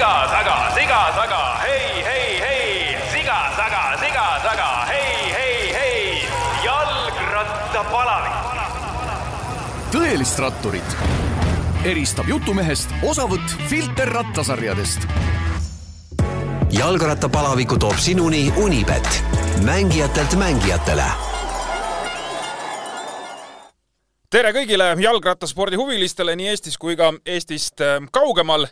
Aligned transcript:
sigasaga, 0.00 0.74
sigasaga, 0.74 1.58
hei, 1.60 2.04
hei, 2.04 2.40
hei, 2.40 2.96
sigasaga, 3.12 3.98
sigasaga, 4.00 4.86
hei, 4.88 5.32
hei, 5.32 5.72
hei, 5.72 6.28
jalgrattapalavik. 6.64 8.32
tõelist 9.92 10.38
ratturit. 10.40 10.96
Eristab 11.84 12.28
jutumehest 12.32 12.88
osavõtt 13.04 13.56
Filter 13.68 14.08
rattasarjadest 14.08 15.04
jalgrattapalaviku 16.72 17.76
toob 17.76 18.00
sinuni 18.00 18.52
Unibet, 18.56 19.24
mängijatelt 19.64 20.32
mängijatele. 20.40 21.10
Tere 24.30 24.52
kõigile 24.56 24.94
jalgrattaspordi 24.96 25.76
huvilistele 25.76 26.36
nii 26.40 26.54
Eestis 26.54 26.78
kui 26.78 26.96
ka 26.96 27.12
Eestist 27.26 27.80
äh, 27.84 27.98
kaugemal. 28.12 28.64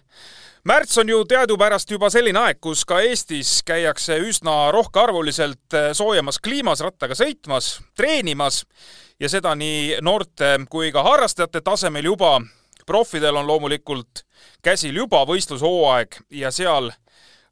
Märts 0.65 0.99
on 0.99 1.09
ju 1.09 1.25
teadupärast 1.25 1.91
juba 1.91 2.11
selline 2.11 2.41
aeg, 2.41 2.61
kus 2.61 2.85
ka 2.89 3.01
Eestis 3.05 3.63
käiakse 3.67 4.19
üsna 4.25 4.71
rohkearvuliselt 4.75 5.75
äh, 5.75 5.91
soojemas 5.93 6.39
kliimas 6.39 6.81
rattaga 6.81 7.15
sõitmas, 7.19 7.79
treenimas 7.97 8.65
ja 9.21 9.29
seda 9.29 9.55
nii 9.59 9.99
noorte 10.03 10.57
kui 10.71 10.93
ka 10.93 11.03
harrastajate 11.03 11.61
tasemel 11.61 12.05
juba. 12.05 12.41
profidel 12.87 13.37
on 13.37 13.47
loomulikult 13.47 14.25
käsil 14.65 14.97
juba 14.97 15.27
võistlushooaeg 15.29 16.17
ja 16.31 16.51
seal 16.51 16.91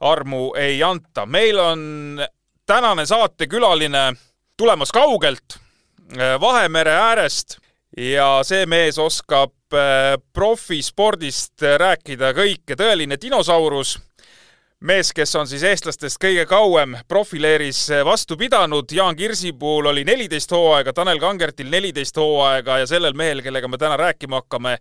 armu 0.01 0.55
ei 0.57 0.83
anta. 0.83 1.27
meil 1.27 1.59
on 1.59 2.21
tänane 2.67 3.07
saatekülaline 3.07 4.13
tulemas 4.57 4.93
kaugelt, 4.93 5.59
äh, 6.19 6.41
Vahemere 6.41 6.93
äärest 6.93 7.59
ja 7.97 8.41
see 8.45 8.67
mees 8.69 8.99
oskab 9.01 9.55
äh, 9.75 10.17
profispordist 10.33 11.65
rääkida 11.81 12.33
kõike, 12.37 12.77
tõeline 12.77 13.17
dinosaurus. 13.21 13.99
mees, 14.81 15.13
kes 15.13 15.35
on 15.37 15.47
siis 15.49 15.63
eestlastest 15.65 16.21
kõige 16.21 16.45
kauem 16.47 16.97
profileeris 17.09 17.89
vastu 18.05 18.37
pidanud, 18.37 18.93
Jaan 18.93 19.17
Kirsipuul 19.17 19.87
oli 19.87 20.05
neliteist 20.05 20.53
hooaega, 20.53 20.93
Tanel 20.93 21.19
Kangertil 21.19 21.71
neliteist 21.71 22.17
hooaega 22.17 22.79
ja 22.79 22.87
sellel 22.87 23.15
mehel, 23.15 23.43
kellega 23.43 23.69
me 23.69 23.79
täna 23.79 23.97
rääkima 23.97 24.43
hakkame, 24.43 24.79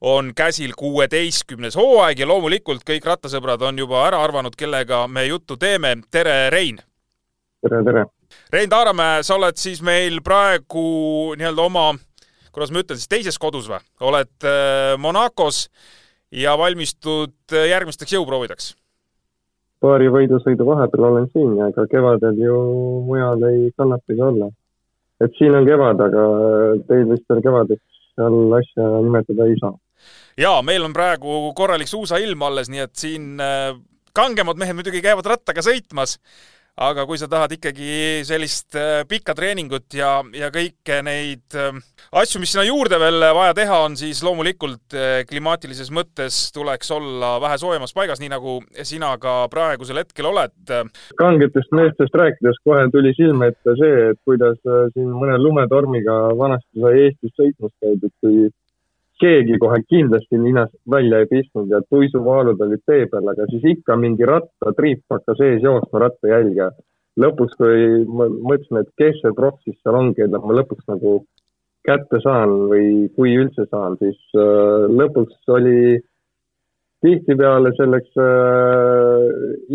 on 0.00 0.32
käsil 0.36 0.72
kuueteistkümnes 0.76 1.76
hooaeg 1.76 2.18
ja 2.18 2.28
loomulikult 2.28 2.84
kõik 2.84 3.04
rattasõbrad 3.04 3.62
on 3.62 3.78
juba 3.78 4.06
ära 4.06 4.22
arvanud, 4.22 4.56
kellega 4.56 5.06
me 5.08 5.24
juttu 5.24 5.56
teeme. 5.56 5.96
tere, 6.10 6.50
Rein! 6.50 6.78
tere, 7.62 7.84
tere! 7.84 8.04
Rein 8.52 8.68
Taaramäe, 8.70 9.22
sa 9.22 9.34
oled 9.34 9.56
siis 9.56 9.82
meil 9.82 10.20
praegu 10.22 11.34
nii-öelda 11.38 11.62
oma 11.62 11.94
kuidas 12.52 12.72
ma 12.72 12.82
ütlen 12.84 13.00
siis, 13.00 13.10
teises 13.10 13.38
kodus 13.40 13.68
või? 13.70 13.80
oled 14.06 14.46
äh, 14.46 14.94
Monacos 14.98 15.68
ja 16.34 16.56
valmistud 16.58 17.34
äh, 17.54 17.68
järgmisteks 17.72 18.14
jõuproovideks? 18.16 18.72
paari 19.80 20.10
võidusõidu 20.12 20.66
vahepeal 20.68 21.06
olen 21.08 21.28
siin 21.32 21.54
ja 21.58 21.70
ega 21.72 21.86
kevadel 21.90 22.40
ju 22.40 22.56
mujal 23.06 23.46
ei 23.48 23.70
kannatagi 23.76 24.22
olla. 24.22 24.50
et 25.24 25.36
siin 25.38 25.56
on 25.56 25.68
kevad, 25.68 26.02
aga 26.08 26.26
teil 26.88 27.06
vist 27.12 27.28
veel 27.28 27.42
kevadeks 27.44 28.00
seal 28.14 28.58
asja 28.58 28.88
nimetada 29.06 29.48
ei 29.48 29.56
saa. 29.60 29.74
jaa, 30.40 30.60
meil 30.66 30.84
on 30.84 30.96
praegu 30.96 31.52
korralik 31.56 31.88
suusailm 31.88 32.42
alles, 32.48 32.70
nii 32.72 32.84
et 32.86 32.94
siin 32.96 33.40
äh, 33.40 33.72
kangemad 34.16 34.60
mehed 34.60 34.76
muidugi 34.78 35.02
käivad 35.04 35.28
rattaga 35.32 35.64
sõitmas 35.64 36.18
aga 36.80 37.04
kui 37.08 37.18
sa 37.20 37.28
tahad 37.30 37.52
ikkagi 37.56 38.22
sellist 38.26 38.76
pikka 39.08 39.34
treeningut 39.36 39.94
ja, 39.96 40.20
ja 40.36 40.50
kõike 40.54 41.00
neid 41.04 41.56
asju, 41.56 42.40
mis 42.42 42.54
sinna 42.54 42.64
juurde 42.68 42.98
veel 43.00 43.24
vaja 43.36 43.54
teha 43.56 43.80
on, 43.86 43.96
siis 44.00 44.22
loomulikult 44.24 44.96
klimaatilises 45.28 45.90
mõttes 45.94 46.38
tuleks 46.54 46.90
olla 46.96 47.34
vähe 47.42 47.58
soojemas 47.60 47.94
paigas, 47.96 48.22
nii 48.22 48.32
nagu 48.32 48.58
sina 48.86 49.12
ka 49.20 49.44
praegusel 49.52 50.00
hetkel 50.02 50.30
oled. 50.30 50.56
kangetest 51.20 51.76
meestest 51.76 52.16
rääkides 52.16 52.62
kohe 52.64 52.86
tuli 52.94 53.12
silme 53.18 53.50
ette 53.52 53.76
see, 53.80 54.10
et 54.12 54.20
kuidas 54.24 54.58
siin 54.94 55.12
mõne 55.12 55.36
lumetormiga 55.42 56.20
vanasti 56.38 56.80
sai 56.80 57.04
Eestis 57.04 57.36
sõitmas 57.36 57.72
käidud, 57.82 58.12
kui 58.20 58.48
keegi 59.20 59.58
kohe 59.62 59.80
kindlasti 59.88 60.38
ninast 60.38 60.76
välja 60.90 61.20
ei 61.22 61.28
pistnud 61.30 61.70
ja 61.70 61.80
tuisuvaalud 61.90 62.60
olid 62.66 62.82
tee 62.86 63.06
peal, 63.12 63.28
aga 63.32 63.46
siis 63.50 63.66
ikka 63.74 63.96
mingi 63.96 64.28
rattatriip 64.28 65.04
hakkas 65.10 65.42
ees 65.48 65.62
jooksma 65.66 66.06
rattajälge. 66.06 66.70
lõpuks, 67.20 67.56
kui 67.58 68.04
ma 68.06 68.28
mõtlesin, 68.30 68.78
et 68.80 68.90
kes 68.96 69.18
see 69.20 69.32
proff 69.36 69.58
siis 69.66 69.76
seal 69.82 69.96
on, 69.98 70.12
keda 70.14 70.38
ma 70.40 70.54
lõpuks 70.56 70.86
nagu 70.88 71.18
kätte 71.84 72.20
saan 72.22 72.52
või 72.70 73.08
kui 73.16 73.34
üldse 73.36 73.66
saan, 73.70 73.96
siis 74.00 74.20
äh, 74.38 74.86
lõpuks 75.00 75.50
oli 75.56 75.98
tihtipeale 77.04 77.72
selleks 77.76 78.16
äh, 78.20 79.26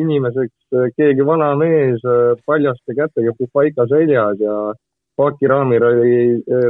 inimeseks 0.01 0.77
äh, 0.77 0.89
keegi 0.97 1.25
vana 1.25 1.53
mees 1.59 2.03
äh, 2.05 2.33
paljaste 2.45 2.95
kätega 2.97 3.33
pupaika 3.37 3.87
seljas 3.89 4.41
ja 4.41 4.57
pakiraamil 5.15 5.83
oli 5.83 6.17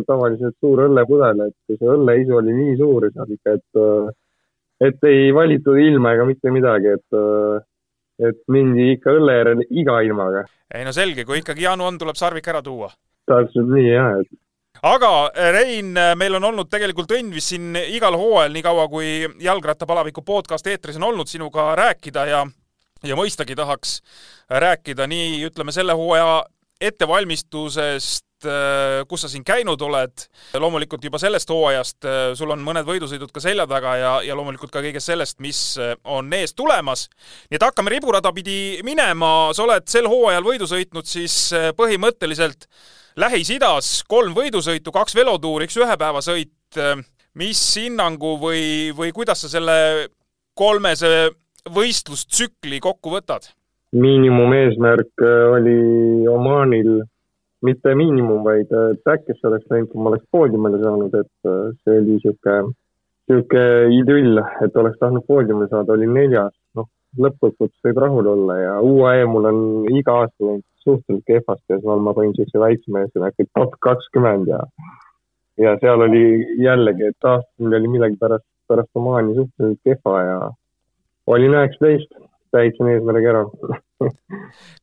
tavaliselt 0.08 0.56
suur 0.62 0.86
õllepudel, 0.86 1.48
et 1.48 1.78
see 1.80 1.92
õlleisu 1.96 2.38
oli 2.40 2.54
nii 2.56 2.78
suur 2.80 3.08
seal 3.12 3.34
ikka, 3.36 3.58
et, 3.58 4.16
et 4.90 5.10
ei 5.10 5.34
valitud 5.36 5.80
ilma 5.82 6.14
ega 6.16 6.28
mitte 6.30 6.54
midagi, 6.54 6.96
et, 6.98 7.20
et 8.30 8.42
mindi 8.54 8.92
ikka 8.96 9.18
õlle 9.18 9.38
järele 9.40 9.68
iga 9.70 10.00
ilmaga. 10.06 10.46
ei 10.74 10.86
no 10.86 10.94
selge, 10.96 11.26
kui 11.26 11.42
ikkagi 11.42 11.68
janu 11.68 11.88
on, 11.90 12.00
tuleb 12.02 12.20
sarvik 12.20 12.48
ära 12.54 12.62
tuua. 12.66 12.92
täpselt 13.30 13.72
nii 13.72 13.88
jah, 13.90 14.20
et 14.22 14.34
aga 14.86 15.12
Rein, 15.56 15.96
meil 16.20 16.38
on 16.38 16.52
olnud 16.52 16.70
tegelikult 16.70 17.16
õnn 17.18 17.34
vist 17.34 17.54
siin 17.54 17.74
igal 17.80 18.18
hooajal, 18.20 18.54
niikaua 18.54 18.86
kui 18.92 19.24
Jalgrattapalaviku 19.42 20.22
podcast 20.26 20.68
eetris 20.68 21.00
on 21.02 21.10
olnud, 21.10 21.32
sinuga 21.32 21.72
rääkida 21.80 22.28
ja 22.30 22.46
ja 23.06 23.16
mõistagi 23.18 23.56
tahaks 23.58 24.00
rääkida 24.50 25.08
nii, 25.10 25.40
ütleme, 25.48 25.74
selle 25.76 25.94
hooaja 25.98 26.44
ettevalmistusest, 26.82 28.26
kus 29.10 29.26
sa 29.26 29.30
siin 29.32 29.44
käinud 29.48 29.82
oled, 29.86 30.26
loomulikult 30.60 31.04
juba 31.04 31.20
sellest 31.22 31.50
hooajast, 31.52 32.08
sul 32.38 32.54
on 32.54 32.64
mõned 32.66 32.88
võidusõidud 32.88 33.34
ka 33.34 33.44
selja 33.44 33.68
taga 33.70 33.96
ja, 34.00 34.12
ja 34.26 34.38
loomulikult 34.38 34.74
ka 34.74 34.84
kõigest 34.86 35.12
sellest, 35.12 35.40
mis 35.44 35.62
on 36.04 36.34
ees 36.34 36.56
tulemas. 36.58 37.08
nii 37.50 37.60
et 37.60 37.66
hakkame 37.68 37.94
riburada 37.94 38.32
pidi 38.36 38.82
minema, 38.86 39.52
sa 39.56 39.66
oled 39.66 39.88
sel 39.92 40.10
hooajal 40.12 40.46
võidu 40.46 40.70
sõitnud 40.70 41.10
siis 41.10 41.50
põhimõtteliselt 41.78 42.70
Lähis-Idas 43.16 44.02
kolm 44.12 44.34
võidusõitu, 44.36 44.92
kaks 44.92 45.16
velotuuri, 45.16 45.70
üks 45.70 45.78
ühepäevasõit. 45.80 46.52
mis 47.36 47.60
hinnangu 47.76 48.38
või, 48.40 48.92
või 48.96 49.12
kuidas 49.12 49.42
sa 49.44 49.50
selle 49.52 50.08
kolmese 50.56 51.32
võistlustsükli 51.72 52.80
kokku 52.80 53.12
võtad? 53.16 53.52
miinimumeesmärk 53.96 55.24
oli 55.56 56.28
Omaanil 56.28 57.06
mitte 57.66 57.96
miinimum, 57.98 58.44
vaid 58.46 58.72
äkki 59.12 59.36
see 59.36 59.50
oleks 59.50 59.70
läinud, 59.72 59.92
kui 59.92 60.02
ma 60.02 60.12
oleks 60.12 60.26
poodiumile 60.32 60.82
saanud, 60.84 61.16
et 61.20 61.50
see 61.84 61.98
oli 62.00 62.16
niisugune, 62.16 62.74
niisugune 63.30 63.96
idüll, 64.00 64.42
et 64.66 64.78
oleks 64.82 65.00
tahtnud 65.02 65.26
poodiumile 65.30 65.70
saada, 65.72 65.96
oli 65.98 66.10
neljas, 66.10 66.54
noh, 66.78 66.90
lõppkokkuvõttes 67.26 67.88
võib 67.88 68.02
rahul 68.04 68.32
olla 68.36 68.60
ja 68.62 68.78
UAE 68.84 69.26
mul 69.32 69.50
on 69.52 69.60
iga 69.92 70.22
aasta 70.22 70.50
läinud 70.50 70.66
suhteliselt 70.86 71.26
kehvasti 71.28 71.74
ja 71.74 71.80
seal 71.82 72.04
ma 72.06 72.14
panin 72.14 72.34
niisuguse 72.34 72.62
väiksema 72.62 73.02
eesmärgi, 73.02 73.32
äkki 73.32 73.50
top 73.58 73.80
kakskümmend 73.86 74.52
ja 74.52 74.62
ja 75.58 75.78
seal 75.82 76.04
oli 76.06 76.26
jällegi, 76.62 77.10
et 77.10 77.30
mul 77.60 77.74
oli 77.80 77.88
millegipärast 77.96 78.46
pärast 78.68 78.90
Omaani 78.96 79.36
suhteliselt 79.36 79.80
kehva 79.84 80.22
ja 80.22 80.38
olin 81.28 81.58
üheksateist, 81.58 82.12
täitsin 82.52 82.92
eesmärgi 82.94 83.32
ära 83.34 83.46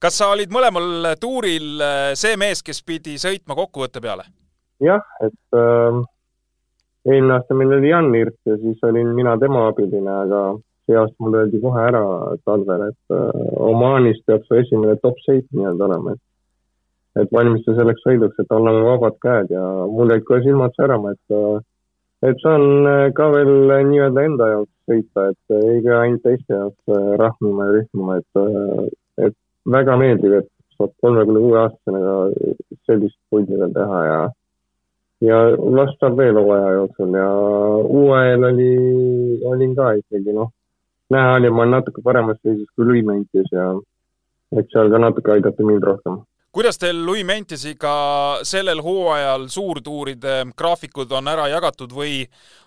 kas 0.03 0.19
sa 0.19 0.31
olid 0.33 0.53
mõlemal 0.53 1.13
tuuril 1.21 1.83
see 2.19 2.39
mees, 2.41 2.63
kes 2.65 2.81
pidi 2.87 3.19
sõitma 3.21 3.57
kokkuvõtte 3.59 4.01
peale? 4.01 4.25
jah, 4.83 5.03
et 5.23 5.59
äh, 5.59 6.01
eelmine 7.07 7.37
aasta 7.37 7.57
meil 7.59 7.77
oli 7.79 7.93
Jan 7.93 8.13
Hirt 8.15 8.39
ja 8.49 8.59
siis 8.61 8.83
olin 8.89 9.15
mina 9.17 9.37
tema 9.41 9.67
abiline, 9.71 10.13
aga 10.25 10.43
see 10.87 10.99
aasta 10.99 11.25
mul 11.25 11.39
öeldi 11.39 11.61
kohe 11.63 11.87
ära 11.89 12.03
talvel, 12.47 12.89
et 12.91 13.17
äh, 13.17 13.43
Omaanis 13.71 14.23
peab 14.27 14.47
su 14.49 14.59
esimene 14.59 14.99
top 15.03 15.19
seit 15.27 15.49
nii-öelda 15.53 15.89
olema, 15.91 16.17
et 16.17 16.29
et 17.21 17.29
valmistu 17.37 17.75
selleks 17.77 18.01
sõiduks, 18.07 18.39
et 18.41 18.55
anname 18.57 18.87
vabad 18.87 19.19
käed 19.21 19.51
ja 19.53 19.63
mul 19.93 20.15
jäid 20.15 20.25
kohe 20.25 20.41
silmad 20.47 20.73
särama, 20.79 21.13
et 21.13 21.37
äh, 21.37 21.61
et 22.31 22.39
saan 22.39 22.87
ka 23.19 23.29
veel 23.35 23.53
nii-öelda 23.91 24.25
enda 24.29 24.49
jaoks 24.53 24.73
sõita, 24.89 25.29
et 25.33 25.55
ei 25.59 25.81
pea 25.83 25.97
ainult 26.05 26.23
teiste 26.23 26.55
jaoks 26.55 26.93
rahmima 27.19 27.67
ja 27.67 27.73
rühmima, 27.77 28.19
et, 28.23 28.43
et 29.19 29.37
väga 29.77 29.97
meeldiv, 30.01 30.39
et 30.41 30.49
saab 30.77 30.95
kolmekümne 31.05 31.43
kuue 31.45 31.59
aastasena 31.61 32.01
sellist 32.87 33.19
puldi 33.31 33.59
veel 33.59 33.75
teha 33.77 34.01
ja 34.09 34.19
ja 35.29 35.39
vast 35.79 36.01
saab 36.03 36.19
veel 36.19 36.41
hooaja 36.41 36.73
jooksul 36.79 37.15
ja 37.21 37.29
uuel 38.01 38.49
oli, 38.51 38.73
olin 39.53 39.77
ka 39.79 39.93
ikkagi 40.01 40.35
noh, 40.35 40.51
näha 41.15 41.39
oli, 41.39 41.51
ma 41.51 41.63
olen 41.63 41.79
natuke 41.79 42.03
paremas 42.03 42.41
seisus 42.43 42.69
kui 42.75 42.89
Louis 42.89 43.07
Mentis 43.07 43.49
ja 43.55 43.71
et 44.59 44.69
seal 44.75 44.91
ka 44.91 45.01
natuke 45.01 45.37
aidati 45.37 45.65
mind 45.65 45.87
rohkem 45.87 46.21
kuidas 46.53 46.77
teil 46.77 46.99
Louis 47.07 47.25
Mentesiga 47.25 47.95
sellel 48.45 48.83
hooajal 48.85 49.47
suurtuuride 49.49 50.35
graafikud 50.59 51.13
on 51.17 51.31
ära 51.33 51.47
jagatud 51.49 51.95
või 51.97 52.27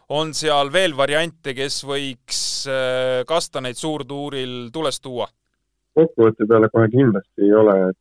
on 0.10 0.34
seal 0.34 0.72
veel 0.74 0.96
variante, 0.98 1.54
kes 1.54 1.84
võiks 1.86 2.40
äh, 2.70 3.22
kasta 3.30 3.62
neid 3.62 3.78
suurtuuril 3.78 4.72
tules 4.74 5.02
tuua? 5.02 5.28
Kokkuvõtte 5.98 6.48
peale 6.50 6.70
kohe 6.74 6.90
kindlasti 6.94 7.48
ei 7.48 7.54
ole, 7.62 7.76
et 7.90 8.00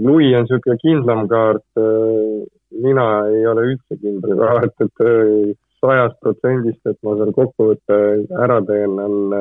Louis 0.00 0.32
on 0.36 0.46
niisugune 0.46 0.78
kindlam 0.80 1.26
kaart, 1.28 1.66
äh, 1.80 2.44
mina 2.84 3.08
ei 3.28 3.46
ole 3.50 3.66
üldse 3.72 3.98
kindel 4.00 4.38
kaart, 4.40 4.86
et 4.86 5.04
äh, 5.06 5.54
sajast 5.80 6.18
protsendist, 6.20 6.80
et 6.86 6.98
ma 7.06 7.16
selle 7.16 7.32
kokkuvõtte 7.36 7.96
ära 8.44 8.58
teen, 8.68 8.98
on 9.00 9.32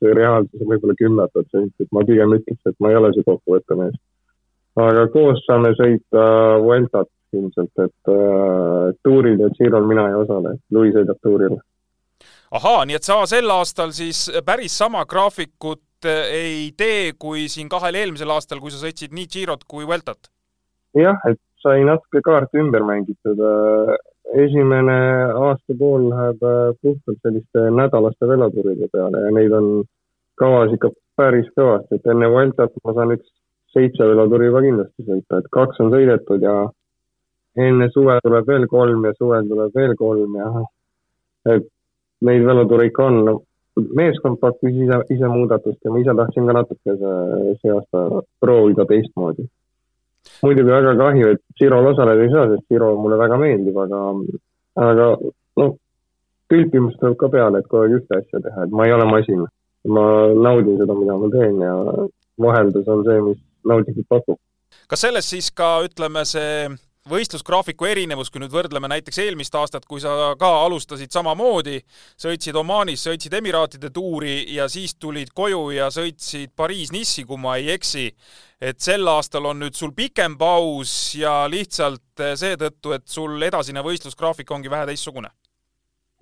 see 0.00 0.14
reaalsus 0.16 0.64
võib-olla 0.64 0.96
kümme 0.96 1.28
protsenti, 1.34 1.84
et 1.84 1.92
ma 1.92 2.04
pigem 2.08 2.32
ütleks, 2.38 2.62
et 2.66 2.78
ma 2.80 2.92
ei 2.92 3.00
ole 3.00 3.12
see 3.12 3.26
kokkuvõtte 3.26 3.76
mees 3.76 3.98
aga 4.80 5.06
koos 5.12 5.42
saame 5.46 5.72
sõita 5.76 6.22
Vueltat 6.62 7.10
ilmselt, 7.32 7.72
et 7.80 8.12
äh, 8.12 8.92
tuuril 9.04 9.40
ja 9.40 9.48
Girol 9.56 9.86
mina 9.88 10.08
ei 10.10 10.16
osale, 10.16 10.56
Louis 10.72 10.92
sõidab 10.94 11.20
tuuril. 11.24 11.56
ahaa, 12.52 12.84
nii 12.84 12.96
et 12.96 13.08
sa 13.08 13.22
sel 13.26 13.50
aastal 13.50 13.92
siis 13.96 14.26
päris 14.44 14.76
sama 14.78 15.04
graafikut 15.08 15.80
äh, 15.80 15.91
ei 16.10 16.70
tee 16.76 17.12
kui 17.18 17.48
siin 17.48 17.68
kahel 17.72 17.98
eelmisel 18.00 18.30
aastal, 18.34 18.60
kui 18.60 18.70
sa 18.70 18.80
sõitsid 18.82 19.14
nii 19.16 19.28
Girot 19.32 19.64
kui 19.68 19.86
Vueltat? 19.86 20.30
jah, 20.98 21.18
et 21.28 21.40
sai 21.62 21.84
natuke 21.88 22.20
kaarte 22.24 22.60
ümber 22.60 22.84
mängitud. 22.84 23.38
Äh, 23.38 23.94
esimene 24.44 24.98
aastapool 25.48 26.08
läheb 26.10 26.42
äh, 26.46 26.74
puhtalt 26.82 27.18
selliste 27.22 27.68
nädalaste 27.78 28.28
velotuuride 28.28 28.88
peale 28.92 29.26
ja 29.26 29.32
neid 29.36 29.54
on 29.56 29.68
kavas 30.40 30.72
ikka 30.74 30.90
päris 31.16 31.48
kõvasti, 31.56 31.98
et 31.98 32.08
enne 32.12 32.30
Vueltat 32.32 32.76
ma 32.84 32.94
saan 32.96 33.16
üks 33.16 33.28
seitse 33.72 34.08
veloturi 34.08 34.48
juba 34.48 34.62
kindlasti 34.64 35.06
sõita, 35.06 35.40
et 35.40 35.50
kaks 35.52 35.80
on 35.84 35.92
sõidetud 35.92 36.44
ja 36.44 36.56
enne 37.66 37.88
suve 37.92 38.18
tuleb 38.24 38.48
veel 38.48 38.66
kolm 38.68 39.04
ja 39.08 39.12
suvel 39.18 39.48
tuleb 39.48 39.76
veel 39.76 39.94
kolm 40.00 40.36
ja 40.40 40.50
et 41.54 41.68
neid 42.28 42.44
veloturi 42.46 42.88
ikka 42.90 43.08
on. 43.10 43.22
Meeskond 43.80 44.38
pakkus 44.40 44.74
ise, 44.84 44.98
ise 45.14 45.28
muudatust 45.32 45.84
ja 45.84 45.90
ma 45.90 46.00
ise 46.02 46.14
tahtsin 46.16 46.48
ka 46.48 46.56
natuke 46.58 46.96
see, 47.00 47.72
aasta 47.74 48.22
proovida 48.40 48.86
teistmoodi. 48.88 49.46
muidugi 50.42 50.70
väga 50.70 50.94
kahju, 50.98 51.30
et 51.34 51.40
Girol 51.58 51.86
osaleda 51.92 52.22
ei 52.22 52.30
saa, 52.30 52.48
sest 52.50 52.68
Giro 52.70 52.92
mulle 53.00 53.18
väga 53.18 53.38
meeldib, 53.40 53.78
aga, 53.84 54.02
aga 54.86 55.08
noh, 55.60 55.72
tõlpimist 56.52 57.00
tuleb 57.00 57.16
ka 57.18 57.30
peale, 57.32 57.58
et 57.58 57.68
kogu 57.70 57.82
aeg 57.86 57.96
ühte 57.98 58.18
asja 58.20 58.42
teha, 58.44 58.66
et 58.66 58.76
ma 58.76 58.86
ei 58.86 58.94
ole 58.96 59.08
masin. 59.10 59.44
ma 59.82 60.02
naudin 60.38 60.76
seda, 60.78 60.94
mida 60.94 61.16
ma 61.18 61.28
teen 61.32 61.56
ja 61.58 61.72
vaheldus 62.38 62.86
on 62.86 63.00
see, 63.02 63.20
mis 63.26 63.38
naudingut 63.66 64.06
pakub. 64.08 64.38
kas 64.88 65.02
selles 65.02 65.30
siis 65.30 65.50
ka, 65.50 65.80
ütleme, 65.88 66.22
see 66.28 66.68
võistlusgraafiku 67.10 67.86
erinevus, 67.90 68.30
kui 68.30 68.42
nüüd 68.42 68.52
võrdleme 68.54 68.88
näiteks 68.92 69.18
eelmist 69.24 69.54
aastat, 69.58 69.86
kui 69.90 70.00
sa 70.02 70.32
ka 70.38 70.50
alustasid 70.62 71.10
samamoodi, 71.14 71.80
sõitsid 72.20 72.56
Omaanis, 72.58 73.02
sõitsid 73.08 73.34
Emiraatide 73.38 73.90
tuuri 73.94 74.36
ja 74.54 74.68
siis 74.70 74.94
tulid 74.94 75.32
koju 75.34 75.72
ja 75.74 75.90
sõitsid 75.90 76.54
Pariis-Nissi, 76.56 77.26
kui 77.26 77.40
ma 77.42 77.56
ei 77.58 77.72
eksi. 77.74 78.10
et 78.62 78.78
sel 78.78 79.08
aastal 79.08 79.46
on 79.50 79.58
nüüd 79.58 79.74
sul 79.74 79.90
pikem 79.90 80.36
paus 80.38 81.16
ja 81.18 81.48
lihtsalt 81.50 82.22
seetõttu, 82.38 82.92
et 82.94 83.08
sul 83.10 83.42
edasine 83.42 83.82
võistlusgraafik 83.82 84.50
ongi 84.50 84.70
vähe 84.70 84.86
teistsugune? 84.86 85.28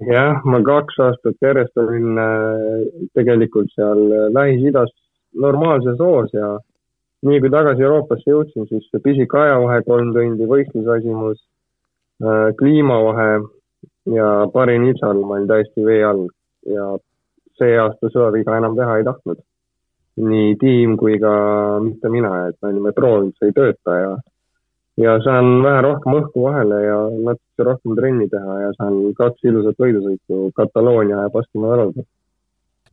jah, 0.00 0.40
ma 0.44 0.62
kaks 0.64 0.96
aastat 0.98 1.36
järjest 1.44 1.76
olin 1.76 2.16
äh, 2.16 2.88
tegelikult 3.12 3.68
seal 3.74 4.00
Lähis-Idas 4.32 4.94
normaalses 5.36 6.00
hoos 6.00 6.32
ja 6.32 6.56
nii 7.26 7.40
kui 7.40 7.50
tagasi 7.52 7.84
Euroopasse 7.84 8.30
jõudsin, 8.30 8.66
siis 8.70 9.02
pisik 9.04 9.34
ajavahe 9.34 9.82
kolm 9.86 10.12
tundi, 10.16 10.48
võistlusväsimus 10.48 11.38
äh,, 12.24 12.50
kliimavahe 12.58 13.30
ja 14.16 14.28
paari 14.52 14.78
nitsal 14.80 15.20
ma 15.20 15.36
olin 15.36 15.48
täiesti 15.50 15.84
vee 15.84 16.02
all 16.04 16.26
ja 16.68 16.86
see 17.60 17.76
aasta 17.78 18.10
sööviga 18.12 18.56
enam 18.56 18.76
teha 18.78 18.98
ei 18.98 19.06
tahtnud. 19.08 19.40
nii 20.20 20.56
tiim 20.60 20.96
kui 21.00 21.14
ka 21.22 21.30
mitte 21.80 22.08
mina, 22.12 22.30
et 22.48 22.56
me 22.60 22.68
olime 22.68 22.90
proovinud, 22.92 23.32
see 23.38 23.48
ei 23.48 23.54
tööta 23.56 23.94
ja 23.96 24.10
ja 25.00 25.14
saan 25.24 25.62
vähe 25.64 25.80
rohkem 25.86 26.16
õhku 26.18 26.42
vahele 26.44 26.80
ja 26.82 26.96
natuke 27.28 27.66
rohkem 27.68 27.94
trenni 27.96 28.26
teha 28.28 28.56
ja 28.64 28.72
saan 28.76 28.98
kaks 29.16 29.46
ilusat 29.48 29.78
võidusõitu 29.80 30.50
Kataloonia 30.56 31.22
ja 31.24 31.30
Baskimaa 31.32 31.70
velodel. 31.72 32.04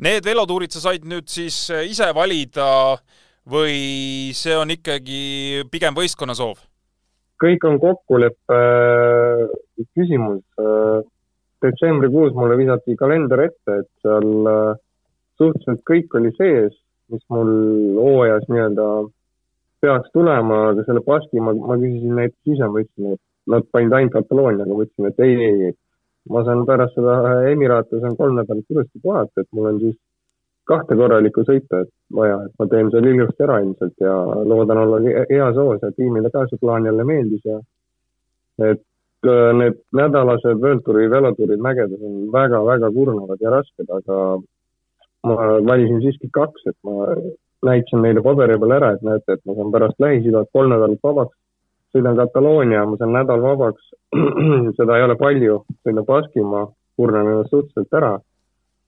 Need 0.07 0.29
velotuurid 0.29 0.71
sa 0.71 0.83
said 0.83 1.07
nüüd 1.09 1.27
siis 1.31 1.57
ise 1.89 2.11
valida 2.15 2.67
või 3.47 4.33
see 4.35 4.55
on 4.57 4.71
ikkagi 4.75 5.63
pigem 5.71 5.95
võistkonna 5.97 6.35
soov? 6.37 6.59
kõik 7.41 7.65
on 7.69 7.77
kokkuleppe 7.81 8.57
äh, 8.57 9.43
küsimus. 9.93 10.41
Äh, 10.57 11.05
detsembrikuus 11.61 12.35
mulle 12.37 12.57
visati 12.57 12.95
kalender 12.97 13.47
ette, 13.47 13.79
et 13.81 13.89
seal 14.05 14.49
äh, 14.51 14.79
suhteliselt 15.37 15.83
kõik 15.89 16.17
oli 16.17 16.33
sees, 16.37 16.75
mis 17.13 17.23
mul 17.33 17.51
hooajas 17.97 18.45
nii-öelda 18.49 18.87
peaks 19.81 20.09
tulema, 20.13 20.61
aga 20.71 20.85
selle 20.87 21.03
Baski 21.05 21.41
ma, 21.41 21.53
ma 21.53 21.77
küsisin 21.77 22.17
näiteks 22.17 22.55
ise, 22.55 22.69
ma 22.69 22.81
ütlesin, 22.83 23.17
et 23.17 23.53
nad 23.53 23.67
panid 23.73 23.93
ainult 23.93 24.15
Katalooniaga, 24.17 24.73
ma 24.73 24.87
ütlesin, 24.87 25.09
et 25.11 25.25
ei, 25.25 25.37
ei, 25.47 25.69
ei. 25.69 25.77
ma 26.33 26.43
saan 26.43 26.65
pärast 26.67 26.97
seda 26.97 27.17
Emiraate 27.53 28.01
saan 28.01 28.17
kolm 28.19 28.35
nädalat 28.41 28.73
ilusti 28.73 29.01
puhata, 29.03 29.45
et 29.45 29.49
mul 29.55 29.69
on 29.71 29.81
siis 29.85 29.95
kahte 30.67 30.97
korralikku 30.99 31.43
sõitu, 31.47 31.85
vaja, 32.13 32.41
et 32.45 32.53
ma 32.59 32.67
teen 32.71 32.91
selle 32.91 33.13
ilusti 33.13 33.45
ära 33.45 33.61
ilmselt 33.63 34.03
ja 34.03 34.13
loodan 34.51 34.83
olla 34.83 34.99
heas 35.29 35.55
hoos 35.55 35.81
ja 35.83 35.91
tiimile 35.95 36.31
ka 36.33 36.45
see 36.49 36.59
plaan 36.61 36.85
jälle 36.89 37.05
meeldis 37.07 37.45
ja 37.47 37.57
et 38.71 38.83
äh, 39.31 39.51
need 39.61 39.79
nädalased 39.95 40.61
World 40.63 40.83
Touri 40.85 41.09
velotuurid 41.11 41.63
mägedes 41.63 42.03
on 42.03 42.31
väga-väga 42.33 42.91
kurnavad 42.93 43.41
ja 43.41 43.53
rasked, 43.53 43.89
aga 43.99 44.21
ma 45.27 45.35
valisin 45.71 46.01
siiski 46.01 46.29
kaks, 46.33 46.67
et 46.71 46.77
ma 46.83 47.11
näitasin 47.65 48.03
neile 48.05 48.23
paberi 48.23 48.57
peal 48.61 48.75
ära, 48.77 48.93
et 48.95 49.03
näete, 49.05 49.37
et 49.37 49.43
ma 49.45 49.55
saan 49.57 49.73
pärast 49.73 50.01
Lähis-Idat 50.03 50.51
kolm 50.53 50.73
nädalat 50.73 51.03
vabaks, 51.03 51.35
sõidan 51.95 52.17
Kataloonia, 52.19 52.85
ma 52.85 52.99
saan 52.99 53.15
nädal 53.15 53.43
vabaks 53.43 53.91
seda 54.77 54.97
ei 54.97 55.05
ole 55.07 55.17
palju, 55.19 55.61
sõidan 55.85 56.05
Baskimaa, 56.07 56.67
kurnan 56.97 57.31
ennast 57.31 57.53
suhteliselt 57.53 57.99
ära 57.99 58.17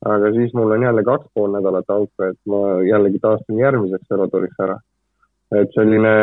aga 0.06 0.31
siis 0.34 0.54
mul 0.54 0.72
on 0.72 0.84
jälle 0.84 1.04
kaks 1.04 1.28
pool 1.34 1.51
nädalat 1.51 1.90
auku, 1.90 2.24
et 2.30 2.40
ma 2.48 2.60
jällegi 2.88 3.19
taastun 3.19 3.60
järgmiseks 3.60 4.12
velotuuriks 4.12 4.63
ära. 4.66 4.78
et 5.51 5.72
selline 5.74 6.13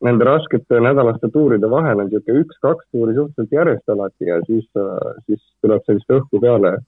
nende 0.00 0.24
raskete 0.24 0.80
nädalaste 0.80 1.28
tuuride 1.32 1.70
vahel 1.70 2.00
on 2.00 2.06
niisugune 2.08 2.44
üks-kaks 2.44 2.86
tuuri 2.92 3.14
suhteliselt 3.14 3.52
järjest 3.52 3.88
alati 3.94 4.30
ja 4.30 4.38
siis, 4.46 4.68
siis 5.26 5.42
tuleb 5.62 5.82
sellist 5.86 6.14
õhku 6.18 6.40
peale, 6.40 6.78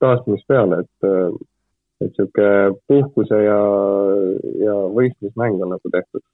taastumist 0.00 0.46
peale, 0.48 0.84
et 0.84 1.08
et 2.00 2.12
niisugune 2.12 2.76
puhkuse 2.88 3.40
ja, 3.44 3.58
ja 4.64 4.76
võistlusmäng 4.98 5.60
on 5.60 5.74
nagu 5.76 5.92
tehtud 5.92 6.24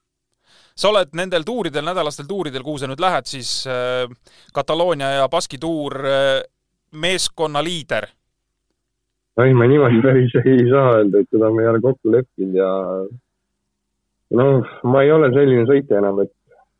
sa 0.76 0.90
oled 0.92 1.14
nendel 1.16 1.42
tuuridel, 1.42 1.84
nädalastel 1.84 2.28
tuuridel, 2.28 2.62
kuhu 2.62 2.78
sa 2.78 2.87
nüüd 2.90 3.00
lähed, 3.02 3.26
siis 3.26 3.64
äh, 3.70 4.04
Kataloonia 4.54 5.08
ja 5.16 5.28
Baski 5.32 5.58
tuur 5.58 5.96
äh, 6.04 6.42
meeskonna 6.92 7.64
liider 7.64 8.06
ei, 9.45 9.55
ma 9.55 9.66
niimoodi 9.69 10.00
päris 10.05 10.35
ei 10.45 10.64
saa 10.71 10.97
öelda, 10.97 11.21
et 11.21 11.31
seda 11.31 11.50
ma 11.52 11.62
ei 11.62 11.71
ole 11.73 11.81
kokku 11.85 12.12
leppinud 12.12 12.57
ja 12.57 12.71
noh, 14.40 14.71
ma 14.93 15.02
ei 15.05 15.12
ole 15.12 15.31
selline 15.35 15.66
sõitja 15.69 16.00
enam, 16.00 16.23
et, 16.25 16.33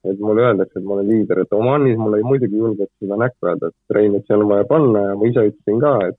et 0.09 0.23
mulle 0.23 0.47
öeldakse, 0.47 0.81
et 0.81 0.87
ma 0.87 0.97
olen 0.97 1.11
liider, 1.11 1.43
et 1.43 1.53
Omanis 1.57 1.99
mulle 2.01 2.23
muidugi 2.25 2.57
julgeti 2.63 2.93
seda 3.03 3.19
näkku 3.21 3.51
öelda, 3.51 3.73
et 3.73 3.99
et 4.17 4.31
seal 4.31 4.47
on 4.47 4.55
vaja 4.55 4.69
panna 4.71 5.05
ja 5.11 5.19
ma 5.19 5.29
ise 5.29 5.45
ütlesin 5.51 5.83
ka, 5.83 5.93
et 6.09 6.19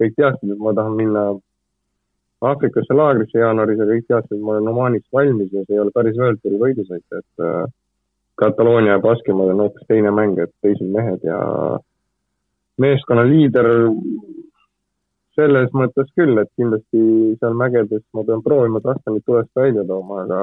kõik 0.00 0.16
teadsid, 0.16 0.56
et 0.56 0.66
ma 0.66 0.74
tahan 0.74 0.98
minna 0.98 1.24
Aafrikasse 2.40 2.94
laagrisse 2.96 3.36
jaanuaris 3.36 3.78
ja 3.78 3.86
kõik 3.90 4.06
teadsid, 4.08 4.38
et 4.38 4.42
ma 4.42 4.56
olen 4.56 4.68
Omanis 4.72 5.04
valmis 5.12 5.52
ja 5.52 5.62
see 5.66 5.76
ei 5.76 5.82
ole 5.82 5.92
päris 5.92 6.16
World 6.16 6.40
Touri 6.40 6.60
võidusõit, 6.62 7.04
et 7.18 7.44
äh, 7.44 7.66
Kataloonia 8.40 8.96
ja 8.96 9.02
Baskimaal 9.04 9.52
on 9.52 9.66
hoopis 9.66 9.84
teine 9.88 10.10
mäng, 10.16 10.38
et 10.40 10.52
teised 10.64 10.88
mehed 10.88 11.26
ja 11.26 11.38
meeskonna 12.80 13.26
liider 13.28 13.68
selles 15.40 15.72
mõttes 15.76 16.08
küll, 16.18 16.36
et 16.42 16.50
kindlasti 16.60 17.02
seal 17.40 17.56
mägedes. 17.58 18.04
Ma 18.16 18.24
pean 18.28 18.44
proovima 18.44 18.82
Trastonit 18.84 19.24
tulest 19.26 19.50
välja 19.56 19.84
tooma, 19.88 20.24
aga 20.24 20.42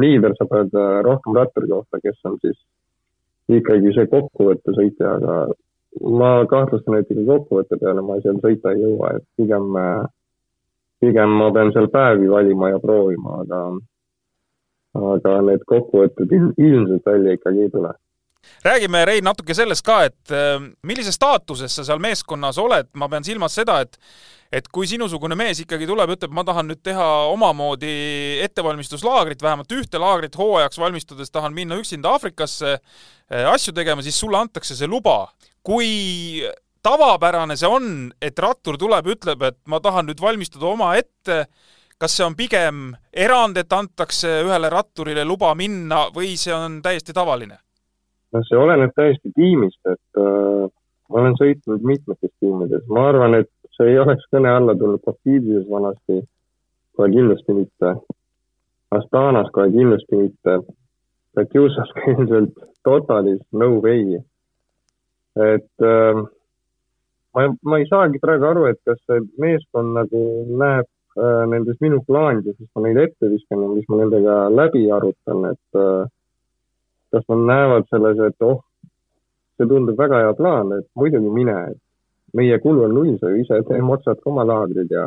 liider 0.00 0.34
saab 0.38 0.54
öelda 0.58 0.86
rohkem 1.06 1.36
ratturi 1.38 1.70
kohta, 1.70 2.00
kes 2.02 2.18
on 2.30 2.38
siis 2.42 2.58
ikkagi 3.58 3.92
see 3.96 4.10
kokkuvõtte 4.10 4.74
sõitja, 4.76 5.16
aga 5.18 5.38
ma 6.20 6.30
kahtlustan, 6.50 6.98
et 6.98 7.10
ikka 7.10 7.26
kokkuvõtte 7.28 7.78
peale 7.82 8.02
ma 8.02 8.18
seal 8.22 8.40
sõita 8.42 8.74
ei 8.74 8.82
jõua, 8.82 9.16
et 9.18 9.26
pigem, 9.38 9.68
pigem 11.04 11.36
ma 11.40 11.50
pean 11.54 11.74
seal 11.74 11.90
päevi 11.92 12.30
valima 12.30 12.72
ja 12.72 12.80
proovima, 12.82 13.42
aga, 13.44 13.60
aga 15.12 15.36
need 15.50 15.66
kokkuvõtted 15.70 16.34
ilmselt 16.38 17.12
välja 17.12 17.36
ikkagi 17.38 17.66
ei 17.66 17.74
tule 17.74 17.94
räägime, 18.64 19.04
Rein, 19.08 19.24
natuke 19.24 19.54
sellest 19.56 19.84
ka, 19.86 20.02
et 20.08 20.34
äh, 20.34 20.56
millises 20.86 21.18
staatuses 21.18 21.74
sa 21.74 21.84
seal 21.86 22.02
meeskonnas 22.02 22.58
oled, 22.62 22.90
ma 22.98 23.10
pean 23.12 23.26
silmas 23.26 23.56
seda, 23.60 23.80
et 23.84 24.00
et 24.54 24.68
kui 24.70 24.86
sinusugune 24.86 25.34
mees 25.34 25.58
ikkagi 25.64 25.86
tuleb, 25.88 26.12
ütleb, 26.14 26.30
ma 26.36 26.44
tahan 26.46 26.68
nüüd 26.70 26.78
teha 26.84 27.06
omamoodi 27.32 27.94
ettevalmistuslaagrit, 28.44 29.42
vähemalt 29.42 29.72
ühte 29.74 29.98
laagrit 29.98 30.36
hooajaks 30.38 30.78
valmistudes 30.78 31.32
tahan 31.34 31.56
minna 31.56 31.78
üksinda 31.80 32.12
Aafrikasse 32.14 32.76
äh, 32.76 33.48
asju 33.50 33.74
tegema, 33.74 34.04
siis 34.04 34.20
sulle 34.20 34.38
antakse 34.38 34.76
see 34.78 34.86
luba. 34.90 35.32
kui 35.64 36.44
tavapärane 36.84 37.56
see 37.56 37.68
on, 37.68 37.86
et 38.22 38.38
rattur 38.38 38.76
tuleb, 38.78 39.08
ütleb, 39.16 39.42
et 39.48 39.58
ma 39.72 39.80
tahan 39.80 40.10
nüüd 40.10 40.20
valmistuda 40.20 40.68
omaette, 40.74 41.38
kas 41.98 42.16
see 42.18 42.26
on 42.26 42.36
pigem 42.36 42.90
erand, 43.10 43.56
et 43.56 43.72
antakse 43.72 44.42
ühele 44.44 44.70
ratturile 44.70 45.24
luba 45.24 45.54
minna 45.56 46.08
või 46.14 46.34
see 46.40 46.54
on 46.54 46.82
täiesti 46.84 47.16
tavaline? 47.16 47.63
No 48.34 48.42
see 48.48 48.58
oleneb 48.58 48.94
täiesti 48.98 49.30
tiimist, 49.36 49.80
et 49.86 50.20
äh, 50.20 50.64
ma 51.10 51.20
olen 51.22 51.36
sõitnud 51.38 51.84
mitmetes 51.86 52.32
tiimides, 52.42 52.86
ma 52.90 53.08
arvan, 53.10 53.38
et 53.40 53.50
see 53.76 53.92
ei 53.92 53.98
oleks 54.02 54.26
kõne 54.34 54.50
alla 54.50 54.74
tulnud 54.78 55.02
Papidises 55.04 55.66
vanasti, 55.70 56.20
kohe 56.94 57.10
kindlasti 57.14 57.56
mitte. 57.56 57.96
Astanas 58.94 59.50
kohe 59.54 59.70
kindlasti 59.74 60.20
mitte. 60.20 60.58
Katjusas 61.34 61.90
ilmselt 62.12 62.54
Totalis 62.86 63.42
no 63.52 63.74
way. 63.82 64.20
et 65.34 65.82
äh, 65.82 66.18
ma, 67.34 67.46
ma 67.62 67.78
ei 67.82 67.86
saagi 67.90 68.20
praegu 68.22 68.46
aru, 68.50 68.66
et 68.70 68.78
kas 68.86 69.00
see 69.08 69.22
meeskond 69.42 69.96
nagu 69.98 70.20
näeb 70.60 70.86
äh, 71.18 71.40
nendes 71.50 71.80
minu 71.82 71.98
plaanides, 72.06 72.54
mis 72.60 72.70
ma 72.76 72.84
neile 72.84 73.08
ette 73.08 73.30
viskan 73.32 73.64
ja 73.64 73.70
mis 73.72 73.88
ma 73.90 73.98
nendega 74.02 74.36
läbi 74.54 74.84
arutan, 74.94 75.48
et 75.50 75.80
äh, 75.80 76.06
kas 77.14 77.26
nad 77.30 77.46
näevad 77.50 77.86
selles, 77.90 78.20
et 78.26 78.46
oh, 78.46 78.58
see 79.56 79.70
tundub 79.70 79.98
väga 79.98 80.24
hea 80.24 80.34
plaan, 80.38 80.72
et 80.78 80.88
muidugi 80.98 81.30
mine, 81.30 81.56
et 81.70 81.80
meie 82.34 82.58
kulu 82.62 82.88
on 82.88 82.96
null, 82.98 83.14
sa 83.20 83.30
ju 83.30 83.44
ise 83.44 83.80
maksad 83.86 84.18
ka 84.20 84.30
oma 84.30 84.44
laagrid 84.48 84.90
ja, 84.90 85.06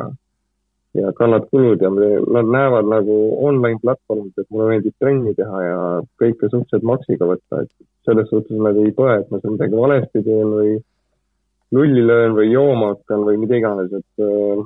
ja 0.96 1.12
kannad 1.18 1.48
kulud 1.52 1.82
ja 1.84 1.90
me, 1.92 2.08
nad 2.36 2.48
näevad 2.56 2.88
nagu 2.88 3.16
online 3.48 3.80
platvormid, 3.84 4.32
et 4.38 4.48
mulle 4.50 4.70
meeldib 4.72 4.96
trenni 5.02 5.34
teha 5.36 5.64
ja 5.64 5.80
kõike 6.22 6.48
suhteliselt 6.48 6.88
maksiga 6.88 7.28
võtta, 7.28 7.64
et 7.64 7.72
selles 8.08 8.30
suhtes 8.32 8.62
nad 8.64 8.78
ei 8.80 8.94
põe, 8.96 9.18
et 9.20 9.28
ma 9.30 9.42
seal 9.42 9.58
midagi 9.58 9.82
valesti 9.82 10.24
teen 10.24 10.54
või 10.54 10.78
lulli 11.76 12.06
löön 12.06 12.36
või 12.38 12.48
jooma 12.48 12.94
hakkan 12.94 13.26
või 13.28 13.42
mida 13.42 13.58
iganes, 13.60 13.92
et 13.92 14.24
äh, 14.24 14.64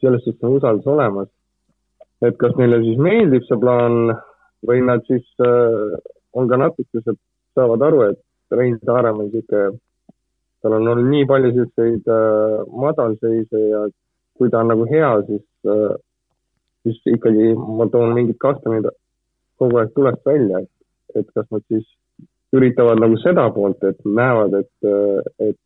selles 0.00 0.22
suhtes 0.22 0.46
on 0.46 0.60
usaldus 0.60 0.86
olemas. 0.94 1.30
et 2.22 2.36
kas 2.40 2.54
neile 2.56 2.78
siis 2.80 3.00
meeldib 3.02 3.42
see 3.44 3.58
plaan 3.60 4.14
või 4.64 4.78
nad 4.86 5.02
siis 5.10 5.26
äh, 5.44 5.98
on 6.34 6.48
ka 6.50 6.58
natukesed, 6.60 7.18
saavad 7.54 7.82
aru, 7.88 8.02
et 8.10 8.20
Rein 8.58 8.78
Saaremäe 8.84 9.26
on 9.26 9.30
niisugune, 9.32 9.78
tal 10.62 10.76
on 10.78 10.88
olnud 10.92 11.10
nii 11.10 11.26
palju 11.30 11.50
niisuguseid 11.50 12.10
äh, 12.10 12.58
madalseise 12.84 13.62
ja 13.68 13.84
kui 14.38 14.50
ta 14.50 14.62
on 14.62 14.72
nagu 14.72 14.86
hea, 14.90 15.10
siis 15.28 15.44
äh,, 15.70 15.96
siis 16.82 17.00
ikkagi 17.16 17.52
ma 17.78 17.86
toon 17.92 18.14
mingid 18.16 18.38
kastanid 18.42 18.88
kogu 19.60 19.78
aeg 19.80 19.92
tulest 19.94 20.24
välja, 20.26 20.64
et, 20.64 21.20
et 21.20 21.28
kas 21.36 21.46
nad 21.54 21.62
siis 21.68 21.86
üritavad 22.54 23.00
nagu 23.02 23.18
seda 23.22 23.46
poolt, 23.54 23.82
et 23.86 24.00
näevad, 24.06 24.58
et, 24.62 24.90
äh, 24.90 25.50
et 25.50 25.60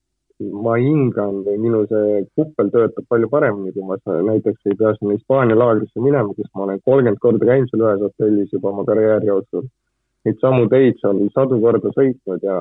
ma 0.64 0.76
hingan 0.78 1.42
või 1.46 1.58
minu 1.58 1.82
see 1.90 2.22
kuppel 2.38 2.70
töötab 2.74 3.08
palju 3.10 3.30
paremini, 3.32 3.72
kui 3.74 3.86
ma 3.88 3.98
näiteks 4.28 4.70
ei 4.70 4.76
pea 4.78 4.92
sinna 4.94 5.16
Hispaania 5.16 5.58
laagrisse 5.58 6.02
minema, 6.04 6.34
kus 6.36 6.50
ma 6.54 6.68
olen 6.68 6.80
kolmkümmend 6.84 7.20
korda 7.24 7.48
käinud 7.48 7.72
seal 7.72 7.84
ühes 7.88 8.04
hotellis 8.06 8.54
juba 8.54 8.70
oma 8.70 8.84
karjääri 8.86 9.32
jooksul 9.32 9.66
neid 10.26 10.38
samu 10.42 10.68
teid 10.72 10.98
seal 11.00 11.20
sadu 11.34 11.60
korda 11.62 11.92
sõitnud 11.94 12.44
ja 12.44 12.56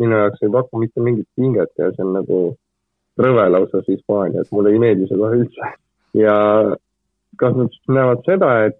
minu 0.00 0.20
jaoks 0.22 0.42
ei 0.42 0.52
paku 0.52 0.82
mitte 0.82 1.02
mingit 1.02 1.28
pinget 1.38 1.72
ja 1.78 1.90
see 1.94 2.04
on 2.04 2.14
nagu 2.18 2.40
rõve 3.22 3.46
lausa 3.52 3.80
see 3.82 3.96
Hispaania, 3.96 4.42
et 4.42 4.52
mulle 4.52 4.74
ei 4.74 4.82
meeldi 4.82 5.08
see 5.08 5.20
kohe 5.20 5.40
üldse. 5.40 5.72
ja 6.16 6.36
kas 7.40 7.56
nad 7.56 7.72
siis 7.72 7.92
näevad 7.92 8.22
seda, 8.28 8.50
et 8.68 8.78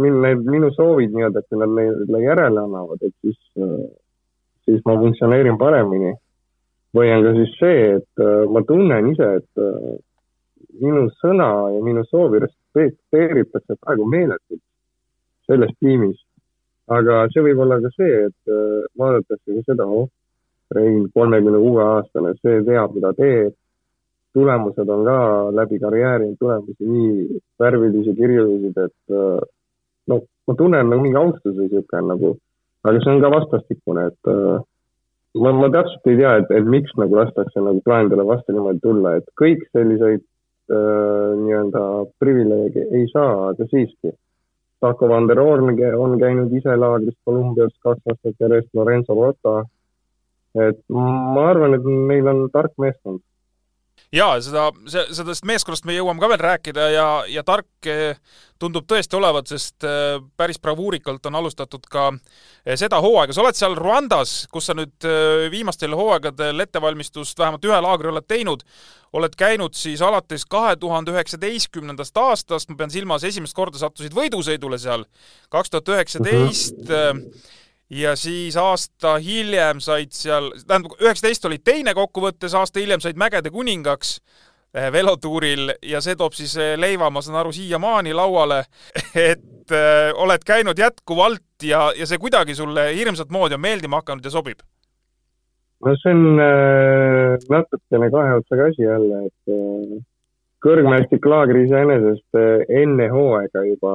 minu, 0.00 0.20
need 0.24 0.44
minu 0.48 0.70
soovid 0.76 1.14
nii-öelda, 1.14 1.40
et 1.40 1.48
kui 1.48 1.60
nad 1.60 1.72
neile 1.76 2.22
järele 2.24 2.64
annavad, 2.64 3.02
et 3.04 3.14
siis, 3.24 3.40
siis 4.66 4.84
ma 4.88 4.96
funktsioneerin 5.00 5.58
paremini. 5.60 6.14
või 6.96 7.12
on 7.14 7.22
ka 7.22 7.32
siis 7.36 7.50
see, 7.60 7.82
et 8.00 8.22
ma 8.50 8.64
tunnen 8.66 9.12
ise, 9.12 9.28
et 9.38 10.80
minu 10.82 11.04
sõna 11.20 11.50
ja 11.74 11.82
minu 11.86 12.02
soovi 12.08 12.40
respekteeritakse 12.42 13.76
praegu 13.80 14.08
meeletult 14.10 14.62
selles 15.46 15.70
tiimis 15.78 16.18
aga 16.96 17.20
see 17.32 17.44
võib 17.46 17.62
olla 17.64 17.78
ka 17.84 17.92
see, 17.94 18.24
et 18.28 18.50
äh, 18.50 18.82
vaadatakse 18.98 19.56
ka 19.56 19.66
seda, 19.68 19.86
oh, 19.86 20.08
Rein, 20.70 21.08
kolmekümne 21.10 21.58
kuue 21.58 21.82
aastane, 21.82 22.36
see 22.44 22.60
teab, 22.66 22.94
mida 22.94 23.10
teeb. 23.18 23.56
tulemused 24.30 24.90
on 24.94 25.00
ka 25.02 25.14
läbi 25.58 25.80
karjääri 25.82 26.28
tulemusi 26.38 26.86
nii 26.86 27.38
värvilisi, 27.58 28.12
kirjulised, 28.14 28.76
et 28.78 29.14
äh, 29.18 29.40
no 30.06 30.20
ma 30.46 30.54
tunnen 30.54 30.86
nagu 30.86 31.02
mingi 31.02 31.18
austus 31.18 31.56
või 31.56 31.66
sihuke 31.72 32.02
nagu, 32.06 32.36
aga 32.86 33.00
see 33.02 33.10
on 33.10 33.24
ka 33.24 33.32
vastastikune, 33.34 34.04
et 34.12 34.30
äh, 34.30 34.62
ma, 35.42 35.52
ma 35.58 35.72
täpselt 35.74 36.06
ei 36.12 36.20
tea, 36.22 36.36
et, 36.44 36.54
et 36.60 36.70
miks 36.76 36.94
nagu 37.02 37.18
lastakse 37.18 37.64
nagu 37.66 37.82
plaanidele 37.82 38.28
vastu 38.30 38.54
niimoodi 38.54 38.84
tulla, 38.86 39.16
et 39.18 39.26
kõik 39.42 39.66
selliseid 39.74 40.22
äh, 40.22 41.34
nii-öelda 41.42 41.84
privileege 42.22 42.86
ei 42.86 43.10
saa, 43.10 43.50
aga 43.50 43.66
siiski 43.74 44.14
Taco 44.80 45.08
Van 45.08 45.26
der 45.28 45.40
Orn 45.42 45.68
on 46.04 46.18
käinud 46.20 46.52
ise 46.56 46.76
laagris 46.76 47.16
Kolumbias 47.24 47.74
kaks 47.84 48.12
aastat 48.12 48.34
järjest, 48.40 48.70
Lorenzo 48.74 49.14
Rota. 49.14 49.64
et 50.54 50.80
ma 50.90 51.42
arvan, 51.50 51.74
et 51.74 51.84
neil 51.84 52.26
on 52.26 52.48
tark 52.50 52.72
meeskond 52.82 53.20
jaa, 54.14 54.36
seda, 54.42 54.68
sellest 54.90 55.46
meeskonnast 55.46 55.86
me 55.86 55.94
jõuame 55.94 56.22
ka 56.22 56.30
veel 56.32 56.42
rääkida 56.42 56.86
ja, 56.90 57.06
ja 57.30 57.44
tark 57.46 57.88
eh, 57.88 58.18
tundub 58.60 58.88
tõesti 58.90 59.16
olevat, 59.16 59.50
sest 59.50 59.86
eh, 59.86 60.18
päris 60.38 60.58
bravuurikalt 60.62 61.26
on 61.30 61.38
alustatud 61.38 61.86
ka 61.90 62.08
eh, 62.10 62.74
seda 62.80 62.98
hooaega. 63.02 63.34
sa 63.36 63.44
oled 63.44 63.58
seal 63.58 63.76
Rwandas, 63.78 64.34
kus 64.50 64.70
sa 64.70 64.76
nüüd 64.78 65.08
viimastel 65.52 65.94
hooaegadel 65.96 66.66
ettevalmistust 66.66 67.38
vähemalt 67.38 67.70
ühe 67.70 67.78
laagri 67.86 68.10
oled 68.10 68.26
teinud, 68.28 68.66
oled 69.14 69.38
käinud 69.38 69.78
siis 69.78 70.02
alates 70.02 70.46
kahe 70.50 70.74
tuhande 70.80 71.14
üheksateistkümnendast 71.14 72.18
aastast, 72.18 72.70
ma 72.70 72.82
pean 72.82 72.94
silmas, 72.94 73.26
esimest 73.26 73.54
korda 73.54 73.78
sattusid 73.78 74.14
võidusõidule 74.16 74.78
seal, 74.78 75.06
kaks 75.54 75.70
tuhat 75.70 75.94
üheksateist 75.94 76.90
ja 77.90 78.14
siis 78.16 78.56
aasta 78.56 79.16
hiljem 79.22 79.80
said 79.80 80.14
seal, 80.14 80.50
tähendab, 80.66 80.94
üheksateist 81.02 81.44
oli 81.48 81.58
teine 81.64 81.94
kokkuvõttes, 81.94 82.54
aasta 82.54 82.80
hiljem 82.80 83.02
said 83.02 83.18
Mägede 83.18 83.50
kuningaks 83.50 84.18
eh, 84.74 84.90
velotuuril 84.92 85.74
ja 85.82 86.00
see 86.04 86.16
toob 86.16 86.36
siis 86.38 86.56
eh, 86.56 86.76
leiva, 86.78 87.10
ma 87.10 87.22
saan 87.22 87.40
aru, 87.42 87.52
siiamaani 87.52 88.14
lauale, 88.14 88.64
et 89.30 89.74
äh, 89.74 90.10
oled 90.14 90.46
käinud 90.46 90.78
jätkuvalt 90.78 91.66
ja, 91.66 91.90
ja 91.96 92.06
see 92.06 92.18
kuidagi 92.18 92.54
sulle 92.54 92.90
hirmsat 92.94 93.30
moodi 93.30 93.58
on 93.58 93.66
meeldima 93.66 94.02
hakanud 94.02 94.24
ja 94.24 94.34
sobib? 94.34 94.62
no 95.84 95.96
see 95.96 96.12
on 96.12 96.40
äh, 96.44 97.36
natukene 97.50 98.10
kahe 98.12 98.38
otsaga 98.40 98.68
asi 98.70 98.84
jälle, 98.84 99.26
et 99.26 99.54
äh, 99.54 100.00
kõrgmäestiklaagri 100.64 101.64
iseenesest 101.66 102.38
äh, 102.38 102.64
enne 102.82 103.08
hooaega 103.12 103.64
juba 103.68 103.94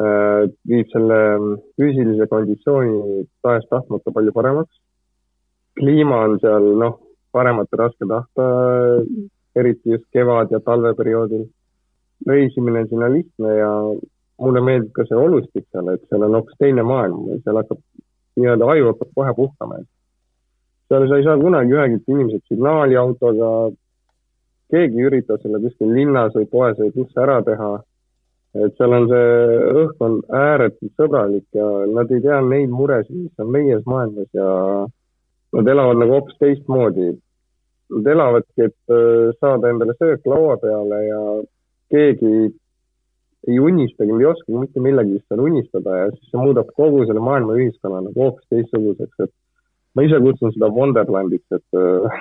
viib 0.00 0.88
selle 0.92 1.18
füüsilise 1.76 2.26
konditsiooni 2.30 3.26
tahes-tahtmata 3.42 4.12
palju 4.14 4.32
paremaks. 4.32 4.72
kliima 5.80 6.16
on 6.26 6.38
seal, 6.40 6.64
noh, 6.76 6.98
paremat 7.32 7.68
raske 7.78 8.06
tahta, 8.08 8.46
eriti 9.56 9.90
just 9.94 10.04
kevad- 10.12 10.50
ja 10.50 10.60
talveperioodil. 10.60 11.48
reisimine 12.26 12.80
on 12.80 12.88
sinna 12.88 13.08
lihtne 13.08 13.50
ja 13.56 13.70
mulle 14.40 14.60
meeldib 14.60 14.92
ka 14.92 15.04
see 15.08 15.16
olustik 15.16 15.64
seal, 15.72 15.88
et 15.88 16.02
seal 16.08 16.22
on 16.22 16.34
hoopis 16.36 16.58
teine 16.58 16.82
maailm, 16.82 17.22
seal 17.44 17.56
hakkab, 17.56 17.78
nii-öelda 18.36 18.68
aju 18.72 18.90
hakkab 18.90 19.10
kohe 19.14 19.34
puhkama. 19.34 19.78
seal 20.88 21.08
sa 21.08 21.16
ei 21.16 21.24
saa 21.24 21.38
kunagi 21.38 21.72
ühegi 21.72 22.00
inimesed 22.08 22.42
signaaliautoga, 22.48 23.72
keegi 24.70 25.00
ei 25.00 25.06
ürita 25.08 25.38
sulle 25.38 25.60
kuskil 25.64 25.94
linnas 25.94 26.36
või 26.36 26.46
poes 26.56 26.76
või 26.78 26.92
kus 26.92 27.16
ära 27.16 27.42
teha 27.42 27.70
et 28.58 28.78
seal 28.78 28.94
on 28.96 29.06
see 29.10 29.58
õhkkond 29.84 30.32
ääretult 30.34 30.94
sõbralik 30.98 31.46
ja 31.54 31.66
nad 31.94 32.10
ei 32.10 32.22
tea 32.24 32.40
neid 32.42 32.72
muresid, 32.74 33.16
mis 33.26 33.42
on 33.42 33.52
meie 33.54 33.78
maailmas 33.86 34.30
ja 34.34 34.48
nad 35.56 35.68
elavad 35.74 36.00
nagu 36.00 36.16
hoopis 36.18 36.38
teistmoodi. 36.42 37.12
Nad 37.90 38.06
elavadki, 38.06 38.68
et 38.68 38.94
äh, 38.94 39.30
saada 39.42 39.70
endale 39.70 39.96
söök 39.98 40.26
laua 40.30 40.56
peale 40.62 40.98
ja 41.08 41.20
keegi 41.90 42.50
ei 43.48 43.58
unistagi, 43.58 44.14
ei 44.14 44.28
oskagi 44.30 44.58
mitte 44.58 44.82
millegist 44.84 45.26
seal 45.26 45.42
unistada 45.42 45.96
ja 46.02 46.10
siis 46.12 46.30
see 46.30 46.42
muudab 46.42 46.70
kogu 46.76 47.02
selle 47.08 47.22
maailma 47.24 47.56
ühiskonna 47.58 48.02
nagu 48.04 48.26
hoopis 48.26 48.46
teistsuguseks, 48.52 49.24
et 49.24 49.32
ma 49.96 50.04
ise 50.06 50.20
kutsun 50.22 50.52
seda 50.54 50.68
Wonderlandiks, 50.74 51.46
et, 51.56 51.78
äh, 51.78 52.20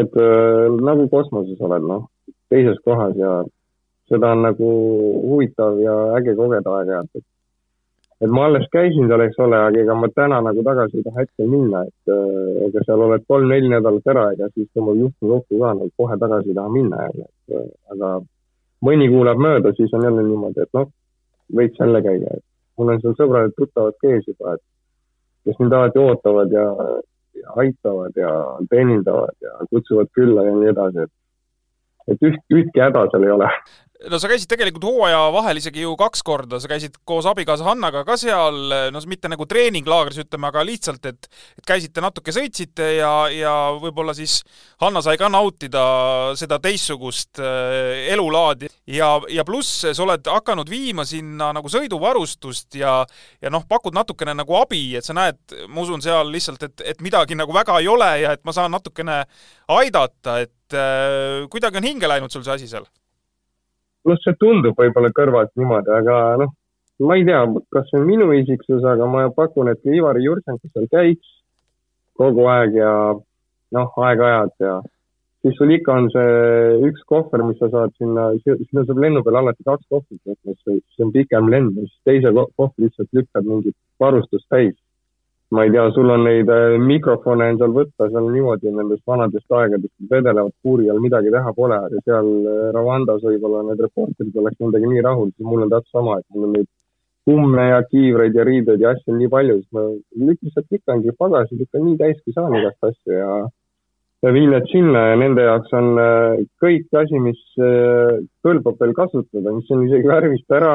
et 0.00 0.18
äh, 0.18 0.78
nagu 0.88 1.06
kosmoses 1.12 1.60
oled, 1.62 1.86
noh, 1.90 2.08
teises 2.50 2.80
kohas 2.86 3.14
ja 3.18 3.42
seda 4.10 4.32
on 4.34 4.42
nagu 4.46 4.70
huvitav 5.28 5.78
ja 5.80 5.94
äge 6.18 6.34
kogeda 6.38 6.78
aeg-ajalt, 6.78 7.20
et 7.20 7.26
et 8.22 8.30
ma 8.30 8.44
alles 8.46 8.68
käisin 8.70 9.08
seal, 9.10 9.22
eks 9.24 9.38
ole, 9.42 9.58
aga 9.58 9.80
ega 9.82 9.94
ma 9.98 10.08
täna 10.14 10.38
nagu 10.46 10.62
tagasi 10.62 11.00
ei 11.00 11.06
taha 11.06 11.24
hetkel 11.24 11.48
minna, 11.50 11.80
et 11.88 12.12
äh, 12.14 12.66
ega 12.68 12.84
seal 12.86 13.02
oled 13.06 13.24
kolm-neli 13.26 13.70
nädalat 13.72 14.10
ära, 14.14 14.28
ega 14.36 14.46
siis 14.52 14.68
tõmbab 14.76 15.00
juhtme 15.00 15.30
kokku 15.32 15.58
ka, 15.58 15.72
nagu 15.78 15.90
kohe 15.98 16.18
tagasi 16.22 16.52
ei 16.52 16.58
taha 16.58 16.74
minna 16.76 17.00
jälle, 17.08 17.26
et 17.26 17.56
äh, 17.58 17.70
aga 17.94 18.12
mõni 18.86 19.08
kuu 19.10 19.24
läheb 19.26 19.42
mööda, 19.42 19.74
siis 19.78 19.94
on 19.98 20.06
jälle 20.06 20.26
niimoodi, 20.28 20.62
et 20.62 20.78
noh, 20.78 20.90
võiks 21.58 21.82
jälle 21.82 22.02
käia, 22.06 22.36
et 22.38 22.46
mul 22.78 22.94
on 22.94 23.02
seal 23.02 23.18
sõbrad-tuttavad 23.18 23.98
ka 23.98 24.14
ees 24.14 24.30
juba, 24.30 24.54
et 24.54 24.64
kes 25.48 25.58
mind 25.58 25.74
alati 25.78 26.02
ootavad 26.02 26.54
ja, 26.54 26.66
ja 27.42 27.56
aitavad 27.64 28.22
ja 28.22 28.32
teenindavad 28.70 29.34
ja 29.42 29.56
kutsuvad 29.70 30.14
külla 30.14 30.46
ja 30.46 30.54
nii 30.60 30.70
edasi, 30.76 31.08
et 31.08 31.18
et 32.10 32.24
üht, 32.26 32.42
ühtki 32.50 32.82
häda 32.82 33.04
seal 33.10 33.26
ei 33.26 33.34
ole 33.34 33.48
no 34.10 34.18
sa 34.20 34.28
käisid 34.30 34.50
tegelikult 34.50 34.84
hooaja 34.86 35.20
vahel 35.34 35.60
isegi 35.60 35.84
ju 35.84 35.92
kaks 35.98 36.22
korda, 36.26 36.58
sa 36.62 36.70
käisid 36.70 36.96
koos 37.08 37.26
abikaasa 37.28 37.66
Hannaga 37.66 38.02
ka 38.06 38.16
seal, 38.20 38.58
no 38.92 39.02
mitte 39.08 39.30
nagu 39.30 39.46
treeninglaagris, 39.48 40.22
ütleme, 40.24 40.48
aga 40.48 40.64
lihtsalt, 40.66 41.04
et 41.10 41.28
et 41.58 41.66
käisite 41.68 42.02
natuke, 42.04 42.34
sõitsite 42.34 42.88
ja, 42.96 43.12
ja 43.32 43.54
võib-olla 43.80 44.14
siis 44.16 44.40
Hanna 44.82 45.02
sai 45.04 45.18
ka 45.20 45.28
nautida 45.32 45.82
seda 46.38 46.58
teistsugust 46.62 47.40
äh, 47.42 48.08
elulaadi. 48.12 48.70
Ja, 48.92 49.14
ja 49.30 49.44
pluss 49.46 49.84
sa 49.84 50.04
oled 50.04 50.26
hakanud 50.26 50.70
viima 50.70 51.04
sinna 51.08 51.52
nagu 51.54 51.70
sõiduvarustust 51.72 52.78
ja 52.80 53.00
ja 53.42 53.52
noh, 53.52 53.66
pakud 53.68 53.94
natukene 53.96 54.34
nagu 54.36 54.56
abi, 54.58 54.96
et 54.98 55.06
sa 55.06 55.14
näed, 55.16 55.38
ma 55.68 55.84
usun 55.84 56.02
seal 56.04 56.30
lihtsalt, 56.32 56.62
et, 56.66 56.86
et 56.94 57.04
midagi 57.04 57.38
nagu 57.38 57.54
väga 57.54 57.78
ei 57.82 57.90
ole 57.90 58.10
ja 58.22 58.34
et 58.36 58.42
ma 58.46 58.54
saan 58.56 58.72
natukene 58.74 59.22
aidata, 59.72 60.40
et 60.42 60.76
äh, 60.76 61.46
kuidagi 61.52 61.80
on 61.80 61.88
hinge 61.90 62.10
läinud 62.10 62.32
sul 62.32 62.44
see 62.46 62.56
asi 62.56 62.70
seal 62.70 62.88
noh, 64.08 64.18
see 64.22 64.38
tundub 64.40 64.78
võib-olla 64.78 65.12
kõrvalt 65.16 65.52
niimoodi, 65.58 65.92
aga 65.98 66.16
noh, 66.42 66.54
ma 67.02 67.18
ei 67.18 67.26
tea, 67.26 67.42
kas 67.74 67.88
see 67.90 68.00
on 68.00 68.08
minu 68.08 68.30
isiksus, 68.36 68.84
aga 68.86 69.08
ma 69.10 69.28
pakun, 69.34 69.70
et 69.72 69.80
kui 69.82 69.98
Ivari 69.98 70.24
Jurtšenko 70.26 70.70
seal 70.70 70.88
käiks 70.92 71.38
kogu 72.18 72.46
aeg 72.52 72.76
ja 72.76 72.92
noh, 73.72 73.94
aeg-ajalt 74.06 74.54
ja 74.62 74.80
siis 75.42 75.56
sul 75.58 75.72
ikka 75.74 75.96
on 75.98 76.08
see 76.14 76.90
üks 76.90 77.02
kohver, 77.08 77.42
mis 77.46 77.58
sa 77.62 77.70
saad 77.72 77.94
sinna, 77.98 78.28
sinna 78.44 78.84
saab 78.86 79.00
lennu 79.02 79.24
peal 79.26 79.40
alati 79.40 79.66
kaks 79.66 79.88
kohvrit 79.90 80.62
see 80.66 81.06
on 81.06 81.12
pikem 81.14 81.50
lend, 81.52 81.78
siis 81.78 81.98
teise 82.06 82.34
kohvri 82.36 82.86
lihtsalt 82.86 83.18
lükkad 83.18 83.48
mingit 83.48 83.76
varustust 84.02 84.48
täis 84.52 84.76
ma 85.52 85.64
ei 85.64 85.70
tea, 85.70 85.90
sul 85.92 86.08
on 86.08 86.22
neid 86.24 86.48
äh, 86.48 86.78
mikrofone 86.80 87.50
on 87.52 87.58
seal 87.60 87.72
võtta, 87.76 88.08
seal 88.08 88.28
niimoodi 88.32 88.70
nendest 88.72 89.02
vanadest 89.08 89.52
aegadest 89.52 89.92
vedelevad 90.08 90.54
puuri 90.64 90.88
all, 90.88 91.00
midagi 91.04 91.32
teha 91.34 91.52
pole, 91.56 91.76
aga 91.76 92.04
seal 92.06 92.28
äh, 92.40 92.68
Rwandas 92.72 93.24
võib-olla 93.26 93.66
need 93.66 93.82
reporterid 93.84 94.38
oleks 94.40 94.62
nendega 94.64 94.92
nii 94.92 95.02
rahul, 95.04 95.28
siis 95.34 95.48
mul 95.48 95.66
on 95.66 95.72
täpselt 95.74 95.98
sama, 95.98 96.14
et 96.22 96.26
mul 96.32 96.46
on 96.48 96.54
neid 96.56 96.70
kumme 97.28 97.66
ja 97.68 97.82
kiivreid 97.90 98.38
ja 98.38 98.46
riideid 98.48 98.80
ja 98.80 98.94
asju 98.96 99.12
on 99.12 99.20
nii 99.20 99.32
palju, 99.34 99.58
siis 99.58 99.76
ma 99.76 99.84
lihtsalt 100.30 100.72
lükkangi 100.72 101.14
pagasi, 101.18 101.58
lükkan 101.60 101.84
nii 101.84 102.00
täis, 102.00 102.22
kui 102.24 102.34
saan 102.38 102.56
igast 102.56 102.88
asju 102.88 103.18
ja 103.18 103.36
ja 104.22 104.32
need 104.38 104.66
sinna 104.70 105.04
ja 105.10 105.20
nende 105.20 105.44
jaoks 105.44 105.76
on 105.76 105.92
äh, 106.00 106.40
kõik 106.64 106.96
asi, 106.96 107.20
mis 107.20 107.44
kõlbab 108.46 108.80
veel 108.80 108.96
kasutada, 108.96 109.52
mis 109.52 109.68
on 109.74 109.84
isegi 109.84 110.08
värvist 110.08 110.56
ära, 110.56 110.74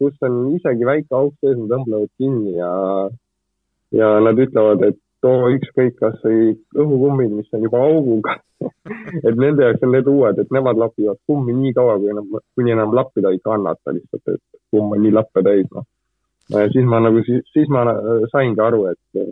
kus 0.00 0.16
on 0.24 0.40
isegi 0.56 0.88
väike 0.88 1.12
auk 1.20 1.36
sees, 1.42 1.60
nad 1.60 1.76
tõmblevad 1.76 2.12
kinni 2.16 2.56
ja 2.56 2.72
ja 3.96 4.16
nad 4.20 4.38
ütlevad, 4.40 4.84
et 4.86 4.98
too 5.24 5.50
ükskõik 5.56 5.96
kas 6.00 6.18
või 6.24 6.54
õhukummid, 6.76 7.32
mis 7.38 7.54
on 7.56 7.64
juba 7.66 7.82
auguga 7.86 8.36
et 9.26 9.36
nende 9.36 9.64
jaoks 9.64 9.84
on 9.84 9.92
need 9.94 10.08
uued, 10.10 10.40
et 10.40 10.52
nemad 10.54 10.80
lapivad 10.80 11.18
kummi 11.28 11.54
nii 11.56 11.74
kaua, 11.76 11.98
kui 12.00 12.12
enam, 12.12 12.28
kuni 12.56 12.74
enam 12.74 12.94
lappida 12.96 13.32
ei 13.34 13.40
kannata 13.44 13.94
lihtsalt, 13.96 14.34
et 14.34 14.60
kumm 14.72 14.96
on 14.96 15.02
nii 15.04 15.14
lappe 15.16 15.42
täis, 15.46 15.66
noh. 15.74 15.86
siis 16.72 16.86
ma 16.88 17.00
nagu, 17.04 17.22
siis 17.26 17.72
ma 17.72 17.84
saingi 18.32 18.62
aru, 18.62 18.84
et, 18.92 19.22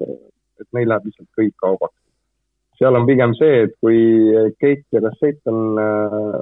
et 0.61 0.69
neil 0.77 0.91
läheb 0.91 1.09
lihtsalt 1.09 1.31
kõik 1.41 1.55
kaubaks. 1.63 1.97
seal 2.79 2.99
on 2.99 3.07
pigem 3.07 3.37
see, 3.39 3.65
et 3.69 3.77
kui 3.81 4.03
keit 4.61 4.85
ja 4.93 5.03
kassett 5.05 5.53
on 5.53 5.81
äh, 5.81 6.39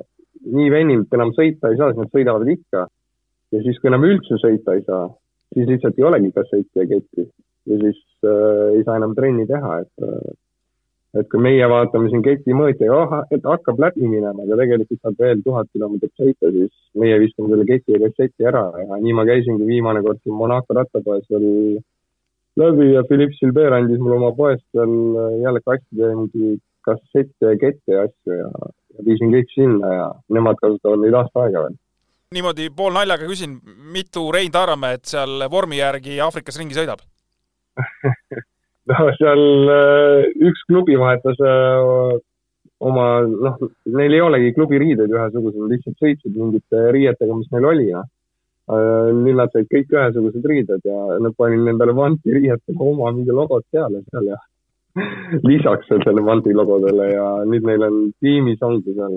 nii 0.57 0.71
veninud, 0.73 1.07
et 1.07 1.19
enam 1.19 1.35
sõita 1.37 1.71
ei 1.71 1.79
saa, 1.79 1.93
siis 1.93 2.03
nad 2.03 2.15
sõidavad 2.15 2.49
ikka. 2.57 2.87
ja 3.53 3.63
siis, 3.67 3.79
kui 3.79 3.93
enam 3.93 4.09
üldse 4.09 4.41
sõita 4.41 4.79
ei 4.79 4.85
saa, 4.89 5.07
siis 5.53 5.69
lihtsalt 5.69 5.99
ei 5.99 6.09
olegi 6.09 6.33
kassetti 6.35 6.83
ja 6.83 6.89
ketti 6.89 7.29
ja 7.71 7.79
siis 7.85 8.01
äh, 8.27 8.79
ei 8.79 8.87
saa 8.87 8.99
enam 9.01 9.15
trenni 9.19 9.47
teha, 9.51 9.83
et 9.85 10.07
äh, 10.09 10.33
et 11.21 11.29
kui 11.29 11.43
meie 11.45 11.67
vaatame 11.69 12.09
siin 12.09 12.23
ketimõõtja, 12.25 12.89
oh, 12.97 13.11
et 13.35 13.45
hakkab 13.45 13.81
läbi 13.83 14.09
minema, 14.09 14.47
aga 14.47 14.57
tegelikult 14.63 15.01
saab 15.03 15.19
veel 15.21 15.43
tuhat 15.45 15.69
kilomeetrit 15.75 16.13
sõita, 16.17 16.49
siis 16.55 16.73
meie 17.03 17.19
viskame 17.21 17.53
selle 17.53 17.67
keti 17.69 17.93
ja 17.93 18.01
kasseti 18.07 18.49
ära 18.49 18.63
ja 18.81 19.01
nii 19.03 19.17
ma 19.19 19.27
käisingi 19.29 19.69
viimane 19.69 20.01
kord 20.07 20.23
siin 20.23 20.39
Monaco 20.39 20.77
rattapoes 20.79 21.29
veel 21.33 21.83
läbi 22.63 22.89
ja 22.95 23.05
Philippe 23.09 23.37
Silber 23.37 23.77
andis 23.77 24.01
mulle 24.01 24.19
oma 24.21 24.33
poest 24.37 24.65
veel 24.77 24.97
äh, 25.21 25.39
jälle 25.45 25.65
kastide 25.65 26.15
mingi 26.17 26.57
kassette 26.89 27.53
ja 27.53 27.61
kette 27.61 27.95
ja 27.95 28.09
asju 28.09 28.41
ja, 28.41 28.51
ja 28.97 29.07
viisin 29.07 29.37
kõik 29.37 29.53
sinna 29.55 29.95
ja 29.95 30.11
nemad 30.33 30.61
kasutavad 30.65 31.05
neid 31.05 31.21
aasta 31.21 31.45
aega 31.45 31.67
veel 31.69 31.81
niimoodi 32.33 32.71
poolnaljaga 32.73 33.29
küsin, 33.29 33.59
mitu 33.93 34.31
Rein 34.33 34.53
Taaramäed 34.53 35.05
seal 35.05 35.45
vormi 35.53 35.81
järgi 35.83 36.21
Aafrikas 36.25 36.57
ringi 36.61 36.77
sõidab? 36.77 37.05
no 38.91 39.09
seal 39.19 39.43
äh, 39.73 40.31
üks 40.49 40.65
klubi 40.69 40.97
vahetas 41.01 41.41
äh, 41.41 42.19
oma, 42.83 43.07
noh, 43.27 43.61
neil 43.99 44.17
ei 44.17 44.25
olegi 44.25 44.55
klubiriideid 44.57 45.13
ühesugused, 45.13 45.61
nad 45.61 45.75
lihtsalt 45.75 46.03
sõitsid 46.03 46.37
mingite 46.37 46.89
riietega, 46.97 47.37
mis 47.39 47.53
neil 47.55 47.69
oli, 47.73 47.91
noh. 47.95 48.09
Äh, 48.73 49.11
nüüd 49.19 49.39
nad 49.41 49.51
said 49.55 49.67
kõik 49.73 49.91
ühesugused 49.91 50.45
riided 50.47 50.85
ja 50.87 51.19
nad 51.19 51.35
panid 51.39 51.65
nendele 51.67 51.95
vanti 51.99 52.31
riietega 52.31 52.85
oma 52.87 53.11
mingi 53.11 53.35
logod 53.35 53.65
peale 53.75 54.05
seal 54.07 54.29
ja 54.31 54.39
lisaks 55.49 55.91
selle 55.91 56.23
vanti 56.23 56.55
logodele 56.55 57.09
ja 57.11 57.27
nüüd 57.49 57.67
neil 57.67 57.83
on 57.89 57.97
tiimis 58.23 58.63
ongi 58.63 58.95
seal 58.95 59.17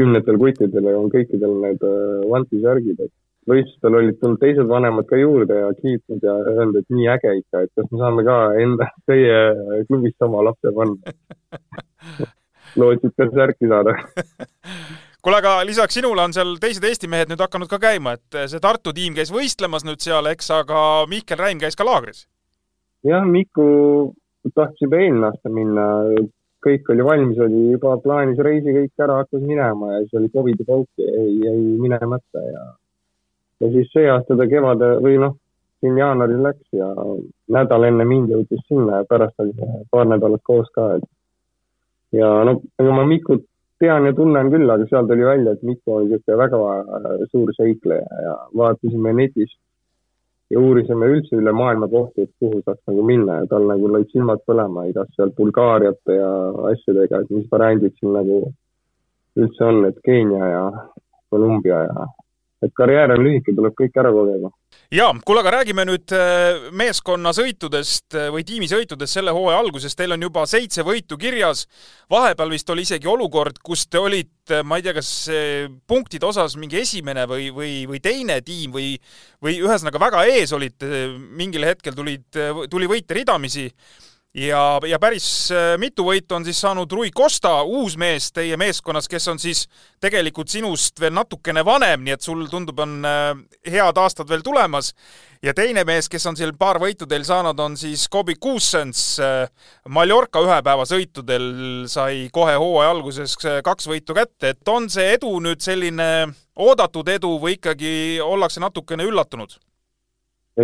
kümnetel 0.00 0.40
kuttidel 0.42 0.90
ja 0.90 0.98
on 0.98 1.12
kõikidel 1.12 1.54
need 1.62 1.86
vanti 2.32 2.58
särgid, 2.64 2.98
et 3.06 3.14
võistlustel 3.50 3.98
olid 3.98 4.18
tulnud 4.20 4.40
teised 4.42 4.68
vanemad 4.70 5.08
ka 5.10 5.18
juurde 5.20 5.58
ja 5.58 5.70
kiitnud 5.78 6.24
ja 6.26 6.34
öelnud, 6.54 6.80
et 6.80 6.94
nii 6.94 7.08
äge 7.12 7.36
ikka, 7.42 7.64
et 7.66 7.72
kas 7.76 7.90
me 7.90 8.02
saame 8.02 8.24
ka 8.26 8.38
enda, 8.62 8.90
teie 9.10 9.84
klubist 9.88 10.26
oma 10.26 10.44
lapse 10.48 10.72
panna 10.76 11.14
lootsid 12.80 13.14
ka 13.18 13.28
särki 13.34 13.70
saada 13.70 13.96
kuule, 15.22 15.40
aga 15.40 15.60
lisaks 15.68 15.98
sinule 15.98 16.24
on 16.24 16.34
seal 16.36 16.56
teised 16.62 16.84
Eesti 16.86 17.10
mehed 17.10 17.32
nüüd 17.32 17.42
hakanud 17.42 17.70
ka 17.70 17.80
käima, 17.82 18.16
et 18.16 18.42
see 18.52 18.62
Tartu 18.62 18.94
tiim 18.96 19.16
käis 19.16 19.32
võistlemas 19.34 19.86
nüüd 19.86 20.02
seal, 20.04 20.30
eks, 20.32 20.50
aga 20.54 21.06
Mihkel 21.10 21.40
Räim 21.40 21.62
käis 21.62 21.78
ka 21.78 21.86
laagris? 21.86 22.26
jah, 23.06 23.24
Miku 23.26 24.12
tahtis 24.54 24.84
juba 24.84 25.00
eelmine 25.00 25.28
aasta 25.28 25.52
minna, 25.52 25.86
kõik 26.64 26.88
oli 26.92 27.04
valmis, 27.04 27.40
oli 27.40 27.62
juba 27.74 27.96
plaanis 28.04 28.40
reisi 28.44 28.74
kõik 28.76 29.04
ära, 29.04 29.20
hakkas 29.22 29.44
minema 29.44 29.94
ja 29.94 30.04
siis 30.04 30.18
oli 30.20 30.32
Covidi 30.34 30.66
pauk, 30.68 30.88
jäi, 31.00 31.28
jäi 31.44 31.58
minemata 31.80 32.44
ja 32.46 32.64
ja 33.60 33.70
siis 33.74 33.92
see 33.92 34.08
aasta 34.10 34.36
ta 34.36 34.46
kevade 34.48 34.90
või 35.04 35.18
noh, 35.22 35.36
siin 35.80 35.98
jaanuaris 35.98 36.42
läks 36.46 36.66
ja 36.76 36.88
nädal 37.56 37.86
enne 37.88 38.04
mind 38.04 38.32
jõudis 38.32 38.66
sinna 38.68 39.00
ja 39.00 39.08
pärast 39.08 39.40
oli 39.40 39.54
paar 39.90 40.08
nädalat 40.08 40.42
koos 40.44 40.68
ka, 40.74 40.94
et 40.96 41.08
ja 42.20 42.32
no 42.44 42.60
ega 42.80 42.96
ma 42.96 43.06
Mikut 43.08 43.46
tean 43.80 44.06
ja 44.06 44.12
tunnen 44.12 44.50
küll, 44.52 44.68
aga 44.68 44.86
seal 44.90 45.08
tuli 45.08 45.24
välja, 45.24 45.56
et 45.56 45.62
Miku 45.64 45.96
on 45.96 46.06
niisugune 46.08 46.38
väga 46.42 46.60
äh, 46.78 47.26
suur 47.32 47.52
seikleja 47.56 48.22
ja 48.26 48.36
vaatasime 48.56 49.12
netist 49.16 49.56
ja 50.50 50.60
uurisime 50.60 51.08
üldse 51.14 51.38
üle 51.38 51.52
maailma 51.56 51.88
kohti, 51.88 52.26
et 52.26 52.32
kuhu 52.42 52.60
saaks 52.64 52.82
nagu 52.90 53.04
minna 53.06 53.40
ja 53.40 53.48
tal 53.52 53.68
nagu 53.70 53.88
lõid 53.88 54.10
silmad 54.12 54.42
põlema 54.48 54.84
igast 54.90 55.14
seal 55.16 55.32
Bulgaariate 55.36 56.16
ja 56.18 56.30
asjadega, 56.72 57.22
et 57.22 57.30
mis 57.36 57.46
variandid 57.52 57.94
siin 57.98 58.16
nagu 58.18 58.40
üldse 59.40 59.64
on, 59.64 59.84
et 59.88 60.00
Keenia 60.04 60.50
ja 60.50 60.64
Kolumbia 61.30 61.84
ja 61.86 62.08
et 62.60 62.72
karjäär 62.76 63.14
on 63.14 63.22
lühike, 63.24 63.54
tuleb 63.56 63.76
kõik 63.78 63.94
ära 64.00 64.10
kogeda. 64.12 64.50
jaa, 64.92 65.10
kuule, 65.24 65.40
aga 65.40 65.52
räägime 65.56 65.86
nüüd 65.88 66.12
äh, 66.16 66.66
meeskonnasõitudest 66.76 68.16
äh, 68.18 68.28
või 68.34 68.44
tiimisõitudest 68.48 69.16
selle 69.18 69.34
hooaja 69.36 69.60
alguses, 69.62 69.96
teil 69.96 70.12
on 70.16 70.26
juba 70.26 70.44
seitse 70.50 70.84
võitu 70.86 71.18
kirjas, 71.20 71.66
vahepeal 72.10 72.52
vist 72.52 72.70
oli 72.70 72.84
isegi 72.86 73.08
olukord, 73.08 73.62
kus 73.64 73.86
te 73.88 74.02
olite, 74.02 74.60
ma 74.64 74.80
ei 74.80 74.84
tea, 74.84 74.94
kas 74.96 75.10
punktide 75.88 76.26
osas 76.26 76.56
mingi 76.60 76.80
esimene 76.82 77.24
või, 77.30 77.48
või, 77.54 77.72
või 77.88 78.02
teine 78.02 78.40
tiim 78.44 78.74
või 78.74 78.92
või 79.40 79.56
ühesõnaga 79.62 80.00
väga 80.02 80.26
ees 80.28 80.52
olite, 80.52 80.86
mingil 81.16 81.64
hetkel 81.64 81.96
tulid, 81.96 82.26
tuli 82.70 82.88
võite 82.90 83.16
ridamisi 83.16 83.70
ja, 84.34 84.80
ja 84.86 84.98
päris 85.02 85.26
äh, 85.50 85.74
mitu 85.80 86.04
võitu 86.06 86.36
on 86.36 86.44
siis 86.46 86.60
saanud 86.62 86.90
Rui 86.92 87.10
Costa, 87.14 87.60
uus 87.66 87.96
mees 87.98 88.30
teie 88.32 88.56
meeskonnas, 88.60 89.08
kes 89.10 89.26
on 89.32 89.40
siis 89.42 89.64
tegelikult 90.02 90.50
sinust 90.52 91.00
veel 91.00 91.14
natukene 91.16 91.64
vanem, 91.66 92.04
nii 92.06 92.14
et 92.14 92.24
sul 92.24 92.46
tundub, 92.50 92.78
on 92.82 93.00
äh, 93.06 93.32
head 93.70 93.98
aastad 93.98 94.30
veel 94.30 94.44
tulemas. 94.46 94.92
ja 95.42 95.54
teine 95.54 95.84
mees, 95.84 96.08
kes 96.08 96.26
on 96.26 96.36
siin 96.36 96.52
paar 96.58 96.78
võitu 96.78 97.08
teil 97.08 97.24
saanud, 97.24 97.58
on 97.60 97.76
siis 97.76 98.08
Kobi 98.08 98.34
Kuusens. 98.40 99.18
Äh, 99.20 99.48
Mallorca 99.88 100.42
ühepäevasõitudel 100.44 101.88
sai 101.88 102.28
kohe 102.32 102.54
hooaja 102.54 102.90
alguses 102.90 103.36
kaks 103.64 103.88
võitu 103.88 104.14
kätte, 104.14 104.54
et 104.54 104.68
on 104.68 104.90
see 104.90 105.14
edu 105.16 105.32
nüüd 105.40 105.60
selline 105.64 106.30
oodatud 106.60 107.08
edu 107.08 107.38
või 107.40 107.56
ikkagi 107.58 108.20
ollakse 108.22 108.60
natukene 108.60 109.08
üllatunud? 109.08 109.58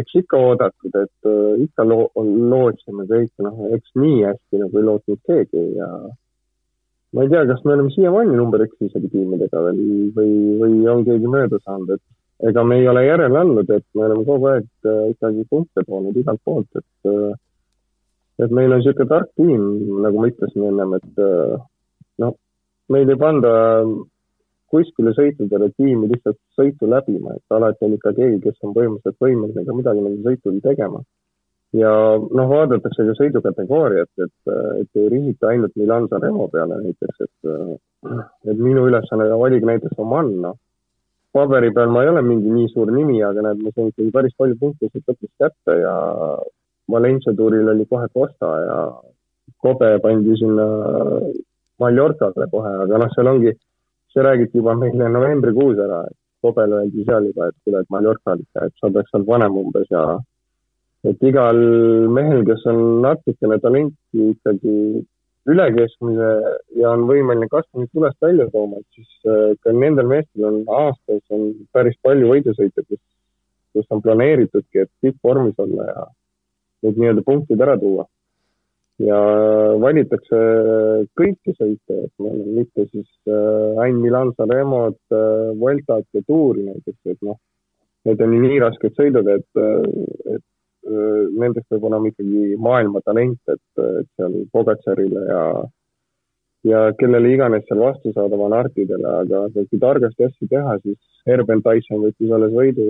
Eks 0.00 0.18
ikka 0.22 0.38
oodatud, 0.48 0.94
et 1.00 1.28
äh, 1.30 1.62
ikka 1.64 1.86
loo-, 1.86 2.10
lootsime 2.50 3.06
kõike, 3.08 3.44
noh, 3.44 3.66
eks 3.76 3.94
nii 3.98 4.22
hästi 4.26 4.62
nagu 4.62 4.80
ei 4.80 4.86
lootnud 4.88 5.20
keegi 5.28 5.64
ja 5.78 5.88
ma 7.16 7.24
ei 7.24 7.32
tea, 7.32 7.44
kas 7.48 7.62
me 7.64 7.74
oleme 7.76 7.94
siiamaani 7.94 8.36
number 8.36 8.64
üks 8.66 8.88
isegi 8.88 9.10
tiimidega 9.12 9.62
veel 9.68 9.82
või, 10.16 10.32
või 10.62 10.78
on 10.92 11.04
keegi 11.08 11.32
mööda 11.32 11.60
saanud, 11.62 11.96
et 11.96 12.50
ega 12.50 12.64
me 12.64 12.80
ei 12.80 12.88
ole 12.92 13.06
järele 13.06 13.42
andnud, 13.42 13.70
et 13.72 13.86
me 13.96 14.08
oleme 14.08 14.26
kogu 14.28 14.50
aeg 14.52 14.68
äh, 14.88 15.04
ikkagi 15.14 15.46
punkte 15.50 15.86
toonud 15.86 16.16
igalt 16.16 16.42
poolt, 16.44 16.82
et 16.82 17.12
äh, 17.12 17.36
et 18.44 18.52
meil 18.52 18.68
on 18.68 18.82
niisugune 18.82 19.08
tark 19.08 19.30
tiim, 19.40 19.62
nagu 20.04 20.20
ma 20.20 20.28
ütlesin 20.28 20.66
ennem, 20.68 20.90
et 20.98 21.22
noh, 22.20 22.34
meil 22.92 23.08
ei 23.08 23.16
panda 23.16 23.52
kuskile 24.76 25.12
sõitudele 25.16 25.70
tiimi 25.76 26.08
lihtsalt 26.10 26.38
sõitu 26.58 26.88
läbima, 26.90 27.36
et 27.36 27.56
alati 27.56 27.86
on 27.86 27.94
ikka 27.96 28.12
keegi, 28.16 28.40
kes 28.44 28.58
on 28.66 28.74
põhimõtteliselt 28.76 29.22
võimeline 29.24 29.64
ka 29.64 29.76
midagi 29.76 30.02
nendel 30.04 30.28
sõitudel 30.28 30.60
tegema. 30.64 31.00
ja 31.76 31.92
noh, 32.38 32.46
vaadatakse 32.48 33.04
ka 33.08 33.14
sõidukategooriat, 33.18 34.12
et, 34.24 34.52
et 34.82 35.00
ei 35.00 35.08
rihita 35.12 35.50
ainult 35.50 35.74
Milan 35.76 36.06
Sanremo 36.12 36.46
peale 36.52 36.78
näiteks, 36.84 37.24
et, 37.26 37.80
et 38.52 38.60
minu 38.60 38.86
ülesanne 38.88 39.26
oligi 39.34 39.66
näiteks 39.66 39.98
Oman, 40.04 40.30
noh. 40.44 40.60
paberi 41.36 41.72
peal 41.76 41.90
ma 41.92 42.04
ei 42.04 42.12
ole 42.12 42.22
mingi 42.24 42.52
nii 42.52 42.70
suur 42.72 42.92
nimi, 42.92 43.18
aga 43.24 43.42
näed, 43.48 43.64
ma 43.64 43.74
sain 43.74 43.90
ikkagi 43.90 44.14
päris 44.14 44.36
palju 44.38 44.56
punkte 44.60 44.88
siit 44.92 45.04
lõpus 45.10 45.32
kätte 45.42 45.74
ja 45.82 45.96
Valencia 46.92 47.34
tuuril 47.36 47.68
oli 47.68 47.84
kohe 47.90 48.08
Costa 48.14 48.52
ja 48.62 48.78
Kobe 49.60 49.90
pandi 50.04 50.38
sinna 50.38 50.64
Mallorcale 51.82 52.48
kohe, 52.52 52.72
aga 52.86 53.02
noh, 53.02 53.10
seal 53.12 53.28
ongi, 53.34 53.52
see 54.16 54.22
räägiti 54.24 54.58
juba 54.58 54.74
meile 54.80 55.08
novembrikuus 55.12 55.78
ära, 55.78 56.06
et 56.08 56.16
Kobele 56.40 56.76
öeldi 56.80 57.04
seal 57.04 57.26
juba, 57.28 57.50
et 57.50 57.56
kuule, 57.64 57.82
et 57.82 57.90
Mallorcal 57.90 58.40
ikka, 58.40 58.66
et 58.66 58.74
sa 58.80 58.88
peaks 58.92 59.12
seal 59.12 59.26
vanem 59.28 59.58
umbes 59.60 59.90
ja 59.92 60.04
et 61.04 61.22
igal 61.28 61.58
mehel, 62.16 62.44
kes 62.48 62.64
on 62.72 62.80
natukene 63.04 63.58
talenti 63.60 64.30
ikkagi 64.30 64.76
üle 65.52 65.66
keskmise 65.76 66.30
ja 66.80 66.94
on 66.96 67.04
võimeline 67.10 67.48
kasvamist 67.52 67.92
tulest 67.92 68.18
välja 68.24 68.48
tooma, 68.54 68.80
et 68.80 68.98
siis 68.98 69.28
äh, 69.28 69.52
ka 69.62 69.74
nendel 69.76 70.08
meestel 70.10 70.48
on 70.48 70.58
aastas 70.80 71.22
on 71.36 71.52
päris 71.76 71.98
palju 72.02 72.32
võidusõite, 72.32 72.86
kus, 72.88 73.02
kus 73.76 73.92
on 73.94 74.02
planeeritudki, 74.02 74.86
et 74.86 74.92
tippvormis 75.04 75.60
olla 75.62 75.90
ja 75.92 76.06
need 76.86 77.00
nii-öelda 77.02 77.26
punktid 77.26 77.62
ära 77.62 77.76
tuua. 77.80 78.08
Ja 79.02 79.18
valitakse 79.82 80.38
kõiki 81.18 81.54
sõite, 81.56 81.98
et 82.06 82.12
meil 82.22 82.40
on 82.40 82.52
mitte 82.56 82.86
siis 82.88 83.08
äh, 83.28 83.80
ainult 83.84 84.02
Milan 84.02 84.32
Sanremot 84.36 84.98
äh,, 85.12 85.52
Vueltat 85.60 86.06
ja 86.16 86.22
Tuuri 86.26 86.64
näiteks, 86.70 87.02
et 87.12 87.18
noh, 87.26 87.38
need 88.08 88.22
on 88.24 88.36
nii 88.40 88.60
rasked 88.64 88.96
sõidud, 88.96 89.28
et, 89.34 89.48
äh, 89.60 90.36
et 90.36 90.44
äh, 90.88 91.22
nendest 91.36 91.68
peab 91.68 91.84
olema 91.90 92.12
ikkagi 92.12 92.56
maailma 92.56 93.04
talent, 93.04 93.40
et, 93.52 93.64
et 94.00 94.08
seal 94.16 94.38
Pogatsarile 94.52 95.26
ja 95.28 95.42
ja 96.66 96.80
kellele 96.98 97.30
iganes 97.34 97.64
seal 97.68 97.82
vastu 97.82 98.12
saada 98.14 98.38
Van 98.40 98.54
Artidele, 98.56 99.06
aga 99.22 99.44
kui 99.54 99.80
targasti 99.82 100.26
asju 100.26 100.48
teha, 100.50 100.76
siis 100.82 100.98
Herben 101.28 101.62
Tyson 101.62 102.02
võttis 102.02 102.32
alles 102.32 102.54
võidu 102.54 102.86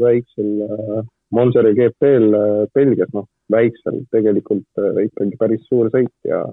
väiksel 0.00 0.50
äh, 0.66 0.98
Monseri 1.34 1.74
GP-l 1.78 2.36
äh, 2.38 2.66
Belgias, 2.76 3.12
noh, 3.16 3.28
väiksel, 3.52 4.04
tegelikult 4.14 4.80
äh, 4.80 5.04
ikkagi 5.08 5.40
päris 5.40 5.66
suur 5.68 5.90
sõit 5.92 6.14
ja 6.28 6.44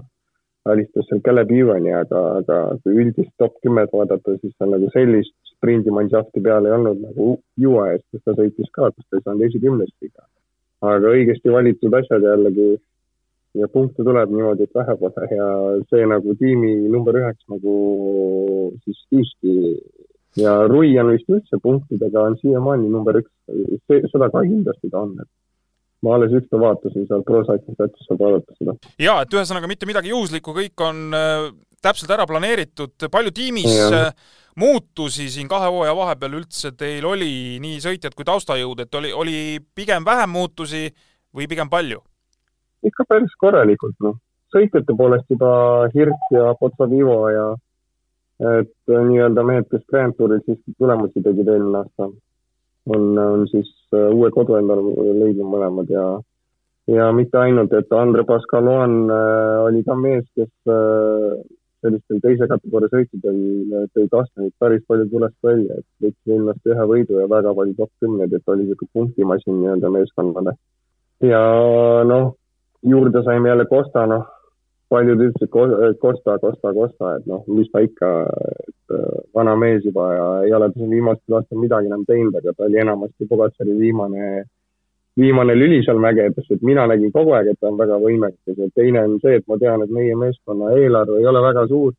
alistas 0.69 1.07
seal 1.09 1.21
Caleb 1.25 1.51
Evani, 1.55 1.93
aga, 1.97 2.21
aga 2.41 2.57
kui 2.83 2.99
üldist 3.03 3.31
top 3.41 3.55
kümmet 3.65 3.93
vaadata, 3.95 4.35
siis 4.41 4.53
seal 4.57 4.75
nagu 4.75 4.91
sellist 4.93 5.35
sprindimanšafti 5.55 6.43
peal 6.43 6.67
ei 6.67 6.75
olnud 6.75 7.01
nagu 7.01 7.31
UAE-s, 7.39 8.03
kus 8.11 8.23
ta 8.25 8.35
sõitis 8.37 8.69
ka, 8.75 8.91
kus 8.93 9.07
ta 9.07 9.17
ei 9.17 9.25
saanud 9.25 9.47
esikümnestki. 9.49 10.11
aga 10.81 11.11
õigesti 11.13 11.53
valitud 11.53 11.93
asjad 11.93 12.23
jällegi 12.25 12.69
ja 13.61 13.67
punkte 13.67 14.03
tuleb 14.03 14.31
niimoodi, 14.33 14.65
et 14.65 14.77
vähe 14.77 14.95
pole 14.97 15.27
ja 15.29 15.47
see 15.89 16.05
nagu 16.09 16.35
tiimi 16.39 16.71
number 16.89 17.17
üheks 17.19 17.43
nagu 17.51 17.73
siis 18.85 19.03
siiski 19.09 19.55
ja 20.41 20.55
Rui 20.71 20.93
on 20.99 21.11
vist 21.11 21.29
üldse 21.29 21.59
punktidega 21.63 22.23
on 22.29 22.37
siiamaani 22.41 22.89
number 22.89 23.19
üks, 23.21 23.31
seda 23.89 24.29
ka 24.31 24.43
kindlasti 24.47 24.89
ta 24.89 25.03
on, 25.05 25.17
et 25.19 25.29
ma 26.01 26.15
alles 26.17 26.33
ükspäev 26.37 26.63
vaatasin 26.65 27.07
seal 27.09 27.23
ProCycling 27.27 27.77
Statis 27.77 28.07
saab 28.09 28.21
vaadata 28.23 28.57
seda. 28.57 28.75
jaa, 29.01 29.17
et 29.23 29.35
ühesõnaga 29.37 29.69
mitte 29.69 29.89
midagi 29.89 30.13
juhuslikku, 30.13 30.55
kõik 30.57 30.85
on 30.85 31.01
äh, 31.17 31.49
täpselt 31.81 32.13
ära 32.13 32.27
planeeritud, 32.29 32.95
palju 33.11 33.33
tiimis 33.35 33.73
ja. 33.75 33.89
äh, 33.99 34.37
muutusi 34.61 35.29
siin 35.33 35.49
kahe 35.51 35.69
hooaja 35.71 35.95
vahepeal 35.97 36.39
üldse 36.41 36.73
teil 36.77 37.05
oli, 37.07 37.59
nii 37.63 37.79
sõitjad 37.83 38.17
kui 38.17 38.27
taustajõud, 38.27 38.83
et 38.85 38.99
oli, 38.99 39.13
oli 39.13 39.37
pigem 39.75 40.05
vähem 40.07 40.33
muutusi 40.37 40.87
või 41.35 41.49
pigem 41.51 41.69
palju? 41.71 42.01
ikka 42.87 43.05
päris 43.05 43.33
korralikult, 43.37 43.93
noh. 44.01 44.17
sõitjate 44.53 44.95
poolest 44.97 45.29
juba 45.29 45.51
Hirt 45.93 46.31
ja 46.33 46.55
Potsavivo 46.57 47.19
ja 47.29 47.51
et 48.57 48.73
äh, 48.89 49.03
nii-öelda 49.05 49.45
mehed, 49.45 49.69
kes 49.69 49.85
Grand 49.89 50.17
Touril 50.17 50.41
siiski 50.47 50.73
tulemusi 50.81 51.21
tegid 51.21 51.45
eelmine 51.45 51.83
aasta, 51.83 52.09
on, 52.89 53.05
on 53.21 53.45
siis 53.51 53.69
uue 53.93 54.29
kodu 54.31 54.55
endale 54.57 55.13
leidnud 55.19 55.49
mõlemad 55.51 55.89
ja 55.91 56.05
ja 56.89 57.11
mitte 57.15 57.37
ainult, 57.37 57.73
et 57.77 57.91
Andre 57.93 58.23
Pascaloan 58.27 58.95
äh, 59.11 59.57
oli 59.67 59.83
ka 59.85 59.95
mees, 59.95 60.25
kes 60.35 60.49
äh, 60.71 61.37
sellistel 61.81 62.19
teise 62.23 62.47
kategooria 62.49 62.91
sõitudel 62.91 63.37
äh, 63.37 63.85
tõi 63.95 64.09
Kastanit 64.11 64.53
päris 64.59 64.83
palju 64.89 65.07
tulest 65.11 65.37
välja, 65.45 65.77
et 65.77 65.87
võttis 66.03 66.35
ennast 66.35 66.73
ühe 66.73 66.87
võidu 66.93 67.21
ja 67.21 67.29
väga 67.31 67.53
palju 67.57 67.77
top 67.77 67.91
kümneid, 68.01 68.33
et 68.33 68.53
oli 68.53 68.65
niisugune 68.65 68.93
punktimasin 68.97 69.59
nii-öelda 69.61 69.93
meeskonnale. 69.93 70.55
ja 71.21 71.41
noh, 72.07 72.33
juurde 72.81 73.23
saime 73.23 73.53
jälle 73.53 73.69
Costa, 73.69 74.07
noh 74.09 74.25
paljud 74.91 75.21
ütlesid 75.23 75.51
Costa, 76.01 76.37
Costa, 76.43 76.73
Costa, 76.75 77.15
et 77.17 77.27
noh, 77.29 77.43
mis 77.55 77.69
ta 77.71 77.81
ikka, 77.85 78.09
et 78.67 78.95
äh, 78.97 79.19
vana 79.37 79.55
mees 79.59 79.85
juba 79.87 80.07
ja 80.13 80.25
ei 80.47 80.55
ole 80.57 80.67
ta 80.71 80.79
siin 80.79 80.91
viimastel 80.95 81.37
aastatel 81.37 81.61
midagi 81.63 81.91
enam 81.91 82.03
teinud, 82.09 82.35
aga 82.39 82.53
ta 82.57 82.67
oli 82.67 82.81
enamasti 82.83 83.29
Pogatsari 83.29 83.77
viimane, 83.79 84.43
viimane 85.21 85.55
lüli 85.55 85.79
seal 85.85 86.01
mägedes, 86.03 86.49
et 86.51 86.67
mina 86.67 86.85
nägin 86.91 87.13
kogu 87.15 87.35
aeg, 87.37 87.53
et 87.53 87.59
ta 87.59 87.71
on 87.71 87.79
väga 87.79 87.99
võimekas 88.03 88.63
ja 88.63 88.69
teine 88.75 89.05
on 89.07 89.17
see, 89.23 89.39
et 89.39 89.47
ma 89.47 89.59
tean, 89.63 89.85
et 89.85 89.95
meie 89.95 90.17
meeskonna 90.25 90.75
eelarve 90.77 91.19
ei 91.21 91.29
ole 91.33 91.43
väga 91.47 91.67
suur. 91.71 91.97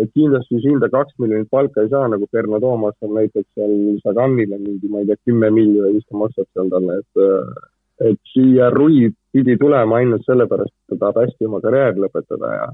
et 0.00 0.08
kindlasti 0.16 0.56
siin 0.62 0.78
ta 0.80 0.88
kaks 0.88 1.18
miljonit 1.20 1.50
palka 1.52 1.82
ei 1.82 1.90
saa, 1.92 2.06
nagu 2.08 2.24
Perno 2.32 2.60
Toomas 2.60 2.94
on 3.04 3.10
näiteks 3.18 3.48
seal 3.52 3.98
Saganile 4.00 4.56
mingi, 4.56 4.88
ma 4.88 5.02
ei 5.02 5.08
tea, 5.10 5.18
kümme 5.26 5.50
miljonit 5.52 5.98
vist 5.98 6.14
maksab 6.22 6.48
seal 6.54 6.70
talle, 6.72 7.00
et 7.02 7.20
äh, 7.20 7.68
et 8.06 8.18
siia 8.32 8.70
Rui 8.74 9.10
pidi 9.32 9.56
tulema 9.60 10.00
ainult 10.00 10.24
sellepärast, 10.26 10.72
et 10.72 10.94
ta 10.94 11.00
tahab 11.04 11.22
hästi 11.24 11.48
oma 11.48 11.60
karjääri 11.64 12.02
lõpetada 12.02 12.54
ja 12.54 12.66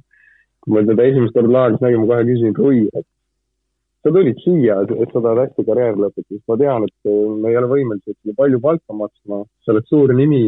kui 0.63 0.75
ma 0.75 0.85
teda 0.87 1.09
esimest 1.11 1.35
korda 1.37 1.53
laagris 1.57 1.83
nägin, 1.85 2.03
ma 2.03 2.11
kohe 2.13 2.29
küsisin 2.29 2.57
Rui, 2.59 2.85
et 2.93 3.07
sa 4.03 4.13
tulid 4.15 4.39
siia, 4.45 4.79
et 4.87 5.13
sa 5.13 5.21
tahad 5.21 5.43
hästi 5.45 5.67
karjääri 5.67 6.05
lõpetada, 6.05 6.31
siis 6.31 6.45
ma 6.49 6.59
tean, 6.63 6.87
et 6.87 7.11
me 7.43 7.53
ei 7.53 7.61
ole 7.61 7.73
võimelised 7.75 8.17
sulle 8.17 8.39
palju 8.39 8.63
palka 8.63 9.01
maksma, 9.03 9.43
sa 9.65 9.75
oled 9.75 9.91
suur 9.91 10.15
nimi, 10.15 10.45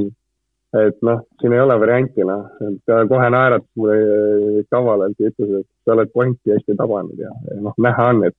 et 0.78 0.98
noh, 1.06 1.22
siin 1.40 1.54
ei 1.56 1.62
ole 1.64 1.78
varianti, 1.80 2.24
noh, 2.28 2.44
et 2.66 2.76
ta 2.86 3.00
kohe 3.08 3.30
naeratas 3.32 3.68
mulle 3.80 4.64
kavalalt 4.72 5.16
ja 5.18 5.32
ütles, 5.32 5.62
et 5.62 5.68
sa 5.84 5.96
oled 5.96 6.12
pointi 6.12 6.52
hästi 6.52 6.76
tabanud 6.76 7.18
ja, 7.18 7.32
ja 7.48 7.60
noh, 7.64 7.76
näha 7.80 8.12
on, 8.12 8.28
et 8.28 8.36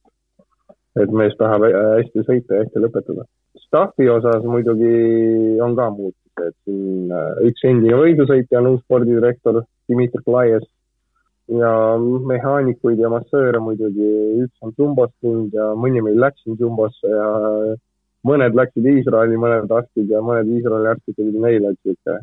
et 0.99 1.11
mees 1.15 1.35
tahab 1.39 1.63
hästi 1.69 2.23
sõita 2.25 2.55
ja 2.55 2.63
hästi 2.63 2.81
lõpetada. 2.83 3.25
Staffi 3.65 4.07
osas 4.09 4.43
muidugi 4.43 5.59
on 5.63 5.75
ka 5.77 5.89
muutus, 5.93 6.28
et 6.47 6.55
siin 6.65 7.11
äh, 7.13 7.31
üks 7.49 7.63
endine 7.67 7.99
võidusõitja 7.99 8.61
on 8.61 8.73
uus 8.73 8.83
spordidirektor 8.85 9.63
Dmitri 9.89 10.23
Klajev 10.25 10.65
ja 11.59 11.71
mehaanikuid 12.29 12.99
ja 13.01 13.09
massööre 13.11 13.61
muidugi, 13.63 14.09
üks 14.45 14.65
on 14.65 14.73
Jumbos 14.77 15.13
tulnud 15.21 15.55
ja 15.55 15.71
mõni 15.77 16.03
meil 16.05 16.19
läks 16.21 16.43
siin 16.43 16.59
Jumbosse 16.59 17.09
ja 17.09 17.29
mõned 18.27 18.57
läksid 18.57 18.85
Iisraeli, 18.91 19.39
mõned 19.39 19.71
arstid 19.73 20.11
ja 20.11 20.21
mõned 20.25 20.51
Iisraeli 20.57 20.91
arstid 20.91 21.17
tulid 21.17 21.39
meile, 21.41 21.73
et 21.73 21.79
sihuke 21.85 22.19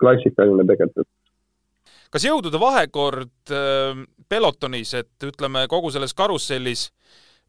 klassikaline 0.00 0.66
tegelikult. 0.68 1.08
kas 2.10 2.26
jõudude 2.26 2.58
vahekord 2.60 3.54
äh, 3.54 4.02
pelotonis, 4.28 4.94
et 4.98 5.28
ütleme, 5.30 5.66
kogu 5.70 5.92
selles 5.94 6.14
karussellis 6.16 6.90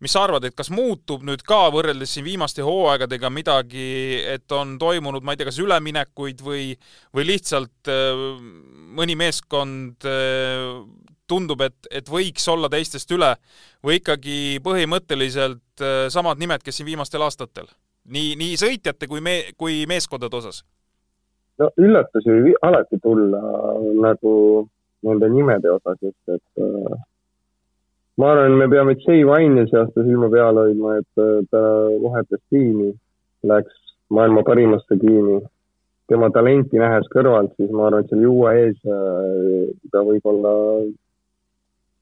mis 0.04 0.14
sa 0.14 0.24
arvad, 0.28 0.46
et 0.46 0.56
kas 0.58 0.70
muutub 0.74 1.24
nüüd 1.26 1.42
ka 1.48 1.68
võrreldes 1.74 2.12
siin 2.14 2.26
viimaste 2.28 2.66
hooaegadega 2.66 3.32
midagi, 3.34 3.88
et 4.30 4.52
on 4.54 4.76
toimunud, 4.82 5.26
ma 5.26 5.34
ei 5.34 5.40
tea, 5.40 5.50
kas 5.50 5.58
üleminekuid 5.64 6.44
või, 6.46 6.70
või 7.16 7.26
lihtsalt 7.32 7.92
äh, 7.92 8.22
mõni 8.98 9.18
meeskond 9.18 10.06
äh, 10.06 10.70
tundub, 11.28 11.66
et, 11.66 11.90
et 11.92 12.10
võiks 12.10 12.46
olla 12.54 12.70
teistest 12.72 13.12
üle 13.16 13.34
või 13.84 13.98
ikkagi 14.02 14.38
põhimõtteliselt 14.64 15.84
äh, 15.84 16.06
samad 16.14 16.40
nimed, 16.42 16.64
kes 16.66 16.82
siin 16.82 16.90
viimastel 16.92 17.26
aastatel? 17.26 17.70
nii, 18.08 18.38
nii 18.40 18.56
sõitjate 18.56 19.10
kui 19.12 19.20
me-, 19.20 19.52
kui 19.58 19.82
meeskondade 19.90 20.38
osas? 20.38 20.62
no 21.58 21.72
üllatusi 21.82 22.32
võib 22.46 22.62
alati 22.70 23.02
tulla 23.02 23.42
nagu 24.06 24.32
nende 25.08 25.30
nimede 25.34 25.74
osas 25.74 25.98
just, 26.06 26.22
et 26.30 26.62
äh 26.62 27.06
ma 28.18 28.32
arvan, 28.32 28.58
me 28.58 28.68
peame 28.68 28.96
Jay 29.04 29.24
Wine'i 29.24 29.68
see 29.70 29.80
aasta 29.82 30.06
silma 30.06 30.30
peal 30.34 30.58
hoidma, 30.62 30.98
et 31.02 31.22
äh, 31.22 31.44
ta 31.52 31.62
vahetas 32.04 32.42
tiimi, 32.50 32.92
läks 33.44 33.76
maailma 34.10 34.44
parimasse 34.44 35.00
tiimi. 35.04 35.42
tema 36.08 36.30
talenti 36.32 36.80
nähes 36.80 37.04
kõrvalt, 37.12 37.52
siis 37.60 37.72
ma 37.76 37.90
arvan, 37.90 38.06
et 38.06 38.12
seal 38.12 38.22
juua 38.24 38.54
ees 38.56 38.78
äh, 38.88 39.64
ta 39.92 40.06
võib-olla 40.08 40.54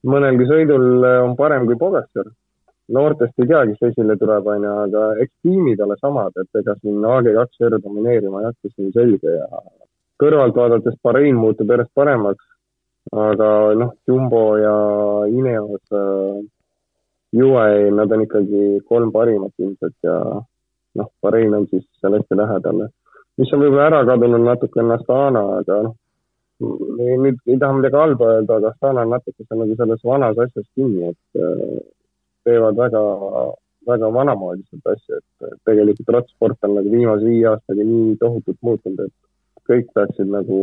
mõnelgi 0.06 0.46
sõidul 0.50 1.06
on 1.26 1.34
parem 1.40 1.66
kui 1.66 1.78
Pogacar. 1.80 2.28
noortest 2.96 3.40
ei 3.42 3.48
tea, 3.50 3.64
kes 3.66 3.88
esile 3.90 4.14
tuleb, 4.22 4.46
onju, 4.46 4.74
aga 4.84 5.06
eks 5.24 5.34
tiimid 5.42 5.80
ole 5.82 5.96
samad, 5.98 6.36
et 6.38 6.60
ega 6.62 6.76
siin 6.82 7.02
AG2R 7.02 7.80
domineerima 7.82 8.44
ei 8.44 8.52
hakka, 8.52 8.70
see 8.70 8.86
on 8.86 8.92
selge 8.94 9.32
ja 9.40 9.48
kõrvalt 10.22 10.56
vaadates 10.60 11.00
Bahrein 11.04 11.40
muutub 11.40 11.72
järjest 11.74 11.92
paremaks. 11.98 12.46
Aga 13.12 13.50
noh, 13.78 13.94
Jumbo 14.08 14.58
ja 14.58 14.76
Ineos 15.30 15.82
äh, 15.92 16.42
UAE, 17.36 17.92
nad 17.92 18.12
on 18.12 18.24
ikkagi 18.24 18.80
kolm 18.88 19.12
parimat 19.12 19.54
ilmselt 19.60 19.96
ja 20.04 20.16
noh, 20.96 21.10
Bahrein 21.22 21.54
on 21.54 21.68
siis 21.70 21.84
seal 22.00 22.16
hästi 22.18 22.38
lähedal. 22.40 22.88
mis 23.38 23.52
on 23.52 23.60
võib-olla 23.60 23.90
ära 23.90 24.06
kadunud 24.08 24.46
natuke 24.46 24.80
on 24.80 24.96
Astana, 24.96 25.44
aga 25.60 25.82
noh, 25.90 25.96
nüüd 26.64 27.42
ei 27.52 27.60
taha 27.60 27.76
midagi 27.76 28.00
halba 28.00 28.32
öelda, 28.38 28.60
aga 28.60 28.72
Astana 28.72 29.04
on 29.04 29.12
natuke 29.18 29.44
seal 29.44 29.60
nagu 29.60 29.76
selles 29.76 30.08
vanas 30.08 30.40
asjas 30.46 30.68
kinni, 30.76 31.12
et 31.12 31.42
äh, 31.42 31.84
teevad 32.48 32.80
väga, 32.80 33.04
väga 33.92 34.12
vanamoodiselt 34.18 34.94
asju, 34.94 35.20
et 35.20 35.60
tegelikult 35.68 36.14
rattasport 36.16 36.70
on 36.70 36.78
nagu 36.80 36.94
viimase 36.94 37.28
viie 37.28 37.50
aastaga 37.52 37.86
nii 37.92 38.16
tohutult 38.24 38.62
muutunud, 38.62 39.10
et 39.10 39.70
kõik 39.70 39.92
peaksid 39.98 40.32
nagu 40.32 40.62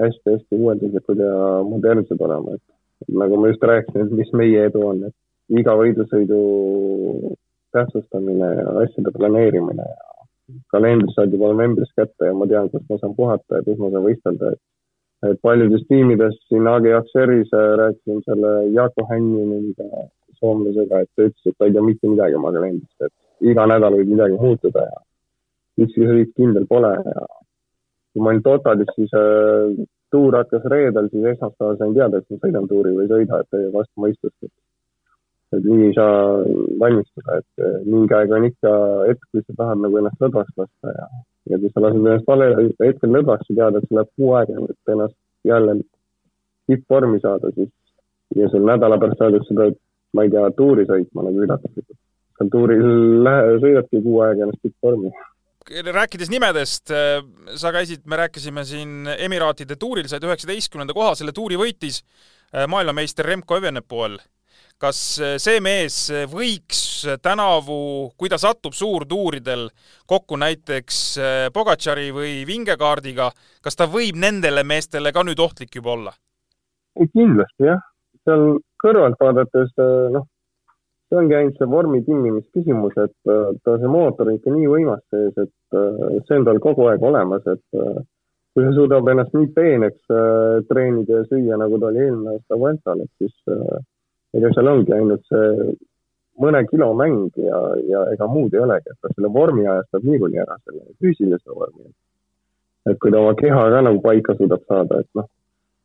hästi-hästi 0.00 0.58
uuenduslikud 0.58 1.22
ja 1.22 1.34
modernsed 1.68 2.20
olema, 2.26 2.56
et 2.56 3.14
nagu 3.22 3.40
ma 3.40 3.52
just 3.52 3.64
rääkisin, 3.70 4.06
et 4.06 4.16
mis 4.20 4.32
meie 4.40 4.66
edu 4.70 4.84
on, 4.90 5.04
et 5.08 5.60
iga 5.60 5.74
võidusõidu 5.78 6.40
tähtsustamine 7.72 8.48
ja 8.60 8.68
asjade 8.84 9.12
planeerimine 9.16 9.84
ja 9.84 10.06
kalendris 10.72 11.14
saad 11.16 11.32
juba 11.32 11.52
novembris 11.52 11.90
kätte 11.96 12.30
ja 12.30 12.34
ma 12.36 12.48
tean, 12.48 12.70
kus 12.72 12.84
ma 12.88 12.98
saan 13.00 13.14
puhata 13.16 13.60
ja 13.60 13.66
kus 13.66 13.80
ma 13.80 13.90
saan 13.92 14.06
võistelda, 14.08 14.52
et 14.56 14.64
et 15.26 15.40
paljudes 15.42 15.82
tiimides 15.90 16.36
siin 16.46 16.68
AG 16.70 16.84
Akseris 16.94 17.50
äh, 17.54 17.72
rääkisin 17.80 18.20
selle 18.22 18.52
Jaako 18.70 19.06
Hänniniga, 19.10 20.04
soomlasega, 20.38 21.00
et 21.02 21.10
ta 21.16 21.26
ütles, 21.26 21.46
et 21.50 21.56
ta 21.58 21.66
ei 21.66 21.74
tea 21.74 21.82
mitte 21.82 22.10
midagi 22.10 22.38
oma 22.38 22.52
kalendrist, 22.54 23.02
et 23.02 23.50
iga 23.50 23.66
nädal 23.66 23.96
võib 23.98 24.12
midagi 24.14 24.38
muutuda 24.38 24.84
ja 24.86 25.00
ükski 25.82 26.06
sõit 26.06 26.30
kindel 26.38 26.68
pole 26.70 26.92
ja 26.94 27.26
kui 28.12 28.24
ma 28.24 28.32
olin 28.32 28.42
Totadis, 28.42 28.90
siis 28.96 29.12
äh, 29.16 29.86
tuur 30.12 30.36
hakkas 30.36 30.64
reedel, 30.72 31.08
siis 31.12 31.26
esmaspäeval 31.34 31.76
sain 31.80 31.94
teada, 31.96 32.20
et 32.20 32.32
ma 32.32 32.40
sõidan 32.42 32.68
tuuri 32.70 32.94
või 32.96 33.06
ei 33.06 33.12
sõida, 33.12 33.40
et 33.44 33.72
vastu 33.74 34.04
mõistust, 34.04 34.36
et 35.52 35.64
nii 35.64 35.86
ei 35.88 35.94
saa 35.96 36.16
valmistuda, 36.80 37.38
et 37.40 37.64
eh, 37.64 37.76
mingi 37.86 38.16
aeg 38.16 38.32
on 38.36 38.46
ikka 38.48 38.72
hetk, 39.08 39.28
kui 39.32 39.44
sa 39.44 39.56
tahad 39.62 39.84
nagu 39.84 40.00
ennast 40.00 40.24
lõdvaks 40.24 40.56
lasta 40.60 40.94
ja, 40.96 41.06
ja 41.52 41.60
kui 41.60 41.72
sa 41.72 41.84
lased 41.84 42.00
ennast 42.02 42.28
vale 42.28 42.50
hetkel 42.82 43.14
lõdvaks 43.16 43.52
ja 43.52 43.56
tead, 43.60 43.78
et 43.78 43.88
sul 43.88 44.00
läheb 44.00 44.12
kuu 44.20 44.34
aega, 44.40 44.66
et 44.68 44.92
ennast 44.94 45.16
jälle 45.48 45.78
tippvormi 46.68 47.20
saada, 47.24 47.52
siis 47.56 47.72
ja 48.36 48.50
sul 48.52 48.68
nädala 48.68 49.00
pärast 49.00 49.24
öeldakse, 49.24 49.54
sa 49.54 49.62
pead, 49.62 49.80
ma 50.16 50.24
ei 50.24 50.32
tea, 50.32 50.44
tuuri 50.56 50.84
sõitma 50.88 51.24
nagu 51.24 51.44
üllatuslikult. 51.46 52.00
seal 52.38 52.52
tuuril 52.52 52.84
lähe, 53.24 53.56
sõidadki 53.64 54.04
kuu 54.04 54.20
aega 54.24 54.44
ennast 54.44 54.64
tippvormi 54.64 55.12
rääkides 55.68 56.30
nimedest, 56.30 56.90
eh, 56.90 57.22
sa 57.56 57.72
käisid, 57.72 58.06
me 58.06 58.16
rääkisime 58.16 58.64
siin 58.64 59.06
Emiraatide 59.18 59.76
tuuril, 59.76 60.08
said 60.08 60.24
üheksateistkümnenda 60.24 60.94
koha, 60.94 61.14
selle 61.14 61.32
tuuri 61.32 61.56
võitis 61.56 62.02
eh, 62.52 62.66
maailmameister 62.66 63.26
Remco 63.26 63.56
Evenepoel 63.56 64.18
kas 64.78 65.00
eh, 65.18 65.36
see 65.42 65.60
mees 65.60 65.96
võiks 66.30 67.04
tänavu, 67.22 68.12
kui 68.16 68.30
ta 68.30 68.38
satub 68.38 68.72
suurtuuridel 68.72 69.68
kokku 70.06 70.38
näiteks 70.38 71.18
Pogatšari 71.52 72.10
või 72.14 72.32
Vingekaardiga, 72.46 73.30
kas 73.62 73.76
ta 73.76 73.88
võib 73.90 74.16
nendele 74.16 74.64
meestele 74.64 75.12
ka 75.12 75.26
nüüd 75.26 75.40
ohtlik 75.40 75.74
juba 75.74 75.94
olla? 75.96 76.16
kindlasti 76.98 77.62
jah, 77.62 77.78
seal 78.26 78.56
kõrvalt 78.82 79.20
vaadates 79.22 79.70
noh, 80.10 80.24
see 81.08 81.18
ongi 81.20 81.34
ainult 81.34 81.58
see 81.58 81.70
vormi 81.72 82.02
timmimise 82.04 82.62
et 83.04 83.16
ta, 83.64 83.76
see 83.78 83.90
mootor 83.90 84.28
on 84.28 84.38
ikka 84.38 84.52
nii 84.52 84.70
võimas 84.74 85.02
sees, 85.10 85.34
et 85.36 85.78
see 86.28 86.38
on 86.38 86.46
tal 86.48 86.60
kogu 86.60 86.88
aeg 86.90 87.02
olemas, 87.02 87.46
et 87.48 87.64
kui 88.54 88.64
ta 88.64 88.72
suudab 88.76 89.08
ennast 89.08 89.36
nii 89.36 89.52
peeneks 89.56 90.16
treenida 90.68 91.22
ja 91.22 91.28
süüa, 91.30 91.60
nagu 91.60 91.78
ta 91.78 91.92
oli 91.92 92.04
eelmine 92.04 92.34
aasta 92.36 92.58
Vueltal, 92.60 93.04
et 93.04 93.12
siis 93.22 93.34
ega 94.36 94.50
seal 94.54 94.72
ongi 94.74 94.92
ainult 94.92 95.24
see 95.32 95.72
mõne 96.42 96.62
kilo 96.70 96.92
mäng 96.98 97.32
ja, 97.40 97.60
ja 97.88 98.04
ega 98.12 98.28
muud 98.30 98.54
ei 98.54 98.62
olegi, 98.62 98.92
et 98.92 99.00
ta 99.02 99.10
selle 99.14 99.30
vormi 99.34 99.66
ajastab 99.66 100.04
niikuinii 100.06 100.44
ära, 100.44 100.58
selle 100.64 100.84
füüsilise 101.02 101.54
vormi. 101.54 101.88
et 102.88 102.96
kui 103.02 103.12
ta 103.12 103.20
oma 103.20 103.34
keha 103.36 103.64
ka 103.72 103.80
nagu 103.84 104.00
paika 104.04 104.34
suudab 104.38 104.62
saada, 104.68 105.00
et 105.02 105.08
noh, 105.18 105.26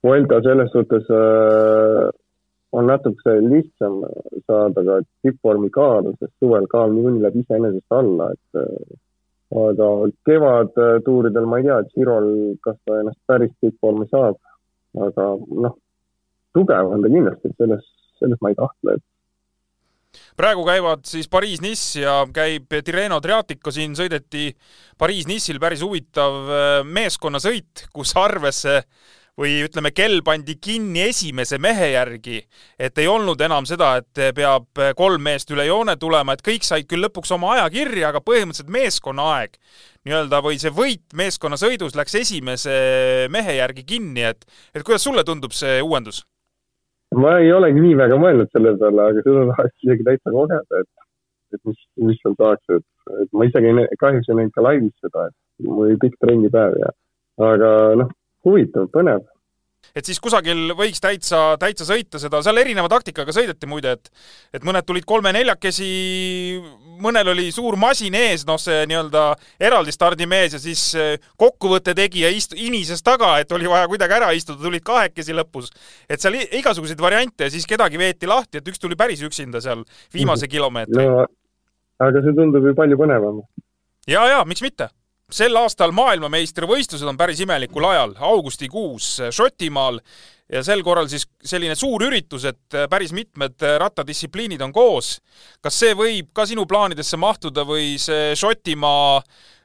Vuelta 0.04 0.42
selles 0.44 0.72
suhtes 0.76 1.08
äh, 1.16 2.10
on 2.74 2.90
natuke 2.90 3.38
lihtsam 3.46 4.02
saada 4.48 4.84
ka 4.88 5.00
tippvormi 5.26 5.70
kaalu, 5.74 6.16
sest 6.20 6.34
suvel 6.42 6.68
kaal 6.72 6.94
niikuinii 6.94 7.22
läheb 7.24 7.40
iseenesest 7.44 7.98
alla, 8.00 8.32
et 8.34 8.62
äh, 8.62 9.00
aga 9.64 9.90
kevadtuuridel 10.26 11.50
ma 11.50 11.62
ei 11.62 11.68
tea, 11.70 11.80
et 11.84 11.96
Girol, 11.98 12.30
kas 12.66 12.80
ta 12.86 13.00
ennast 13.02 13.22
päris 13.30 13.54
tippvormi 13.62 14.10
saab, 14.12 14.40
aga 15.08 15.30
noh, 15.66 15.78
tugev 16.58 16.94
on 16.96 17.06
ta 17.06 17.14
kindlasti, 17.14 17.52
et 17.52 17.62
selles 17.62 17.90
selles 18.20 18.40
ma 18.42 18.54
ei 18.54 18.58
kahtle, 18.58 18.98
et 18.98 19.10
praegu 20.38 20.66
käivad 20.66 21.06
siis 21.10 21.30
Pariis-Nice 21.32 22.04
ja 22.04 22.20
käib 22.34 22.74
Tirreno 22.86 23.20
Triatico, 23.22 23.74
siin 23.74 23.96
sõideti 23.98 24.52
Pariis-Nice'il 25.02 25.62
päris 25.62 25.82
huvitav 25.86 26.38
äh, 26.50 26.78
meeskonnasõit, 26.86 27.88
kus 27.94 28.14
arvesse 28.20 28.82
või 29.40 29.56
ütleme, 29.66 29.90
kell 29.96 30.22
pandi 30.26 30.56
kinni 30.62 31.08
esimese 31.08 31.58
mehe 31.62 31.90
järgi, 31.94 32.42
et 32.78 32.98
ei 33.02 33.08
olnud 33.10 33.42
enam 33.42 33.66
seda, 33.66 33.96
et 34.02 34.36
peab 34.38 34.84
kolm 34.98 35.24
meest 35.26 35.50
üle 35.54 35.66
joone 35.66 35.96
tulema, 36.02 36.36
et 36.36 36.46
kõik 36.46 36.66
said 36.68 36.86
küll 36.90 37.02
lõpuks 37.08 37.34
oma 37.34 37.56
aja 37.56 37.66
kirja, 37.74 38.12
aga 38.12 38.22
põhimõtteliselt 38.22 38.70
meeskonnaaeg 38.74 39.58
nii-öelda 40.06 40.42
või 40.44 40.60
see 40.62 40.74
võit 40.76 41.16
meeskonnasõidus 41.18 41.98
läks 41.98 42.20
esimese 42.20 42.76
mehe 43.34 43.58
järgi 43.58 43.86
kinni, 43.88 44.28
et, 44.34 44.46
et 44.76 44.86
kuidas 44.86 45.06
sulle 45.08 45.26
tundub 45.26 45.56
see 45.56 45.82
uuendus? 45.82 46.24
ma 47.14 47.36
ei 47.38 47.52
olegi 47.54 47.78
nii 47.78 47.94
väga 47.98 48.18
mõelnud 48.18 48.50
selle 48.50 48.72
peale, 48.82 49.04
aga 49.12 49.22
seda 49.22 49.46
tahaks 49.52 49.86
isegi 49.86 50.06
täitsa 50.08 50.32
kogeda, 50.34 50.80
et, 50.82 51.06
et 51.54 51.62
mis, 51.70 51.84
mis 52.10 52.20
seal 52.24 52.34
saaks, 52.40 52.74
et, 52.78 52.86
et 53.22 53.30
ma 53.38 53.46
isegi 53.46 53.70
ei, 53.70 53.86
kahjuks 54.02 54.30
ei 54.32 54.40
näinud 54.40 54.56
ka 54.56 54.64
laivis 54.66 54.96
seda, 55.04 55.28
et 55.30 55.68
mul 55.68 55.92
oli 55.92 56.00
pikk 56.02 56.18
trennipäev 56.24 56.80
ja, 56.82 56.90
aga 57.52 57.70
noh, 58.02 58.10
huvitav, 58.48 58.90
põnev 58.94 59.24
et 59.92 60.08
siis 60.08 60.20
kusagil 60.24 60.74
võiks 60.78 61.02
täitsa, 61.04 61.42
täitsa 61.62 61.86
sõita 61.88 62.20
seda, 62.22 62.42
seal 62.46 62.60
erineva 62.62 62.90
taktikaga 62.92 63.34
sõideti 63.36 63.70
muide, 63.70 63.96
et 63.98 64.10
et 64.58 64.66
mõned 64.66 64.86
tulid 64.88 65.06
kolme-neljakesi, 65.10 65.90
mõnel 67.04 67.34
oli 67.34 67.50
suur 67.54 67.78
masin 67.80 68.16
ees, 68.18 68.46
noh, 68.48 68.60
see 68.62 68.84
nii-öelda 68.90 69.26
eraldi 69.62 69.94
stardimees 69.94 70.58
ja 70.58 70.62
siis 70.62 70.86
eh, 71.00 71.28
kokkuvõtte 71.40 71.96
tegija 71.98 72.32
ist-, 72.34 72.56
inises 72.58 73.06
taga, 73.06 73.36
et 73.42 73.52
oli 73.56 73.70
vaja 73.70 73.90
kuidagi 73.92 74.18
ära 74.18 74.32
istuda, 74.38 74.64
tulid 74.64 74.86
kahekesi 74.86 75.36
lõpus. 75.38 75.72
et 76.10 76.22
seal 76.22 76.40
igasuguseid 76.42 77.02
variante 77.02 77.50
ja 77.50 77.54
siis 77.54 77.68
kedagi 77.70 78.02
veeti 78.02 78.30
lahti, 78.30 78.62
et 78.62 78.68
üks 78.68 78.82
tuli 78.82 78.98
päris 79.00 79.22
üksinda 79.22 79.62
seal 79.62 79.86
viimase 80.14 80.50
kilomeetri 80.50 81.06
no,. 81.06 81.28
aga 82.04 82.26
see 82.26 82.36
tundub 82.38 82.66
ju 82.66 82.76
palju 82.78 82.98
põnevam. 82.98 83.44
ja, 84.08 84.26
ja 84.32 84.44
miks 84.48 84.66
mitte 84.66 84.90
sel 85.34 85.58
aastal 85.58 85.94
maailmameistrivõistlused 85.96 87.08
on 87.10 87.18
päris 87.18 87.42
imelikul 87.44 87.86
ajal, 87.90 88.14
augustikuus 88.22 89.16
Šotimaal 89.34 90.00
ja 90.54 90.62
sel 90.66 90.84
korral 90.86 91.10
siis 91.12 91.26
selline 91.42 91.76
suur 91.80 92.06
üritus, 92.06 92.46
et 92.46 92.78
päris 92.90 93.14
mitmed 93.16 93.64
rattadistsipliinid 93.82 94.62
on 94.62 94.74
koos. 94.76 95.18
kas 95.62 95.80
see 95.80 95.96
võib 95.98 96.30
ka 96.36 96.46
sinu 96.46 96.68
plaanidesse 96.70 97.18
mahtuda 97.18 97.66
või 97.66 97.96
see 98.02 98.36
Šotimaa 98.38 99.22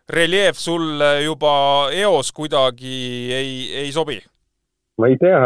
reljeef 0.09 0.57
sul 0.57 1.02
juba 1.24 1.52
eos 1.92 2.33
kuidagi 2.33 2.94
ei, 3.35 3.52
ei 3.85 3.92
sobi? 3.92 4.20
ma 4.98 5.12
ei 5.12 5.18
tea, 5.20 5.42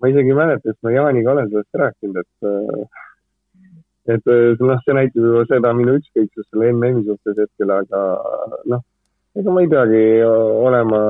ma 0.00 0.08
isegi 0.08 0.30
ei 0.30 0.38
mäleta, 0.38 0.70
et 0.70 0.78
ma 0.86 0.94
Jaaniga 0.94 1.34
olen 1.34 1.50
sellest 1.50 1.82
rääkinud, 1.82 2.22
et 2.22 4.14
et 4.14 4.26
noh, 4.60 4.80
see 4.84 4.94
näitab 4.94 5.26
ju 5.26 5.44
seda 5.50 5.72
minu 5.74 5.98
ükskõiksust 5.98 6.50
selle 6.52 6.70
MM-i 6.76 7.06
suhtes 7.08 7.38
hetkel, 7.40 7.72
aga 7.82 8.00
noh 8.70 8.84
ega 9.34 9.50
ma 9.50 9.62
ei 9.64 9.70
peagi 9.70 10.02
olema 10.24 11.00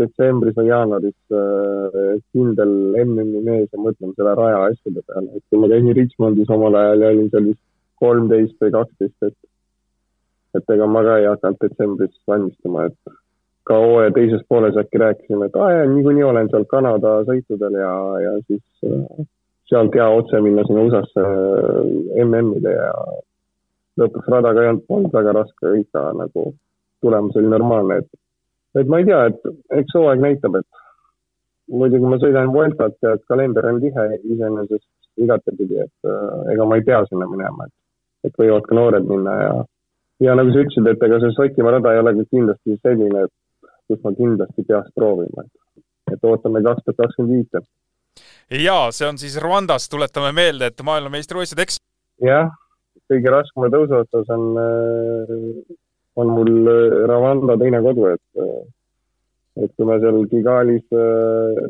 detsembris 0.00 0.56
või 0.58 0.70
jaanuaris 0.70 1.36
äh, 1.38 2.16
kindel 2.34 2.72
MM-i 3.04 3.42
mees 3.46 3.68
ja 3.70 3.78
mõtlema 3.78 4.16
selle 4.16 4.34
raja 4.40 4.64
asjade 4.66 5.04
peale, 5.06 5.30
et 5.38 5.44
kui 5.46 5.62
ma 5.62 5.70
käisin 5.70 5.94
Richmondis 5.98 6.50
omal 6.56 6.78
ajal 6.80 7.04
ja 7.04 7.12
olin 7.14 7.30
seal 7.30 7.48
vist 7.52 7.62
kolmteist 8.02 8.58
või 8.64 8.74
kaksteist, 8.74 9.30
et 9.30 10.58
et 10.58 10.74
ega 10.74 10.86
ma 10.90 11.04
ka 11.06 11.16
ei 11.20 11.28
hakanud 11.28 11.62
detsembris 11.62 12.20
valmistuma, 12.26 12.88
et 12.88 13.16
ka 13.68 13.78
hooaja 13.78 14.14
teises 14.16 14.42
pooles 14.48 14.78
äkki 14.80 14.98
rääkisime, 15.04 15.46
et 15.46 15.56
aa 15.62 15.72
jaa, 15.76 15.88
niikuinii 15.94 16.24
olen 16.26 16.48
seal 16.50 16.64
Kanada 16.70 17.18
sõitudel 17.28 17.78
ja, 17.78 17.94
ja 18.24 18.36
siis 18.48 18.64
äh, 18.88 19.26
sealt 19.70 19.94
hea 19.94 20.08
otse 20.18 20.40
minna 20.42 20.64
sinna 20.66 20.86
USA-sse 20.88 21.26
äh, 21.30 22.22
MM-ile 22.24 22.72
ja 22.74 22.94
lõpuks 24.02 24.30
rada 24.34 24.54
ka 24.56 24.64
ei 24.64 24.72
olnud, 24.72 25.12
väga 25.12 25.36
raske 25.44 25.78
ikka 25.82 26.10
nagu 26.18 26.50
tulemus 27.04 27.36
oli 27.36 27.50
normaalne, 27.52 28.02
et, 28.02 28.20
et 28.80 28.90
ma 28.90 29.00
ei 29.00 29.08
tea, 29.08 29.24
et 29.30 29.80
eks 29.80 29.96
hooaeg 29.96 30.22
näitab, 30.24 30.58
et 30.60 30.84
muidugi 31.80 32.10
ma 32.10 32.18
sõidan 32.22 32.52
Vueltat 32.52 32.96
ja 33.04 33.14
et 33.16 33.24
kalender 33.30 33.66
on 33.70 33.80
tihe 33.82 34.06
iseenesest 34.18 35.24
igatepidi, 35.24 35.82
et 35.84 36.10
äh, 36.10 36.52
ega 36.54 36.66
ma 36.68 36.78
ei 36.78 36.86
pea 36.86 37.02
sinna 37.08 37.28
minema, 37.30 37.66
et, 37.68 37.74
et 38.28 38.38
võivad 38.40 38.66
ka 38.68 38.78
noored 38.78 39.08
minna 39.08 39.34
ja, 39.40 39.56
ja 40.28 40.36
nagu 40.38 40.54
sa 40.54 40.62
ütlesid, 40.64 40.92
et 40.92 41.08
ega 41.08 41.20
see 41.22 41.34
Šotimaa 41.36 41.76
rada 41.76 41.94
ei 41.94 42.02
ole 42.02 42.14
ka 42.20 42.28
kindlasti 42.30 42.78
selline, 42.82 43.26
et 43.26 43.34
kus 43.88 44.04
ma 44.04 44.14
kindlasti 44.16 44.64
peaks 44.68 44.94
proovima, 44.96 45.44
et, 45.44 45.84
et 46.14 46.30
ootame 46.30 46.62
kaks 46.66 46.86
tuhat 46.86 47.02
kakskümmend 47.02 47.34
viite. 47.36 47.64
jaa, 48.64 48.88
see 48.94 49.08
on 49.08 49.20
siis 49.20 49.36
Rwandas, 49.42 49.88
tuletame 49.92 50.32
meelde, 50.36 50.70
et 50.70 50.86
maailmameistrivõistlused, 50.90 51.64
eks? 51.64 51.82
jah, 52.24 52.50
kõige 53.10 53.34
raskema 53.34 53.70
tõusu 53.74 54.00
otsas 54.02 54.32
on, 54.34 54.48
on 56.18 56.32
mul 56.34 56.70
Rwanda 57.08 57.56
teine 57.60 57.80
kodu, 57.84 58.08
et 58.14 58.42
et 59.64 59.72
kui 59.74 59.86
ma 59.86 59.98
seal 60.02 60.18
Kigalis 60.30 60.86
äh, 60.94 61.62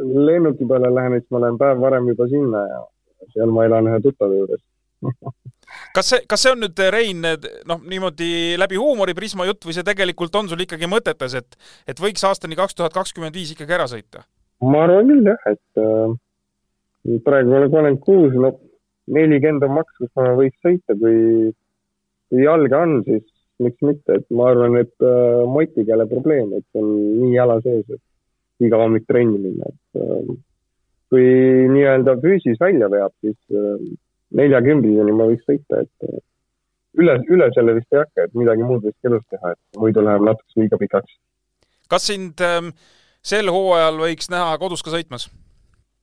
lennuki 0.00 0.66
peale 0.68 0.90
lähen, 0.94 1.18
siis 1.20 1.30
ma 1.34 1.42
lähen 1.44 1.58
päev 1.60 1.80
varem 1.80 2.08
juba 2.12 2.28
sinna 2.28 2.64
ja 2.68 2.80
seal 3.34 3.52
ma 3.54 3.66
elan 3.68 3.88
ühe 3.90 4.00
tuttava 4.04 4.36
juures 4.36 4.62
kas 5.96 6.10
see, 6.12 6.24
kas 6.28 6.44
see 6.44 6.52
on 6.52 6.60
nüüd, 6.64 6.82
Rein, 6.92 7.24
noh, 7.68 7.80
niimoodi 7.88 8.58
läbi 8.60 8.80
huumoriprisma 8.80 9.46
jutt 9.48 9.64
või 9.68 9.76
see 9.76 9.86
tegelikult 9.86 10.36
on 10.36 10.50
sul 10.50 10.64
ikkagi 10.64 10.88
mõtetes, 10.90 11.36
et 11.40 11.56
et 11.88 12.02
võiks 12.02 12.24
aastani 12.28 12.58
kaks 12.58 12.76
tuhat 12.76 12.96
kakskümmend 12.96 13.36
viis 13.36 13.54
ikkagi 13.54 13.78
ära 13.78 13.88
sõita? 13.90 14.24
ma 14.60 14.84
arvan 14.84 15.08
küll 15.08 15.30
jah, 15.32 15.48
et 15.48 15.80
äh, 15.80 17.18
praegu 17.24 17.56
olen 17.56 17.72
kolmkümmend 17.72 18.04
kuus, 18.04 18.36
no 18.36 18.52
nelikümmend 19.10 19.64
on 19.66 19.76
maks, 19.78 19.96
kus 19.98 20.12
ma 20.18 20.34
võiks 20.38 20.58
sõita, 20.64 20.96
kui, 21.00 21.52
kui 22.30 22.44
jalga 22.44 22.84
on, 22.84 23.00
siis 23.08 23.24
miks 23.60 23.82
mitte, 23.84 24.18
et 24.18 24.26
ma 24.34 24.50
arvan, 24.52 24.76
et 24.80 25.04
äh, 25.04 25.42
Motiga 25.48 25.94
ei 25.94 25.98
ole 25.98 26.06
probleem, 26.10 26.54
et 26.58 26.80
on 26.80 26.88
nii 27.20 27.34
jala 27.34 27.58
sees, 27.64 27.84
et 27.90 28.66
iga 28.66 28.80
hommik 28.80 29.06
trenni 29.08 29.40
minna, 29.40 29.70
et 29.70 30.02
äh, 30.02 30.32
kui 31.10 31.26
nii-öelda 31.74 32.16
füüsis 32.22 32.60
välja 32.60 32.90
veab, 32.92 33.12
siis 33.24 33.38
äh, 33.54 33.82
neljakümneseni 34.38 35.16
ma 35.16 35.26
võiks 35.30 35.46
sõita, 35.48 35.82
et 35.84 36.08
äh, 36.08 36.20
üle, 37.02 37.16
üle 37.32 37.50
selle 37.56 37.76
vist 37.78 37.94
ei 37.94 38.02
hakka, 38.02 38.26
et 38.26 38.38
midagi 38.38 38.66
muud 38.66 38.84
võiks 38.86 39.10
elus 39.10 39.26
teha, 39.32 39.54
et 39.56 39.82
muidu 39.82 40.04
läheb 40.06 40.26
natuke 40.28 40.62
liiga 40.62 40.78
pikaks. 40.80 41.18
kas 41.90 42.06
sind 42.12 42.44
äh, 42.46 42.70
sel 43.22 43.50
hooajal 43.52 43.98
võiks 44.04 44.30
näha 44.32 44.56
kodus 44.62 44.84
ka 44.86 44.94
sõitmas? 44.94 45.28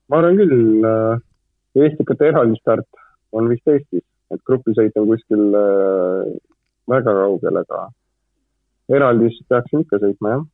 ma 0.08 0.22
arvan 0.22 0.40
küll 0.40 0.86
äh,, 0.88 1.24
Eestikate 1.78 2.32
eraldi 2.32 2.58
start 2.58 2.88
on 3.38 3.50
vist 3.52 3.68
Eestis, 3.70 4.04
et 4.34 4.42
grupisõit 4.50 4.96
on 4.98 5.10
kuskil 5.12 5.58
äh, 5.60 6.32
väga 6.90 7.14
kaugel, 7.22 7.62
aga 7.64 7.84
eraldi 8.98 9.32
siis 9.34 9.48
peaksin 9.50 9.84
ikka 9.86 10.00
sõitma, 10.04 10.34
jah. 10.36 10.46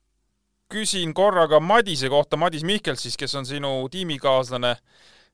küsin 0.73 1.13
korra 1.13 1.47
ka 1.47 1.59
Madise 1.59 2.09
kohta, 2.09 2.37
Madis 2.37 2.63
Mihkels 2.65 3.05
siis, 3.05 3.17
kes 3.17 3.35
on 3.35 3.45
sinu 3.45 3.75
tiimikaaslane. 3.91 4.75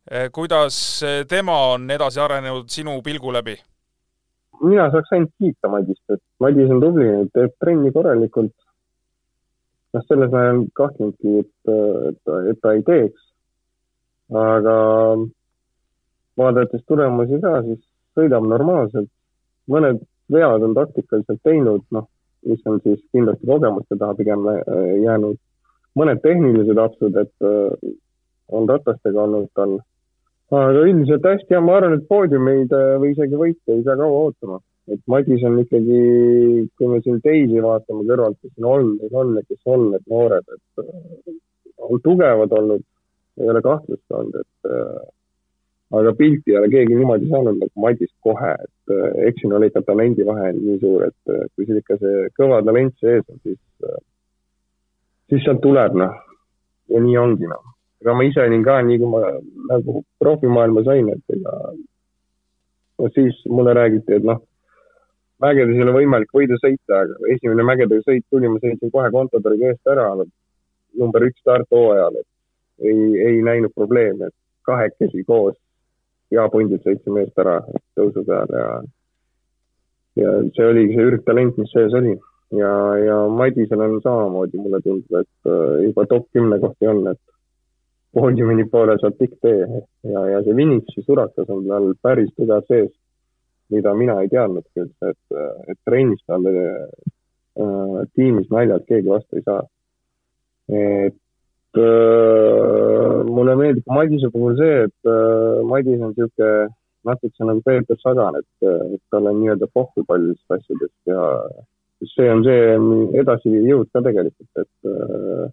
Eh, 0.09 0.29
kuidas 0.31 1.03
tema 1.29 1.57
on 1.73 1.89
edasi 1.91 2.19
arenenud 2.19 2.69
sinu 2.71 3.01
pilgu 3.03 3.33
läbi? 3.33 3.59
mina 4.61 4.89
saaks 4.91 5.13
ainult 5.15 5.31
kiita 5.39 5.69
Madist, 5.71 6.03
et 6.11 6.21
Madis 6.43 6.71
on 6.71 6.81
tubli, 6.83 7.07
teeb 7.35 7.55
trenni 7.63 7.91
korralikult. 7.95 8.53
noh, 9.93 10.03
selles 10.05 10.29
ma 10.31 10.43
ei 10.43 10.51
olnud 10.53 10.71
kahtlenudki, 10.77 11.39
et, 11.41 11.71
et, 12.09 12.33
et 12.51 12.59
ta 12.61 12.73
ei 12.75 12.83
teeks. 12.89 13.21
aga 14.39 14.75
vaadates 16.37 16.83
tulemusi 16.87 17.39
ka, 17.43 17.55
siis 17.67 17.81
sõidab 18.17 18.47
normaalselt. 18.47 19.09
mõned 19.69 20.03
vead 20.33 20.63
on 20.65 20.75
taktikaliselt 20.77 21.41
teinud, 21.43 21.83
noh, 21.95 22.07
mis 22.47 22.61
on 22.69 22.79
siis 22.83 23.01
kindlasti 23.13 23.47
kogemuste 23.47 23.97
taha 23.99 24.15
pigem 24.19 24.47
äh, 24.47 24.63
jäänud. 25.03 25.37
mõned 25.97 26.21
tehnilised 26.23 26.77
apsud, 26.79 27.15
et 27.17 27.47
äh, 27.49 27.93
on 28.55 28.69
ratastega 28.69 29.23
olnud 29.25 29.49
tal. 29.57 29.79
aga 30.51 30.81
üldiselt 30.85 31.25
hästi 31.25 31.53
ja 31.53 31.61
ma 31.61 31.75
arvan, 31.77 31.97
et 31.97 32.07
poodiumeid 32.07 32.73
äh, 32.73 32.95
või 33.01 33.13
isegi 33.15 33.39
võite 33.41 33.75
ei 33.75 33.83
pea 33.83 33.97
kaua 33.99 34.23
ootama. 34.25 34.59
et 34.89 35.01
Madis 35.07 35.43
on 35.45 35.59
ikkagi, 35.61 35.99
kui 36.77 36.87
me 36.89 37.01
siin 37.05 37.19
teisi 37.21 37.61
vaatame 37.61 38.07
kõrvalt, 38.09 38.39
kes 38.41 38.55
siin 38.55 38.65
on, 38.65 38.95
neid 39.01 39.13
on 39.13 39.35
kes 39.45 39.61
on 39.65 39.91
need 39.91 40.07
noored, 40.09 40.55
et 40.55 41.35
on 41.77 42.01
tugevad 42.05 42.55
olnud, 42.57 42.85
ei 43.39 43.51
ole 43.53 43.61
kahtlust 43.61 44.17
olnud, 44.17 44.41
et 44.41 44.73
aga 45.91 46.13
pilti 46.13 46.51
ei 46.51 46.57
ole 46.57 46.69
keegi 46.69 46.95
niimoodi 46.95 47.29
saanud 47.29 47.57
nagu 47.57 47.81
Madis 47.83 48.11
kohe, 48.25 48.51
et 48.65 48.93
äh, 48.93 49.27
eks 49.29 49.41
siin 49.41 49.53
oli 49.57 49.69
ikka 49.71 49.81
talendivahe 49.87 50.51
nii 50.57 50.77
suur, 50.83 51.07
et 51.07 51.33
äh, 51.33 51.45
kui 51.55 51.65
sul 51.65 51.79
ikka 51.81 51.97
see 52.01 52.27
kõva 52.37 52.59
talent 52.65 52.93
sees 53.01 53.23
on, 53.25 53.39
siis, 53.41 53.61
äh, 53.87 54.01
siis 55.31 55.45
sealt 55.45 55.63
tuleb 55.63 55.97
noh, 55.97 56.19
ja 56.93 57.01
nii 57.05 57.17
ongi 57.21 57.49
noh. 57.49 57.63
ega 58.03 58.13
ma 58.15 58.27
ise 58.27 58.45
olin 58.45 58.65
ka 58.67 58.77
nii, 58.85 58.99
kui 59.01 59.09
ma 59.15 59.23
nagu 59.71 60.03
profimaailma 60.21 60.83
sain, 60.85 61.09
et 61.15 61.35
ega 61.37 61.55
no 62.99 63.09
siis 63.15 63.39
mulle 63.49 63.73
räägiti, 63.73 64.19
et 64.19 64.27
noh, 64.29 64.43
mägedes 65.41 65.73
ei 65.73 65.85
ole 65.87 65.95
võimalik 65.95 66.29
võidu 66.35 66.59
sõita, 66.61 67.01
aga 67.01 67.33
esimene 67.33 67.65
mägede 67.65 67.97
sõit 68.03 68.27
tuli, 68.29 68.51
ma 68.51 68.61
sõitsin 68.61 68.93
kohe 68.93 69.09
Contadoriga 69.15 69.73
eest 69.73 69.89
ära, 69.89 70.11
number 70.99 71.25
üks 71.25 71.41
start 71.41 71.65
hooajal, 71.73 72.21
et 72.21 72.85
ei, 72.91 73.09
ei 73.25 73.41
näinud 73.41 73.73
probleemi, 73.73 74.29
et 74.29 74.37
kahekesi 74.69 75.25
koos 75.25 75.57
jaapundilt 76.31 76.85
sõitsime 76.85 77.25
eest 77.25 77.41
ära 77.41 77.59
tõusu 77.97 78.23
peal 78.27 78.53
ja 78.53 78.69
ja 80.19 80.33
see 80.55 80.67
oligi 80.67 80.97
see 80.97 81.07
ürgtalent, 81.11 81.57
mis 81.57 81.71
sees 81.73 81.95
oli. 81.95 82.15
ja, 82.57 82.71
ja 82.97 83.17
Madisel 83.29 83.81
on 83.85 83.99
samamoodi, 84.01 84.57
mulle 84.57 84.79
tundub, 84.81 85.19
et 85.19 85.51
äh, 85.51 85.83
juba 85.85 86.05
top 86.09 86.25
kümne 86.33 86.57
kohti 86.59 86.87
on, 86.89 87.03
et 87.11 87.19
poodiumini 88.17 88.65
poole 88.71 88.95
saab 88.97 89.19
pikk 89.19 89.35
tee 89.45 89.67
ja, 90.09 90.23
ja 90.33 90.41
see 90.45 90.55
Vinitsi 90.57 91.03
surakas 91.05 91.51
on 91.53 91.67
tal 91.67 91.91
päris 92.01 92.31
tugev 92.33 92.65
sees, 92.67 92.89
mida 93.69 93.93
mina 93.93 94.17
ei 94.23 94.31
teadnudki 94.31 94.81
üldse, 94.81 95.13
et, 95.13 95.39
et 95.69 95.79
trennis 95.85 96.23
talle 96.25 96.53
äh, 96.65 97.99
tiimis 98.17 98.49
naljalt 98.49 98.89
keegi 98.89 99.13
vastu 99.13 99.37
ei 99.37 99.45
saa. 99.45 99.61
et 100.69 101.17
äh, 101.77 103.23
mulle 103.29 103.55
meeldib 103.59 103.85
Madise 103.87 104.31
puhul 104.33 104.57
see, 104.57 104.83
et 104.87 105.09
äh, 105.09 105.61
Madis 105.69 106.01
on 106.01 106.13
niisugune 106.15 106.69
natuke 107.05 107.45
nagu 107.45 107.61
Peeter 107.65 107.97
Sagan, 107.99 108.35
et, 108.39 108.67
et 108.67 109.01
tal 109.11 109.29
on 109.29 109.39
nii-öelda 109.39 109.69
pohhu 109.73 110.03
paljudest 110.07 110.57
asjadest 110.57 110.97
ja 111.07 111.21
see 112.15 112.29
on 112.31 112.43
see 112.47 112.75
edasijõud 113.21 113.89
ka 113.93 114.03
tegelikult, 114.03 114.63
et 114.63 114.91
äh, 114.91 115.45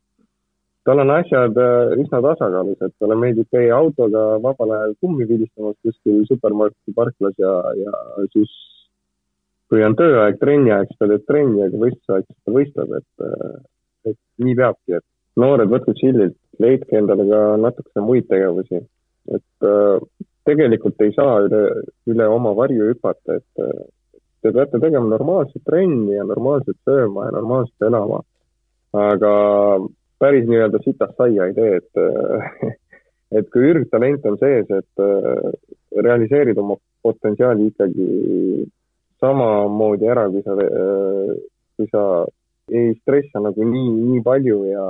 tal 0.86 1.02
on 1.02 1.12
asjad 1.16 1.58
äh, 1.58 1.96
üsna 2.02 2.22
tasakaalus, 2.24 2.78
et 2.86 2.94
talle 3.02 3.18
meeldib 3.18 3.50
käia 3.54 3.78
autoga 3.78 4.24
vabal 4.42 4.74
ajal 4.76 4.94
kummi 5.02 5.26
vilistamamas 5.28 5.78
kuskil 5.86 6.22
supermarketi 6.30 6.94
parklas 6.94 7.34
ja, 7.42 7.52
ja 7.82 8.26
siis 8.34 8.52
kui 9.70 9.82
on 9.82 9.96
tööaeg, 9.98 10.38
trenniaeg, 10.38 10.90
siis 10.90 11.00
ta 11.00 11.10
teeb 11.10 11.26
trenni, 11.26 11.64
aga 11.66 11.82
võistlusaeg, 11.82 12.26
siis 12.28 12.42
ta 12.46 12.54
võistleb, 12.54 12.96
et, 13.00 13.26
äh, 13.26 14.12
et 14.12 14.20
nii 14.46 14.58
peabki, 14.58 15.00
et 15.00 15.06
noored, 15.40 15.70
võtke 15.72 15.94
chill'ilt, 16.00 16.36
leidke 16.62 16.98
endale 16.98 17.26
ka 17.28 17.40
natukene 17.60 18.04
muid 18.06 18.28
tegevusi. 18.30 18.80
et 19.34 19.66
äh, 19.66 19.98
tegelikult 20.46 21.02
ei 21.02 21.12
saa 21.16 21.40
üle, 21.48 21.62
üle 22.06 22.26
oma 22.30 22.52
varju 22.54 22.92
hüpata, 22.92 23.40
et 23.40 23.62
äh, 23.62 23.84
te 24.42 24.52
peate 24.54 24.78
tegema 24.78 25.10
normaalset 25.10 25.64
trenni 25.66 26.14
ja 26.14 26.24
normaalselt 26.24 26.78
sööma 26.86 27.26
ja 27.26 27.36
normaalselt 27.40 27.88
elama. 27.88 28.22
aga 28.96 29.32
päris 30.22 30.46
nii-öelda 30.48 30.78
sitast 30.84 31.18
saia 31.18 31.48
ei 31.50 31.56
tee, 31.56 31.80
et 31.82 32.00
äh, 32.00 32.76
et 33.40 33.50
kui 33.52 33.72
ürgtalent 33.72 34.24
on 34.30 34.38
sees, 34.38 34.70
et 34.70 35.02
äh, 35.02 35.50
realiseerid 36.06 36.58
oma 36.62 36.78
potentsiaali 37.02 37.70
ikkagi 37.72 38.06
samamoodi 39.20 40.08
ära, 40.12 40.28
kui 40.30 40.44
sa 40.46 40.56
äh,, 40.62 41.34
kui 41.76 41.90
sa 41.92 42.02
ei 42.72 42.94
stressa 43.00 43.42
nagu 43.42 43.64
nii, 43.64 43.90
nii 44.10 44.22
palju 44.26 44.60
ja 44.68 44.84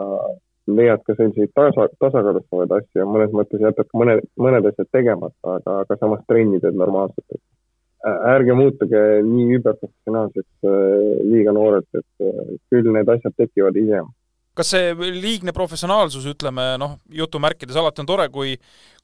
leiad 0.67 1.03
ka 1.07 1.15
selliseid 1.15 1.53
tasa, 1.55 1.87
tasakaalustavaid 2.01 2.73
asju 2.79 3.03
ja 3.03 3.07
mõnes 3.09 3.35
mõttes 3.37 3.63
jätad 3.63 3.87
ka 3.87 4.01
mõned, 4.01 4.71
asjad 4.73 4.89
tegemata, 4.95 5.57
aga, 5.59 5.79
aga 5.85 5.99
samas 6.01 6.25
trenni 6.27 6.61
teed 6.63 6.79
normaalselt, 6.79 7.37
et 7.37 7.43
ärge 8.33 8.55
muutuge 8.55 9.03
nii 9.27 9.59
überprofessionaalseks 9.61 10.69
liiga 11.31 11.55
noored, 11.55 11.87
et 11.99 12.63
küll 12.71 12.91
need 12.95 13.11
asjad 13.15 13.37
tekivad 13.39 13.79
hiljem. 13.79 14.11
kas 14.57 14.71
see 14.73 14.93
liigne 15.13 15.53
professionaalsus, 15.53 16.25
ütleme 16.31 16.63
noh, 16.81 16.97
jutumärkides 17.13 17.77
alati 17.77 18.01
on 18.01 18.07
tore, 18.09 18.29
kui 18.33 18.57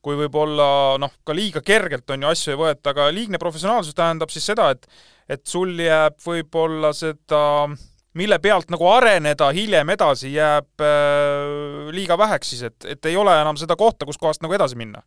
kui 0.02 0.16
võib-olla 0.18 0.98
noh, 0.98 1.12
ka 1.22 1.34
liiga 1.36 1.60
kergelt 1.62 2.10
on 2.10 2.24
ju 2.24 2.30
asju 2.32 2.54
ei 2.54 2.58
võeta, 2.58 2.90
aga 2.90 3.10
liigne 3.14 3.38
professionaalsus 3.38 3.94
tähendab 3.94 4.32
siis 4.34 4.48
seda, 4.50 4.72
et 4.74 4.88
et 5.30 5.46
sul 5.46 5.76
jääb 5.78 6.16
võib-olla 6.24 6.90
seda 6.96 7.42
äh, 7.68 7.76
mille 8.14 8.38
pealt 8.42 8.70
nagu 8.72 8.86
areneda 8.92 9.50
hiljem 9.56 9.90
edasi 9.94 10.34
jääb 10.34 10.84
äh, 10.84 11.90
liiga 11.94 12.18
väheks 12.18 12.52
siis, 12.52 12.62
et, 12.68 12.88
et 12.94 13.10
ei 13.10 13.16
ole 13.16 13.34
enam 13.40 13.56
seda 13.60 13.76
kohta, 13.76 14.06
kuskohast 14.08 14.42
nagu 14.44 14.56
edasi 14.58 14.78
minna? 14.78 15.02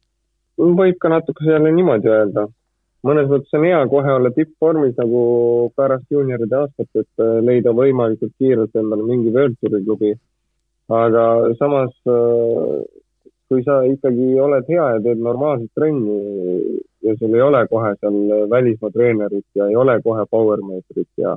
võib 0.55 0.97
ka 1.01 1.11
natuke 1.11 1.45
jälle 1.49 1.71
niimoodi 1.75 2.09
öelda. 2.09 2.47
mõnes 3.05 3.27
mõttes 3.29 3.53
on 3.53 3.65
hea 3.67 3.81
kohe 3.91 4.13
olla 4.17 4.31
tippvormis 4.33 4.95
nagu 4.97 5.21
pärast 5.75 6.05
juunioride 6.09 6.61
aastat, 6.61 6.89
et 6.95 7.23
äh, 7.23 7.39
leida 7.45 7.75
võimalikult 7.75 8.33
kiirelt 8.39 8.75
endale 8.75 9.03
mingi 9.03 9.33
World 9.35 9.59
Touri 9.61 9.83
klubi. 9.85 10.13
aga 10.89 11.25
samas, 11.59 11.93
äh, 12.09 12.79
kui 13.49 13.61
sa 13.65 13.83
ikkagi 13.85 14.33
oled 14.41 14.65
hea 14.69 14.87
ja 14.95 15.03
teed 15.05 15.21
normaalset 15.21 15.69
trenni 15.75 16.79
ja 17.05 17.13
sul 17.19 17.35
ei 17.35 17.41
ole 17.41 17.67
kohe 17.67 17.93
seal 17.99 18.49
välismaa 18.49 18.91
treenerit 18.91 19.45
ja 19.55 19.67
ei 19.69 19.75
ole 19.75 19.99
kohe 20.01 20.25
power 20.31 20.63
meetrit 20.65 21.11
ja 21.17 21.35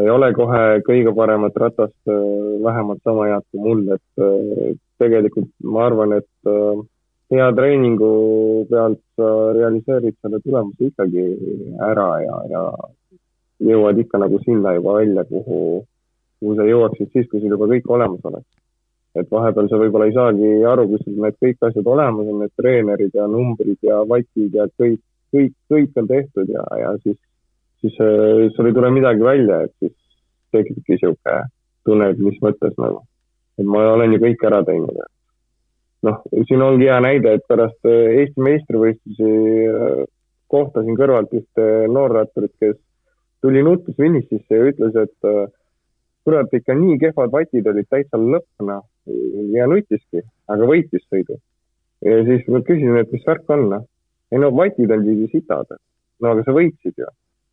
ei 0.00 0.08
ole 0.08 0.32
kohe 0.32 0.80
kõige 0.86 1.12
paremat 1.16 1.56
ratast, 1.60 1.98
äh, 2.08 2.22
vähemalt 2.64 3.02
sama 3.04 3.28
head 3.28 3.44
kui 3.50 3.60
mul, 3.66 3.84
et 3.96 4.78
tegelikult 5.02 5.50
ma 5.64 5.86
arvan, 5.88 6.16
et 6.20 6.50
hea 7.32 7.52
treeningu 7.56 8.08
pealt 8.70 9.00
sa 9.16 9.28
realiseerid 9.56 10.16
selle 10.20 10.40
tulemuse 10.44 10.90
ikkagi 10.90 11.24
ära 11.88 12.08
ja, 12.22 12.40
ja 12.52 12.62
jõuad 13.70 14.00
ikka 14.02 14.20
nagu 14.20 14.40
sinna 14.44 14.74
juba 14.76 14.98
välja, 14.98 15.24
kuhu, 15.28 15.60
kuhu 16.40 16.56
sa 16.58 16.66
jõuaksid 16.68 17.12
siis, 17.12 17.28
kui 17.30 17.40
sul 17.40 17.54
juba 17.54 17.70
kõik 17.70 17.88
olemas 17.96 18.28
oleks. 18.30 18.48
et 19.12 19.28
vahepeal 19.28 19.66
sa 19.68 19.76
võib-olla 19.76 20.06
ei 20.08 20.14
saagi 20.16 20.50
aru, 20.64 20.86
kus 20.88 21.02
sul 21.04 21.18
need 21.20 21.34
kõik 21.44 21.66
asjad 21.68 21.88
olemas 21.94 22.28
on, 22.32 22.38
need 22.40 22.52
treenerid 22.56 23.16
ja 23.16 23.26
numbrid 23.28 23.76
ja 23.84 23.98
vatid 24.08 24.54
ja 24.56 24.64
kõik, 24.80 25.02
kõik, 25.34 25.52
kõik 25.68 26.00
on 26.00 26.08
tehtud 26.08 26.48
ja, 26.48 26.62
ja 26.80 26.94
siis, 27.02 27.18
siis 27.82 27.98
äh, 28.00 28.50
sul 28.56 28.70
ei 28.70 28.76
tule 28.76 28.90
midagi 28.94 29.24
välja, 29.24 29.62
et 29.66 29.74
siis 29.82 29.96
tekibki 30.54 30.96
niisugune 30.96 31.40
tunne, 31.86 32.12
et 32.12 32.20
mis 32.22 32.38
mõttes 32.44 32.76
nagu, 32.78 33.02
et 33.58 33.66
ma 33.66 33.82
olen 33.96 34.14
ju 34.14 34.22
kõik 34.22 34.46
ära 34.48 34.62
teinud 34.66 35.02
noh, 36.06 36.22
siin 36.48 36.62
ongi 36.62 36.88
hea 36.90 36.98
näide, 37.02 37.36
et 37.38 37.46
pärast 37.50 37.90
äh, 37.90 38.20
Eesti 38.22 38.46
meistrivõistlusi 38.46 39.32
äh, 39.70 40.04
kohtasin 40.52 40.98
kõrvalt 40.98 41.32
ühte 41.34 41.68
noorratturit, 41.88 42.54
kes 42.60 42.78
tuli 43.42 43.62
nutus 43.64 43.96
finišisse 43.98 44.58
ja 44.58 44.66
ütles, 44.68 44.96
et 45.00 45.52
kurat, 46.22 46.52
ikka 46.54 46.74
nii 46.78 46.98
kehvad 47.02 47.32
vatid 47.32 47.66
olid 47.66 47.88
täitsa 47.90 48.20
lõppna 48.20 48.78
ja 49.56 49.66
nutiski, 49.70 50.22
aga 50.52 50.68
võitis 50.68 51.02
sõidu. 51.08 51.38
ja 52.06 52.20
siis 52.26 52.44
ma 52.52 52.60
küsisin, 52.66 52.98
et 53.00 53.10
mis 53.14 53.24
värk 53.26 53.50
on, 53.50 53.64
noh. 53.70 53.88
ei 54.30 54.38
no 54.42 54.52
vatid 54.54 54.90
olid 54.90 55.24
ju 55.24 55.28
sitad. 55.32 55.74
no 56.20 56.34
aga 56.34 56.44
sa 56.46 56.54
võitsid 56.54 56.94
ju. 56.98 57.08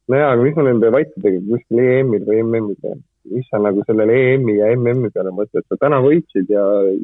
No 0.09 0.17
jaa, 0.17 0.33
aga 0.33 0.45
mis 0.45 0.57
ma 0.57 0.65
nende 0.67 0.91
vattidega 0.93 1.41
kuskil 1.47 1.81
EM-il 1.85 2.25
või 2.27 2.43
MM-il 2.43 2.77
teen? 2.83 3.01
mis 3.29 3.45
sa 3.51 3.59
nagu 3.61 3.83
sellele 3.85 4.15
EM-i 4.33 4.55
ja 4.57 4.71
MM-i 4.73 5.11
peale 5.13 5.31
mõtled, 5.35 5.65
sa 5.67 5.77
täna 5.77 5.99
võitsid 6.01 6.49
ja 6.49 6.63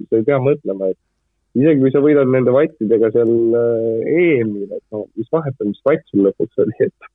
sa 0.09 0.17
ei 0.17 0.25
pea 0.25 0.39
mõtlema, 0.41 0.89
et 0.89 1.59
isegi 1.59 1.83
kui 1.83 1.91
sa 1.93 2.01
võidad 2.01 2.31
nende 2.31 2.53
vattidega 2.55 3.11
seal 3.13 3.33
äh, 3.59 4.07
EM-il, 4.09 4.71
et 4.71 4.83
no 4.95 5.03
mis 5.19 5.29
vahet 5.35 5.61
on, 5.61 5.69
mis 5.73 5.83
vatt 5.85 6.07
sul 6.09 6.25
lõpuks 6.25 6.63
oli, 6.63 6.77
et, 6.87 7.11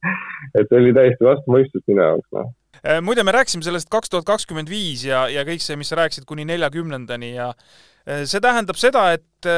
et 0.55 0.69
see 0.69 0.79
oli 0.79 0.95
täiesti 0.95 1.27
vastu 1.27 1.57
mõistust 1.57 1.87
minu 1.91 2.05
jaoks, 2.05 2.29
noh 2.37 2.53
äh, 2.85 3.01
muide, 3.03 3.27
me 3.27 3.35
rääkisime 3.35 3.67
sellest 3.67 3.91
kaks 3.91 4.13
tuhat 4.13 4.29
kakskümmend 4.29 4.71
viis 4.71 5.03
ja, 5.09 5.25
ja 5.33 5.43
kõik 5.49 5.65
see, 5.65 5.81
mis 5.81 5.91
sa 5.91 5.99
rääkisid 6.05 6.29
kuni 6.29 6.47
neljakümnendani 6.53 7.35
ja 7.35 7.51
äh, 7.51 8.23
see 8.31 8.45
tähendab 8.45 8.79
seda, 8.79 9.09
et, 9.19 9.51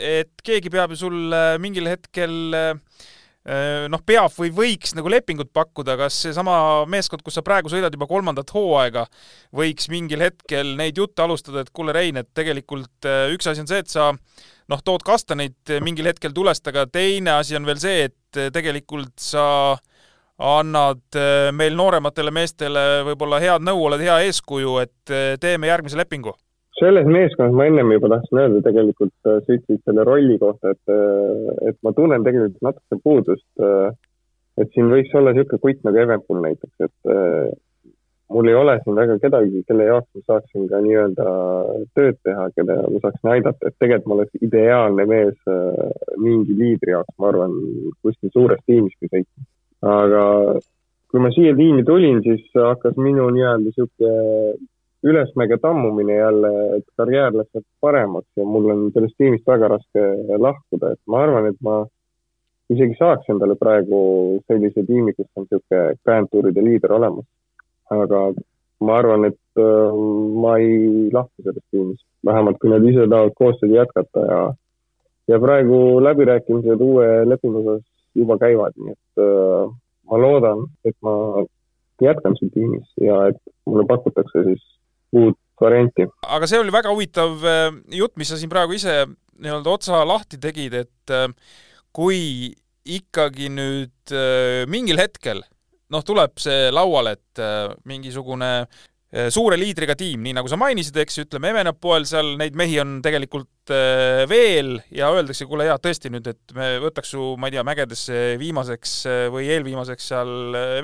et 0.00 0.46
keegi 0.46 0.72
peab 0.72 0.96
ju 0.96 1.02
sul 1.04 1.38
mingil 1.60 1.92
hetkel 1.92 2.54
Äh, 2.62 2.74
noh, 3.88 4.02
peab 4.04 4.32
või 4.36 4.50
võiks 4.52 4.94
nagu 4.96 5.08
lepingut 5.08 5.50
pakkuda, 5.54 5.96
kas 5.96 6.16
seesama 6.26 6.84
meeskond, 6.90 7.22
kus 7.24 7.38
sa 7.38 7.44
praegu 7.46 7.70
sõidad 7.72 7.94
juba 7.94 8.08
kolmandat 8.10 8.50
hooaega, 8.52 9.06
võiks 9.56 9.88
mingil 9.88 10.24
hetkel 10.26 10.74
neid 10.76 10.98
jutte 10.98 11.24
alustada, 11.24 11.62
et 11.62 11.72
kuule, 11.72 11.94
Rein, 11.96 12.18
et 12.20 12.28
tegelikult 12.36 13.08
äh, 13.08 13.28
üks 13.32 13.48
asi 13.48 13.64
on 13.64 13.70
see, 13.70 13.80
et 13.84 13.92
sa 13.92 14.10
noh, 14.12 14.82
tood 14.84 15.06
kastaneid 15.06 15.78
mingil 15.84 16.10
hetkel 16.10 16.34
tulest, 16.36 16.66
aga 16.68 16.84
teine 16.92 17.38
asi 17.38 17.56
on 17.56 17.68
veel 17.68 17.80
see, 17.80 18.10
et 18.10 18.40
äh, 18.40 18.50
tegelikult 18.54 19.14
sa 19.22 19.46
annad 20.38 21.16
meil 21.58 21.74
noorematele 21.74 22.30
meestele 22.30 22.82
võib-olla 23.08 23.40
head 23.42 23.64
nõu, 23.66 23.88
oled 23.88 24.04
hea 24.04 24.20
eeskuju, 24.28 24.76
et 24.84 25.14
teeme 25.42 25.66
järgmise 25.66 25.98
lepingu 25.98 26.36
selles 26.78 27.06
meeskonnas 27.06 27.54
ma 27.56 27.66
ennem 27.68 27.92
juba 27.94 28.10
tahtsin 28.14 28.40
öelda 28.42 28.64
tegelikult, 28.66 29.14
äh, 29.26 29.38
sa 29.44 29.54
ütlesid 29.56 29.84
selle 29.84 30.04
rolli 30.06 30.38
kohta, 30.40 30.74
et, 30.74 30.92
äh, 30.92 31.70
et 31.70 31.78
ma 31.86 31.92
tunnen 31.96 32.26
tegelikult 32.26 32.62
natuke 32.66 33.00
puudust. 33.04 33.48
Äh, 33.62 33.90
et 34.58 34.70
siin 34.74 34.90
võiks 34.90 35.12
olla 35.14 35.32
niisugune 35.34 35.62
kutt 35.62 35.84
nagu 35.86 36.00
Evenpool 36.02 36.40
näiteks, 36.42 36.72
et 36.82 37.10
mul 38.34 38.48
ei 38.50 38.56
ole 38.58 38.72
siin 38.82 38.96
väga 38.98 39.14
kedagi, 39.22 39.60
kelle 39.68 39.84
jaoks 39.86 40.08
ma 40.16 40.22
saaksin 40.32 40.64
ka 40.66 40.80
nii-öelda 40.82 41.26
tööd 41.94 42.18
teha, 42.26 42.48
kelle 42.56 42.74
ma 42.90 43.02
saaksin 43.04 43.30
aidata, 43.36 43.70
et 43.70 43.76
tegelikult 43.78 44.08
ma 44.10 44.16
oleks 44.16 44.42
ideaalne 44.48 45.06
mees 45.12 45.52
mingi 46.18 46.56
liidri 46.58 46.90
jaoks, 46.96 47.14
ma 47.22 47.30
arvan, 47.30 47.54
kuskil 48.02 48.34
suures 48.34 48.58
tiimiski 48.66 49.12
sõitma. 49.12 49.46
aga 49.94 50.24
kui 51.06 51.22
ma 51.22 51.30
siia 51.38 51.54
tiimi 51.54 51.86
tulin, 51.86 52.18
siis 52.26 52.50
hakkas 52.58 52.98
minu 52.98 53.30
nii-öelda 53.30 53.62
niisugune 53.62 54.58
ülesmäge 55.04 55.58
tammumine 55.62 56.14
jälle, 56.16 56.50
et 56.76 56.84
karjäär 56.96 57.36
läks 57.36 57.64
paremaks 57.80 58.28
ja 58.36 58.44
mul 58.44 58.70
on 58.70 58.90
sellest 58.94 59.14
tiimist 59.18 59.46
väga 59.46 59.68
raske 59.74 60.04
lahkuda, 60.38 60.92
et 60.92 61.00
ma 61.06 61.22
arvan, 61.22 61.46
et 61.52 61.60
ma 61.62 61.84
isegi 62.72 62.96
saaks 62.98 63.30
endale 63.32 63.54
praegu 63.56 64.00
sellise 64.46 64.84
tiimi, 64.86 65.14
kus 65.16 65.28
on 65.36 65.46
niisugune 65.46 65.98
käendtuuride 66.04 66.64
liider 66.64 66.92
olemas. 66.98 67.26
aga 67.90 68.18
ma 68.84 68.96
arvan, 69.00 69.24
et 69.24 69.60
äh, 69.62 70.00
ma 70.42 70.56
ei 70.60 71.10
lahku 71.12 71.42
sellest 71.42 71.66
tiimist, 71.70 72.04
vähemalt 72.26 72.58
kui 72.60 72.70
nad 72.70 72.84
ise 72.84 73.06
tahavad 73.06 73.36
koostööd 73.38 73.72
jätkata 73.74 74.24
ja 74.32 74.40
ja 75.28 75.38
praegu 75.40 75.78
läbirääkimised 76.00 76.80
uue 76.80 77.06
lepingu 77.28 77.62
osas 77.62 77.84
juba 78.16 78.38
käivad, 78.40 78.76
nii 78.76 78.92
et 78.92 79.22
äh, 79.24 79.70
ma 80.10 80.20
loodan, 80.20 80.66
et 80.84 80.96
ma 81.02 81.14
jätkan 82.02 82.36
siin 82.38 82.50
tiimis 82.54 82.92
ja 83.00 83.26
et 83.32 83.40
mulle 83.66 83.86
pakutakse 83.88 84.44
siis 84.44 84.62
uut 85.16 85.38
varianti. 85.60 86.06
aga 86.26 86.48
see 86.48 86.60
oli 86.62 86.74
väga 86.74 86.92
huvitav 86.92 87.46
äh, 87.46 87.68
jutt, 87.98 88.16
mis 88.20 88.30
sa 88.32 88.38
siin 88.40 88.52
praegu 88.52 88.76
ise 88.76 89.00
nii-öelda 89.38 89.74
otsa 89.74 90.02
lahti 90.06 90.40
tegid, 90.42 90.74
et 90.84 91.14
äh, 91.14 91.28
kui 91.94 92.52
ikkagi 92.88 93.50
nüüd 93.52 94.14
äh, 94.14 94.66
mingil 94.70 95.00
hetkel 95.00 95.42
noh, 95.92 96.04
tuleb 96.04 96.36
see 96.42 96.68
lauale, 96.74 97.16
et 97.16 97.40
mingisugune 97.88 98.52
suure 99.32 99.56
liidriga 99.56 99.94
tiim, 99.96 100.20
nii 100.20 100.34
nagu 100.36 100.50
sa 100.52 100.58
mainisid, 100.60 100.98
eks, 101.00 101.14
ütleme, 101.22 101.48
Evenepoel 101.54 102.04
seal 102.04 102.34
neid 102.36 102.58
mehi 102.60 102.74
on 102.82 102.98
tegelikult 103.00 103.72
veel 104.28 104.74
ja 104.92 105.08
öeldakse, 105.16 105.46
kuule 105.48 105.64
jaa, 105.64 105.78
tõesti 105.80 106.12
nüüd, 106.12 106.28
et 106.28 106.52
me 106.52 106.74
võtaks 106.82 107.14
su, 107.14 107.30
ma 107.40 107.48
ei 107.48 107.56
tea, 107.56 107.64
mägedesse 107.64 108.18
viimaseks 108.36 108.98
või 109.32 109.48
eelviimaseks 109.54 110.10
seal 110.12 110.34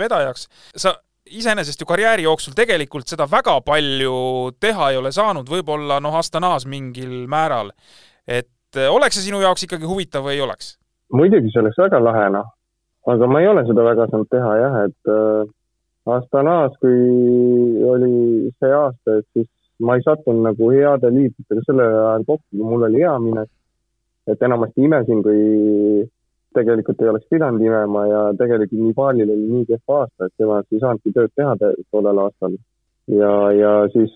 vedajaks. 0.01 0.49
sa 0.73 0.95
iseenesest 1.39 1.81
ju 1.81 1.87
karjääri 1.89 2.27
jooksul 2.27 2.55
tegelikult 2.57 3.11
seda 3.11 3.27
väga 3.31 3.59
palju 3.67 4.53
teha 4.61 4.91
ei 4.93 5.01
ole 5.01 5.13
saanud, 5.13 5.49
võib-olla 5.51 6.01
noh, 6.03 6.17
Astanas 6.19 6.67
mingil 6.67 7.25
määral. 7.31 7.73
et 8.27 8.77
eh, 8.77 8.89
oleks 8.91 9.19
see 9.19 9.29
sinu 9.29 9.41
jaoks 9.43 9.67
ikkagi 9.67 9.89
huvitav 9.89 10.25
või 10.27 10.39
ei 10.39 10.45
oleks? 10.47 10.77
muidugi, 11.13 11.53
see 11.53 11.63
oleks 11.63 11.79
väga 11.79 12.01
lahe, 12.03 12.31
noh. 12.37 12.49
aga 13.07 13.29
ma 13.31 13.43
ei 13.43 13.51
ole 13.51 13.67
seda 13.69 13.85
väga 13.87 14.09
saanud 14.11 14.31
teha 14.33 14.57
jah, 14.63 14.79
et 14.89 15.13
äh, 15.13 15.53
Astanas, 16.15 16.75
kui 16.83 17.85
oli 17.89 18.51
see 18.61 18.73
aasta, 18.77 19.21
et 19.21 19.29
siis 19.33 19.49
ma 19.81 19.97
ei 19.97 20.05
sattunud 20.05 20.45
nagu 20.45 20.71
heade 20.73 21.11
liitlastega 21.13 21.65
sellel 21.65 21.95
ajal 22.01 22.27
kokku, 22.29 22.49
kui 22.51 22.67
mul 22.73 22.89
oli 22.89 23.01
hea 23.03 23.15
minek. 23.23 23.51
et 24.25 24.43
enamasti 24.43 24.85
imesin, 24.87 25.21
kui 25.25 25.41
tegelikult 26.57 27.03
ei 27.03 27.11
oleks 27.13 27.29
pidanud 27.31 27.63
imema 27.63 28.07
ja 28.09 28.23
tegelikult 28.39 28.81
Nibalil 28.81 29.31
oli 29.35 29.51
nii 29.51 29.69
kehv 29.71 29.95
aasta, 29.99 30.29
et 30.29 30.35
temast 30.41 30.73
ei 30.73 30.83
saanudki 30.83 31.13
tööd 31.15 31.33
teha 31.37 31.55
tollel 31.61 32.21
aastal. 32.25 32.57
ja, 33.21 33.33
ja 33.53 33.73
siis, 33.93 34.15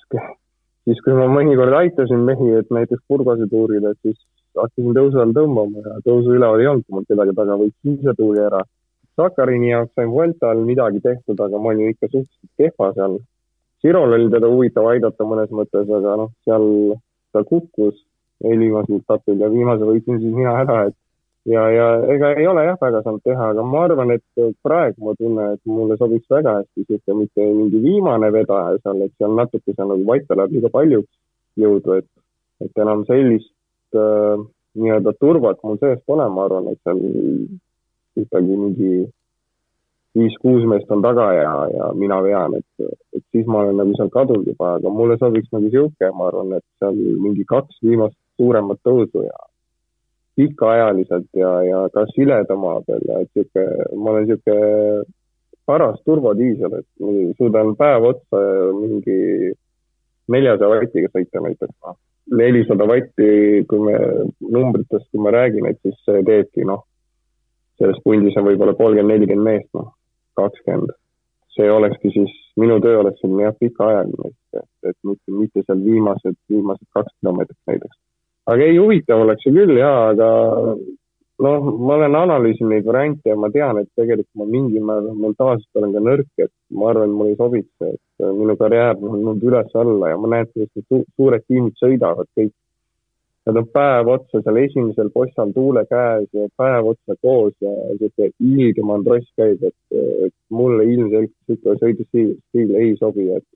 siis 0.88 1.00
kui 1.04 1.16
ma 1.18 1.28
mõnikord 1.32 1.76
aitasin 1.82 2.24
mehi, 2.30 2.50
et 2.60 2.70
näiteks 2.74 3.04
Burgase 3.08 3.48
tuuril, 3.50 3.84
et 3.90 3.98
siis 4.02 4.18
hakkasin 4.56 4.94
tõusu 4.96 5.22
all 5.22 5.34
tõmbama 5.36 5.84
ja 5.84 5.98
tõusu 6.06 6.34
üleval 6.36 6.62
ei 6.62 6.70
olnud, 6.70 6.86
kui 6.86 6.98
mul 6.98 7.08
kedagi 7.08 7.34
taga 7.36 7.58
võitis 7.60 7.94
ise 7.94 8.14
tuuli 8.18 8.44
ära. 8.44 8.62
Sakarini 9.18 9.72
jaoks 9.72 9.94
sain 9.98 10.10
Vueltal 10.14 10.62
midagi 10.66 11.02
tehtud, 11.02 11.40
aga 11.42 11.58
ma 11.58 11.72
olin 11.72 11.90
ikka 11.92 12.06
suhteliselt 12.06 12.52
kehva 12.60 12.92
seal. 12.94 13.18
Sirol 13.82 14.14
oli 14.14 14.30
teda 14.30 14.50
huvitav 14.50 14.86
aidata 14.90 15.26
mõnes 15.26 15.50
mõttes, 15.54 15.90
aga 15.98 16.14
noh, 16.22 16.30
seal 16.46 16.64
ta 17.34 17.42
kukkus 17.46 17.98
eelviimasel 18.46 19.00
etapil 19.02 19.42
ja 19.42 19.50
viimase 19.50 19.86
võitsin 19.86 20.20
siis 20.22 20.34
mina 20.34 20.54
ära, 20.62 20.84
et 20.88 20.96
ja, 21.48 21.64
ja 21.72 21.86
ega 22.14 22.32
ei 22.36 22.46
ole 22.50 22.64
jah 22.66 22.78
väga 22.80 23.02
saanud 23.04 23.24
teha, 23.24 23.50
aga 23.52 23.64
ma 23.64 23.84
arvan, 23.86 24.12
et 24.16 24.42
praegu 24.64 25.06
ma 25.06 25.14
tunnen, 25.18 25.56
et 25.56 25.72
mulle 25.78 25.96
sobiks 26.00 26.28
väga 26.30 26.58
hästi 26.60 26.84
sihuke 26.86 27.16
mitte 27.20 27.48
mingi 27.60 27.82
viimane 27.84 28.30
vedaja 28.34 28.78
seal, 28.82 29.02
et 29.06 29.14
seal 29.16 29.36
natuke 29.38 29.74
seal 29.74 29.92
nagu 29.92 30.06
vaita 30.08 30.38
läheb 30.38 30.56
liiga 30.56 30.72
paljuks 30.74 31.10
jõudu, 31.64 31.98
et, 32.02 32.08
et 32.64 32.82
enam 32.84 33.04
sellist 33.08 33.98
äh, 33.98 34.44
nii-öelda 34.78 35.14
turvat 35.20 35.62
mul 35.64 35.78
sees 35.82 36.02
pole, 36.06 36.26
ma 36.34 36.44
arvan, 36.46 36.72
et 36.72 36.80
seal 36.86 37.02
ikkagi 38.24 38.58
mingi 38.64 38.92
viis-kuus 40.18 40.64
meest 40.68 40.90
on 40.90 41.02
taga 41.04 41.28
ja, 41.36 41.50
ja 41.72 41.90
mina 41.94 42.18
vean, 42.24 42.56
et, 42.58 42.88
et 43.14 43.24
siis 43.34 43.46
ma 43.46 43.62
olen 43.62 43.78
nagu 43.80 43.94
seal 43.98 44.10
kadunud 44.14 44.48
juba, 44.52 44.74
aga 44.78 44.92
mulle 44.92 45.18
sobiks 45.20 45.50
nagu 45.54 45.70
sihuke, 45.72 46.10
ma 46.16 46.30
arvan, 46.30 46.56
et 46.58 46.66
seal 46.82 46.98
mingi 47.22 47.46
kaks 47.48 47.80
viimast 47.84 48.16
suuremat 48.38 48.80
tõusu 48.86 49.24
ja 49.26 49.47
pikaajaliselt 50.38 51.28
ja, 51.34 51.52
ja 51.66 51.84
ka 51.94 52.04
sileda 52.14 52.56
maa 52.56 52.80
peal 52.86 53.02
ja 53.08 53.22
et 53.24 53.30
sihuke, 53.34 53.64
ma 53.98 54.12
olen 54.12 54.28
sihuke 54.28 54.58
paras 55.68 55.98
turbodiisel, 56.06 56.78
et 56.78 57.08
suudan 57.36 57.74
päev 57.76 58.06
otsa 58.12 58.42
mingi 58.76 59.16
neljasaja 60.32 60.70
vatiga 60.76 61.10
sõita 61.12 61.42
näiteks. 61.44 61.74
Noh. 61.84 61.98
nelisada 62.38 62.84
vatti, 62.84 63.28
kui 63.68 63.78
me 63.86 63.98
numbritest, 64.52 65.06
kui 65.10 65.22
ma 65.24 65.32
räägin, 65.32 65.64
et 65.70 65.78
siis 65.80 65.96
see 66.04 66.20
teebki 66.26 66.66
noh, 66.68 66.82
selles 67.80 68.00
pundis 68.04 68.36
on 68.36 68.44
võib-olla 68.50 68.74
kolmkümmend, 68.76 69.14
nelikümmend 69.14 69.48
meest, 69.48 69.68
noh, 69.78 69.94
kakskümmend. 70.36 70.92
see 71.56 71.70
olekski 71.72 72.12
siis, 72.14 72.34
minu 72.60 72.76
töö 72.84 73.00
oleks 73.00 73.18
selline 73.22 73.48
jah, 73.48 73.54
pikaajaline, 73.58 74.28
et, 74.30 74.66
et 74.90 74.96
mitte, 75.08 75.32
mitte 75.40 75.64
seal 75.64 75.80
viimased, 75.82 76.36
viimased 76.52 76.86
kaks 76.94 77.16
kilomeetrit 77.16 77.72
näiteks. 77.72 77.96
Aga 78.48 78.64
ei, 78.64 78.78
huvitav 78.80 79.24
oleks 79.24 79.44
see 79.44 79.54
küll 79.54 79.76
ja, 79.76 79.92
aga 80.12 80.28
noh, 81.44 81.66
ma 81.78 81.96
olen 81.98 82.16
analüüsinud 82.18 82.72
neid 82.72 82.86
variante 82.86 83.30
ja 83.30 83.36
ma 83.38 83.50
tean, 83.54 83.80
et 83.82 83.90
tegelikult 83.98 84.40
ma 84.40 84.46
mingil 84.50 84.86
määral 84.88 85.18
mentaalselt 85.24 85.80
olen 85.80 85.94
ka 85.94 86.04
nõrk, 86.04 86.30
et 86.44 86.54
ma 86.74 86.92
arvan, 86.92 87.10
et 87.10 87.18
mul 87.20 87.32
ei 87.32 87.38
sobiks 87.40 87.88
et 87.88 88.30
minu 88.38 88.56
karjäär 88.58 88.96
on 88.98 89.18
olnud 89.20 89.44
üles-alla 89.50 90.14
ja 90.14 90.16
ma 90.20 90.32
näen, 90.34 90.48
kuidas 90.54 90.88
need 90.90 91.12
suured 91.16 91.46
tiimid 91.46 91.76
sõidavad 91.82 92.30
kõik. 92.38 92.54
Nad 93.48 93.56
on 93.56 93.68
päev 93.72 94.10
otsa 94.12 94.42
seal 94.44 94.58
esimesel 94.60 95.08
possal 95.14 95.54
tuule 95.56 95.86
käes 95.88 96.26
ja 96.36 96.50
päev 96.60 96.90
otsa 96.90 97.14
koos 97.22 97.54
ja 97.64 97.70
sihuke 97.94 98.28
ilge 98.44 98.84
mandross 98.84 99.30
käib, 99.40 99.62
et, 99.64 100.34
mulle 100.52 100.84
ilmselgelt 100.84 101.32
sihuke 101.46 101.78
sõidustiil 101.80 102.74
ei 102.82 102.92
sobi, 103.00 103.30
et 103.38 103.46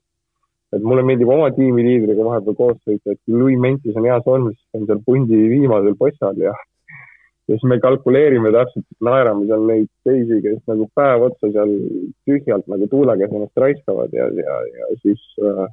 et 0.73 0.83
mulle 0.83 1.05
meeldib 1.05 1.29
oma 1.29 1.49
tiimiliidriga 1.55 2.25
vahepeal 2.25 2.57
koos 2.57 2.77
sõita, 2.81 3.13
et 3.13 3.19
kui 3.25 3.37
Louis 3.37 3.59
Mentis 3.59 3.97
on 3.99 4.07
heas 4.09 4.25
vormis, 4.25 4.57
siis 4.57 4.81
on 4.81 4.87
seal 4.89 5.01
pundi 5.05 5.39
viimasel 5.51 5.97
possal 5.99 6.39
ja 6.41 6.53
ja 7.47 7.57
siis 7.57 7.63
me 7.67 7.79
kalkuleerime 7.83 8.53
täpselt, 8.55 8.85
naerame 9.03 9.45
seal 9.49 9.65
neid 9.67 9.89
teisi, 10.07 10.39
kes 10.45 10.61
nagu 10.71 10.87
päev 10.95 11.25
otsa 11.27 11.49
seal 11.51 11.73
tühjalt 12.27 12.69
nagu 12.71 12.87
tuule 12.91 13.17
käes 13.19 13.33
ennast 13.35 13.63
raiskavad 13.65 14.15
ja, 14.15 14.29
ja, 14.39 14.59
ja 14.79 14.87
siis 15.01 15.23
äh, 15.43 15.65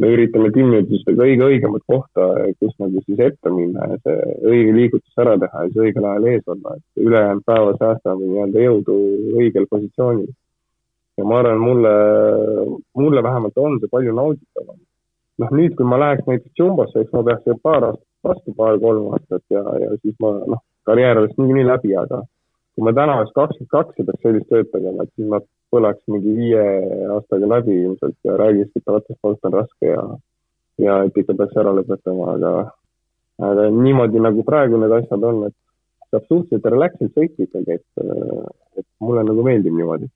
me 0.00 0.10
üritame 0.14 0.50
timmida 0.54 1.00
kõige 1.06 1.46
õigemat 1.46 1.84
kohta, 1.90 2.26
kus 2.58 2.74
nagu 2.82 3.02
siis 3.04 3.20
ette 3.26 3.52
minna 3.54 3.86
ja 3.92 3.98
see 4.04 4.36
õige 4.52 4.76
liigutus 4.76 5.22
ära 5.24 5.36
teha 5.40 5.64
ja 5.64 5.70
siis 5.70 5.82
õigel 5.84 6.08
ajal 6.10 6.28
ees 6.32 6.52
olla, 6.54 6.76
et 6.76 7.04
ülejäänud 7.06 7.46
päeva 7.46 7.74
säästame 7.78 8.28
nii-öelda 8.30 8.64
jõudu 8.66 8.96
õigel 9.42 9.68
positsioonil. 9.70 10.30
Ja 11.20 11.26
ma 11.28 11.40
arvan, 11.40 11.60
mulle, 11.60 11.94
mulle 12.96 13.22
vähemalt 13.22 13.58
on 13.60 13.78
see 13.80 13.92
palju 13.92 14.16
nauditavam. 14.16 14.80
noh, 15.40 15.52
nüüd, 15.56 15.76
kui 15.76 15.86
ma 15.88 16.00
läheks 16.00 16.26
näiteks 16.28 16.58
Jumbosse, 16.58 17.00
eks 17.00 17.12
ma 17.16 17.22
peaks 17.24 17.46
veel 17.48 17.60
paar 17.64 17.86
aastat 17.90 18.08
vastu, 18.26 18.52
paar-kolm 18.56 19.14
aastat 19.14 19.44
ja, 19.52 19.62
ja 19.84 19.94
siis 20.02 20.16
ma 20.20 20.34
noh, 20.52 20.60
karjäär 20.88 21.20
oleks 21.20 21.38
niikuinii 21.38 21.68
läbi, 21.68 21.94
aga 21.96 22.22
kui 22.74 22.84
ma 22.86 22.92
täna 22.96 23.16
oleks 23.20 23.32
kakskümmend 23.36 23.72
kaks 23.72 24.00
ja 24.00 24.06
peaks 24.08 24.26
sellist 24.26 24.50
tööd 24.52 24.68
tegema, 24.74 25.06
et 25.06 25.14
siis 25.14 25.30
ma 25.32 25.40
põleks 25.72 26.02
mingi 26.12 26.34
viie 26.36 26.66
aastaga 27.16 27.48
läbi 27.54 27.78
ilmselt 27.84 28.18
ja 28.26 28.36
räägiks, 28.40 28.76
et 28.76 28.92
rattasport 28.94 29.48
on 29.48 29.56
raske 29.56 29.90
ja, 29.92 30.04
ja 30.84 31.00
et 31.06 31.18
ikka 31.22 31.36
peaks 31.38 31.58
ära 31.62 31.74
lõpetama, 31.78 32.36
aga, 32.36 32.54
aga 33.50 33.66
niimoodi 33.80 34.22
nagu 34.28 34.44
praegu 34.46 34.80
need 34.80 34.96
asjad 35.00 35.28
on, 35.32 35.44
et 35.48 35.56
saab 36.10 36.26
suhteliselt 36.26 36.72
relax'ilt 36.74 37.16
sõita 37.16 37.46
ikkagi, 37.46 37.78
et, 37.78 38.80
et 38.82 38.88
mulle 39.04 39.24
nagu 39.26 39.44
meeldib 39.46 39.76
niimoodi. 39.76 40.10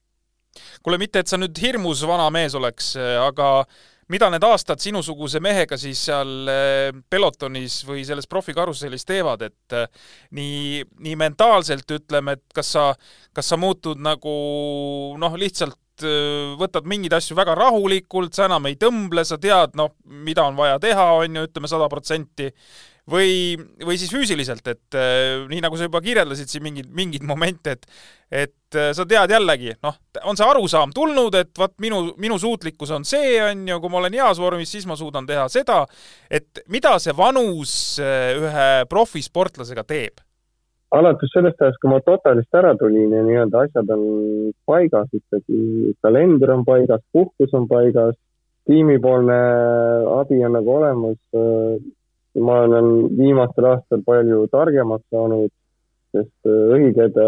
Kuule, 0.85 1.01
mitte 1.01 1.25
et 1.25 1.31
sa 1.31 1.41
nüüd 1.41 1.57
hirmus 1.59 2.05
vana 2.07 2.29
mees 2.35 2.55
oleks, 2.59 2.93
aga 3.01 3.65
mida 4.13 4.29
need 4.33 4.45
aastad 4.45 4.83
sinusuguse 4.83 5.41
mehega 5.43 5.79
siis 5.81 6.01
seal 6.09 6.51
eh, 6.51 6.91
pelotonis 7.11 7.81
või 7.89 8.05
selles 8.07 8.29
profikarussellis 8.31 9.07
teevad, 9.09 9.47
et 9.47 9.77
eh, 9.77 9.87
nii, 10.37 10.83
nii 11.07 11.17
mentaalselt 11.21 11.97
ütleme, 11.97 12.37
et 12.37 12.45
kas 12.57 12.75
sa, 12.77 12.91
kas 13.35 13.49
sa 13.53 13.61
muutud 13.61 14.03
nagu 14.05 14.35
noh, 15.21 15.41
lihtsalt 15.41 15.81
võtad 16.59 16.89
mingeid 16.91 17.15
asju 17.15 17.37
väga 17.39 17.53
rahulikult, 17.55 18.33
sa 18.35 18.49
enam 18.49 18.67
ei 18.67 18.75
tõmble, 18.75 19.23
sa 19.23 19.37
tead, 19.39 19.77
noh, 19.79 19.93
mida 20.27 20.43
on 20.43 20.57
vaja 20.59 20.81
teha, 20.83 21.05
on 21.21 21.39
ju, 21.39 21.45
ütleme 21.47 21.71
sada 21.71 21.87
protsenti, 21.93 22.49
või, 23.11 23.55
või 23.85 23.97
siis 24.01 24.13
füüsiliselt, 24.13 24.67
et 24.71 24.97
äh, 24.97 25.45
nii 25.51 25.63
nagu 25.65 25.77
sa 25.77 25.89
juba 25.89 26.01
kirjeldasid 26.05 26.51
siin 26.51 26.65
mingeid, 26.65 26.91
mingeid 26.95 27.27
momente, 27.29 27.77
et 27.77 27.89
et 28.35 28.75
äh, 28.81 28.91
sa 28.97 29.05
tead 29.07 29.31
jällegi, 29.31 29.75
noh, 29.85 29.95
on 30.27 30.39
see 30.39 30.47
arusaam 30.49 30.93
tulnud, 30.95 31.37
et 31.39 31.53
vot 31.59 31.75
minu, 31.85 32.01
minu 32.19 32.39
suutlikkus 32.41 32.91
on 32.97 33.05
see, 33.07 33.37
on 33.45 33.67
ju, 33.69 33.79
kui 33.81 33.93
ma 33.93 34.01
olen 34.01 34.17
heas 34.19 34.41
vormis, 34.43 34.73
siis 34.73 34.89
ma 34.91 34.97
suudan 34.99 35.29
teha 35.29 35.45
seda, 35.53 35.85
et 36.31 36.65
mida 36.73 36.97
see 37.03 37.15
vanus 37.17 37.75
äh, 38.03 38.33
ühe 38.41 38.69
profisportlasega 38.91 39.87
teeb? 39.87 40.25
alates 40.95 41.33
sellest 41.35 41.59
ajast, 41.59 41.81
kui 41.83 41.91
ma 41.91 41.99
Totalist 42.07 42.55
ära 42.55 42.71
tulin 42.79 43.11
ja 43.11 43.23
nii-öelda 43.27 43.65
asjad 43.67 43.89
on 43.91 44.05
paigas 44.63 45.09
ikkagi, 45.11 45.95
kalender 46.07 46.53
on 46.55 46.63
paigas, 46.67 47.03
puhkus 47.11 47.51
on 47.59 47.67
paigas, 47.67 48.15
tiimipoolne 48.71 49.39
abi 50.21 50.39
on 50.47 50.55
nagu 50.55 50.71
olemas 50.77 51.19
ma 52.41 52.61
olen 52.67 52.89
viimastel 53.19 53.69
aastatel 53.71 54.03
palju 54.07 54.47
targemaks 54.53 55.05
saanud, 55.15 55.53
sest 56.15 56.51
äh, 56.51 56.75
õiged 56.77 57.19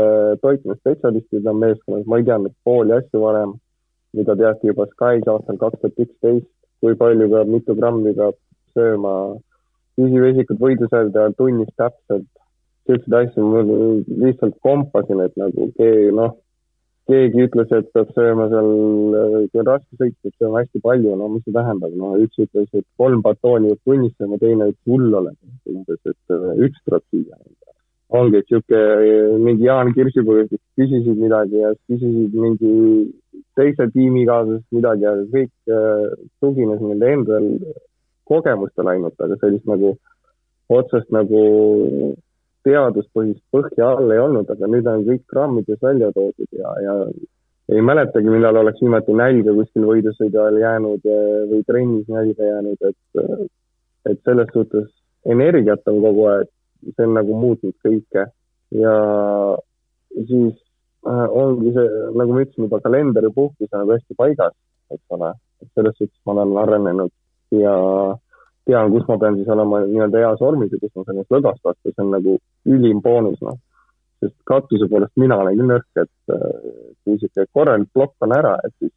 toitlusspetsialistid 0.42 1.46
on 1.46 1.61
meeskonnas, 1.62 2.07
ma 2.07 2.20
ei 2.20 2.26
teadnud 2.28 2.54
pooli 2.66 2.94
asju 2.96 3.22
varem, 3.22 3.57
mida 4.16 4.36
teati 4.38 4.70
juba 4.70 4.86
Sky's 4.92 5.28
aastal 5.30 5.61
kaks 5.61 5.82
tuhat 5.82 6.07
üksteist, 6.07 6.48
kui 6.80 6.96
palju 6.98 7.28
peab, 7.32 7.50
mitu 7.50 7.76
grammi 7.78 8.14
peab 8.16 8.38
sööma, 8.76 9.12
püsivesikud 9.96 10.59
võidusõida 10.61 11.28
tunnis 11.38 11.70
täpselt, 11.80 12.28
selliseid 12.86 13.16
asju 13.20 13.46
ma 13.50 13.62
lihtsalt 14.24 14.59
kompasin, 14.64 15.22
et 15.24 15.38
nagu 15.40 15.70
noh 16.18 16.36
keegi 17.11 17.44
ütles, 17.46 17.72
et 17.76 17.90
peab 17.94 18.11
sööma 18.16 18.48
seal, 18.50 18.70
kui 19.52 19.61
on 19.62 19.68
raske 19.68 19.98
sõit, 19.98 20.16
peab 20.22 20.34
sööma 20.40 20.62
hästi 20.62 20.82
palju, 20.84 21.14
no 21.18 21.28
mis 21.34 21.44
see 21.46 21.54
tähendab, 21.54 21.94
no 22.00 22.14
üks 22.22 22.40
ütles, 22.42 22.66
et 22.72 22.86
kolm 23.00 23.22
batooni 23.24 23.72
võib 23.72 23.82
tunnis 23.90 24.16
sööma, 24.16 24.38
teine 24.42 24.70
ütles 24.72 24.92
hull 24.92 25.18
oled, 25.20 25.38
umbes, 25.70 26.00
et 26.02 26.34
äh, 26.34 26.48
üks 26.66 26.82
tuleb 26.84 27.07
siia. 27.12 27.38
ongi, 28.16 28.38
et 28.38 28.50
sihuke 28.50 28.80
mingi 29.42 29.66
Jaan 29.66 29.92
Kirsipõõs 29.94 30.52
küsisid 30.78 31.18
midagi 31.18 31.59
ja 31.59 31.72
küsisid 31.90 32.34
mingi 32.38 32.74
teise 33.59 33.88
tiimikaaslasest 33.94 34.76
midagi 34.76 35.07
ja 35.07 35.14
kõik 35.32 35.74
äh, 35.74 36.04
tugines 36.42 36.82
nende 36.82 37.11
endal 37.16 37.48
kogemustele 38.26 38.94
ainult, 38.94 39.18
aga 39.22 39.38
sellist 39.40 39.66
nagu 39.70 39.96
otsest 40.68 41.11
nagu 41.14 41.42
teaduspõhist 42.66 43.42
põhja 43.54 43.92
all 43.94 44.12
ei 44.12 44.20
olnud, 44.22 44.50
aga 44.50 44.68
nüüd 44.70 44.86
on 44.90 45.06
kõik 45.06 45.24
grammides 45.30 45.80
välja 45.82 46.10
toodud 46.14 46.58
ja, 46.58 46.74
ja 46.82 46.96
ei 47.72 47.82
mäletagi, 47.82 48.30
millal 48.30 48.60
oleks 48.62 48.82
viimati 48.82 49.14
nälga 49.16 49.54
kuskil 49.54 49.86
võidusõidu 49.88 50.42
ajal 50.42 50.60
jäänud 50.62 51.08
eh, 51.10 51.40
või 51.50 51.64
trennis 51.66 52.10
nälga 52.10 52.50
jäänud, 52.50 52.90
et, 52.90 53.48
et 54.12 54.20
selles 54.28 54.52
suhtes 54.54 54.90
energiat 55.26 55.88
on 55.90 55.98
kogu 56.04 56.28
aeg, 56.30 56.52
see 56.94 57.08
on 57.08 57.16
nagu 57.18 57.38
muutnud 57.40 57.74
kõike. 57.84 58.28
Ja 58.76 58.94
siis 60.14 60.54
äh, 61.06 61.26
ongi 61.26 61.72
see, 61.74 61.88
nagu 62.18 62.34
ma 62.34 62.44
ütlesin 62.44 62.66
juba, 62.66 62.80
kalender 62.84 63.26
ja 63.26 63.32
puhkus 63.34 63.70
on 63.72 63.82
nagu 63.82 63.96
hästi 63.96 64.18
paigas, 64.18 64.54
eks 64.94 65.16
ole, 65.16 65.32
et 65.62 65.70
selles 65.74 65.98
suhtes 65.98 66.18
ma 66.26 66.36
olen 66.36 66.56
arenenud 66.62 67.12
ja 67.54 67.74
tean, 68.66 68.90
kus 68.90 69.06
ma 69.08 69.16
pean 69.22 69.38
siis 69.38 69.48
olema 69.54 69.80
nii-öelda 69.86 70.22
heas 70.24 70.42
vormis 70.42 70.72
ja 70.74 70.80
kus 70.82 70.92
ma 70.94 71.04
saan 71.04 71.16
ennast 71.16 71.34
lõdvast 71.34 71.68
lasta, 71.68 71.92
see 71.92 72.04
on 72.04 72.12
nagu 72.16 72.36
ülim 72.74 73.02
boonus, 73.04 73.38
noh. 73.46 73.58
sest 74.22 74.36
katuse 74.48 74.88
poolest 74.90 75.12
mina 75.22 75.38
olen 75.42 75.58
küll 75.58 75.70
nõrk, 75.70 75.88
et 76.02 76.34
äh, 76.34 76.46
kui 77.04 77.14
niisugune 77.14 77.46
korralik 77.54 77.92
plokk 77.94 78.26
on 78.26 78.34
ära, 78.36 78.56
et 78.66 78.74
siis, 78.80 78.94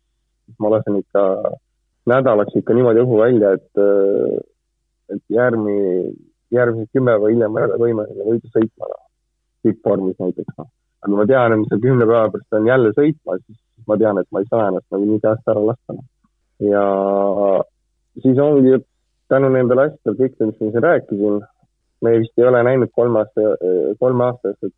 ma 0.63 0.73
lasen 0.73 0.97
ikka 1.01 1.25
nädalaks 2.09 2.57
ikka 2.57 2.77
niimoodi 2.77 3.03
õhu 3.03 3.21
välja, 3.21 3.53
et, 3.59 3.83
äh, 3.85 5.15
et 5.15 5.23
järgmine, 5.37 6.09
järgmised 6.55 6.93
kümme 6.95 7.13
päeva 7.13 7.33
hiljem 7.33 7.61
võimeline 7.85 8.29
võidu 8.31 8.53
sõitma, 8.55 8.89
noh. 8.89 9.05
tippvormis 9.67 10.17
näiteks, 10.23 10.53
noh. 10.57 10.71
aga 11.05 11.17
ma 11.21 11.29
tean, 11.29 11.57
et 11.57 11.65
ma 11.65 11.83
kümne 11.85 12.07
päeva 12.09 12.29
pärast 12.33 12.49
pean 12.55 12.71
jälle 12.73 12.95
sõitma, 12.97 13.41
siis 13.45 13.89
ma 13.91 14.01
tean, 14.01 14.21
et 14.21 14.31
ma 14.33 14.41
ei 14.41 14.49
saa 14.49 14.69
ennast 14.71 14.89
nagu 14.95 15.11
nii 15.11 15.25
käest 15.27 15.53
ära 15.53 15.65
lasta, 15.71 15.99
noh. 15.99 16.07
ja 16.71 16.85
siis 18.23 18.39
ongi, 18.41 18.79
tänu 19.29 19.49
nendele 19.53 19.87
asjadele, 19.87 20.17
kõikidele, 20.19 20.51
mis 20.51 20.59
ma 20.61 20.73
siin 20.73 20.85
rääkisin, 20.85 21.41
me 22.05 22.13
vist 22.23 22.41
ei 22.41 22.47
ole 22.49 22.61
näinud 22.65 22.91
kolme 22.95 23.23
aasta, 23.23 23.55
kolme 23.99 24.25
aasta 24.29 24.53
eest, 24.53 24.69
et, 24.69 24.75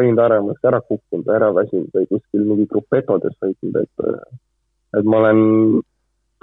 Rein 0.00 0.16
Taarem 0.16 0.46
oleks 0.48 0.64
ära 0.64 0.80
kukkunud 0.80 1.28
ära 1.34 1.50
väsinud 1.52 1.90
või 1.94 2.06
kuskil 2.08 2.44
mingi 2.46 2.66
grupetodes 2.70 3.34
sõitnud, 3.42 3.76
et, 3.82 4.28
et 4.96 5.08
ma 5.08 5.18
olen 5.22 5.40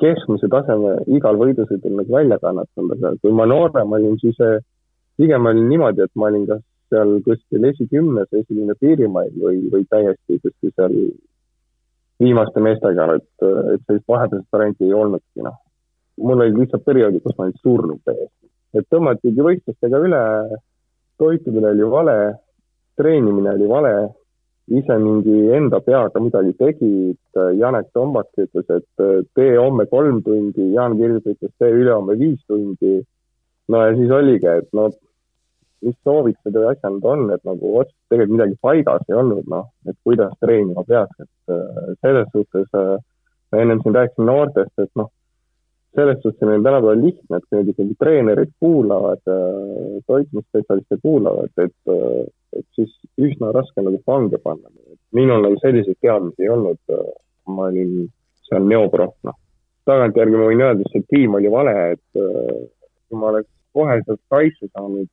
keskmise 0.01 0.49
taseme 0.51 0.97
igal 1.17 1.39
võidusõidul 1.39 1.95
nagu 2.01 2.17
välja 2.17 2.37
kannatanud, 2.43 2.97
aga 2.99 3.15
kui 3.23 3.33
ma 3.33 3.47
noorem 3.49 3.95
olin, 3.97 4.17
siis 4.21 4.37
pigem 5.17 5.47
oli 5.49 5.63
niimoodi, 5.69 6.03
et 6.05 6.13
ma 6.19 6.29
olin 6.29 6.45
kas 6.49 6.61
seal 6.91 7.15
kuskil 7.25 7.69
esikümnes, 7.71 8.29
esimene 8.41 8.75
piirimail 8.79 9.31
või, 9.41 9.63
või 9.71 9.87
täiesti 9.89 10.41
kuskil 10.43 10.75
seal 10.75 10.97
viimaste 12.21 12.61
meestega, 12.63 13.07
et, 13.15 13.47
et 13.73 13.87
sellist 13.87 14.07
vahepealset 14.11 14.51
varianti 14.53 14.89
ei 14.89 14.93
olnudki, 14.93 15.45
noh 15.47 15.64
mul 16.21 16.41
olid 16.41 16.59
lihtsalt 16.59 16.85
perioodid, 16.85 17.23
kus 17.23 17.35
ma 17.37 17.47
olin 17.47 17.61
surnud 17.61 18.01
täiesti. 18.05 18.49
et 18.75 18.87
tõmmatigi 18.91 19.43
võistlustega 19.43 20.01
üle. 20.03 20.21
Toitumine 21.15 21.69
oli 21.71 21.85
vale, 21.87 22.15
treenimine 22.99 23.53
oli 23.55 23.67
vale, 23.69 23.93
ise 24.67 24.97
mingi 24.99 25.35
enda 25.55 25.79
peaga 25.79 26.19
midagi 26.19 26.51
tegid, 26.59 27.19
Janek 27.59 27.93
Tombak 27.95 28.33
ütles, 28.41 28.65
et 28.67 29.05
tee 29.37 29.53
homme 29.55 29.85
kolm 29.87 30.19
tundi, 30.25 30.73
Jaan 30.73 30.97
Kirgus 30.99 31.35
ütles, 31.35 31.53
tee 31.59 31.71
ülehomme 31.71 32.17
viis 32.19 32.41
tundi. 32.47 32.99
no 33.71 33.81
ja 33.81 33.95
siis 33.95 34.11
oligi, 34.11 34.45
et 34.45 34.67
no 34.73 34.89
mis 35.85 35.95
soovitused 36.03 36.55
või 36.55 36.69
asjad 36.71 36.95
need 36.95 37.07
on, 37.09 37.25
et 37.33 37.43
nagu 37.47 37.71
otseselt 37.79 38.11
tegelikult 38.11 38.35
midagi 38.35 38.57
paigas 38.61 39.09
ei 39.09 39.17
olnud, 39.19 39.47
noh, 39.51 39.67
et 39.89 39.97
kuidas 40.07 40.33
treenima 40.41 40.83
peaks, 40.87 41.19
et 41.21 41.53
äh, 41.53 41.91
selles 42.01 42.29
suhtes 42.33 42.77
äh, 42.79 42.95
ma 43.51 43.61
ennem 43.61 43.81
siin 43.83 43.97
rääkisin 43.97 44.29
noortest, 44.29 44.73
et 44.81 44.91
noh, 44.99 45.11
selles 45.95 46.19
suhtes 46.21 46.43
on 46.43 46.51
neil 46.51 46.63
tänapäeval 46.63 47.01
lihtne, 47.01 47.37
et 47.37 47.55
nüüd 47.55 47.71
ikkagi 47.71 47.95
treenerid 47.99 48.51
kuulavad, 48.59 49.21
toitlusspetsialiste 50.09 50.97
kuulavad, 51.01 51.51
et, 51.63 51.95
et 52.59 52.67
siis 52.77 52.93
üsna 53.21 53.51
raske 53.55 53.83
nagu 53.85 54.01
pange 54.05 54.39
panna. 54.43 54.69
minul 55.15 55.43
nagu 55.45 55.57
selliseid 55.61 55.97
teadmisi 56.03 56.43
ei 56.43 56.51
olnud, 56.51 56.95
ma 57.47 57.69
olin 57.71 58.07
seal 58.49 58.67
neoproff, 58.67 59.15
noh. 59.23 59.37
tagantjärgi 59.87 60.39
ma 60.39 60.47
võin 60.49 60.63
öelda, 60.67 60.83
et 60.83 60.95
see 60.95 61.07
tiim 61.13 61.37
oli 61.39 61.51
vale, 61.51 61.75
et 61.95 62.19
kui 62.19 63.19
ma 63.19 63.31
oleks 63.31 63.51
kohe 63.75 63.99
sealt 64.03 64.21
Skysse 64.25 64.71
saanud, 64.71 65.07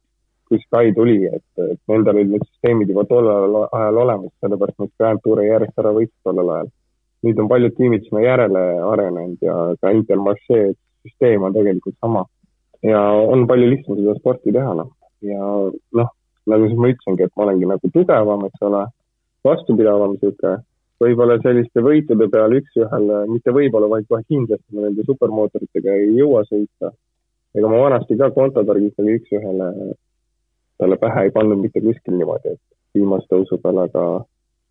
kui 0.49 0.61
Sky 0.67 0.93
tuli, 0.97 1.19
et, 1.29 1.49
et 1.65 1.81
nendel 1.89 2.19
olid 2.19 2.35
need 2.35 2.47
süsteemid 2.49 2.91
juba 2.93 3.07
tollel 3.09 3.59
ajal 3.65 4.05
olemas, 4.05 4.35
sellepärast 4.45 4.83
nad 4.83 4.95
Grand 4.99 5.23
Touri 5.25 5.49
järjest 5.49 5.79
ära 5.85 5.95
võitsid 5.97 6.19
tollel 6.27 6.57
ajal 6.57 6.73
nüüd 7.27 7.39
on 7.39 7.49
paljud 7.51 7.75
tiimid 7.79 8.07
sinna 8.07 8.25
järele 8.25 8.63
arenenud 8.93 9.45
ja 9.45 9.55
ka 9.81 9.93
Intermarché 9.95 10.73
süsteem 11.03 11.43
on 11.43 11.55
tegelikult 11.55 11.97
sama. 12.01 12.25
ja 12.83 13.01
on 13.35 13.47
palju 13.47 13.69
lihtsam 13.71 13.99
seda 13.99 14.17
sporti 14.19 14.53
teha, 14.53 14.75
noh. 14.75 14.91
ja 15.23 15.39
noh, 15.99 16.09
nagu 16.51 16.67
siis 16.67 16.79
ma 16.79 16.91
ütlesingi, 16.91 17.29
et 17.29 17.37
ma 17.37 17.45
olengi 17.47 17.69
nagu 17.71 17.91
tugevam, 17.95 18.47
eks 18.49 18.65
ole, 18.67 18.81
vastupidavam 19.47 20.17
sihuke, 20.19 20.57
võib-olla 21.03 21.39
selliste 21.45 21.83
võitude 21.87 22.27
peal 22.33 22.57
üks-ühele, 22.59 23.21
mitte 23.31 23.55
võib-olla, 23.55 23.91
vaid 23.95 24.09
kohe 24.11 24.23
kindlasti 24.27 24.75
ma 24.75 24.89
nende 24.89 25.07
supermootoritega 25.07 25.95
ei 26.01 26.11
jõua 26.19 26.43
sõita. 26.49 26.91
ega 27.55 27.69
ma 27.69 27.83
vanasti 27.85 28.19
ka 28.19 28.31
Contadoriga 28.35 28.91
ikkagi 28.91 29.19
üks-ühele 29.21 29.71
talle 30.83 30.99
pähe 30.99 31.27
ei 31.27 31.31
pannud 31.31 31.61
mitte 31.63 31.81
kuskil 31.85 32.17
niimoodi, 32.19 32.57
et 32.57 32.99
viimase 32.99 33.29
tõusu 33.31 33.59
peal, 33.63 33.79
aga 33.87 34.05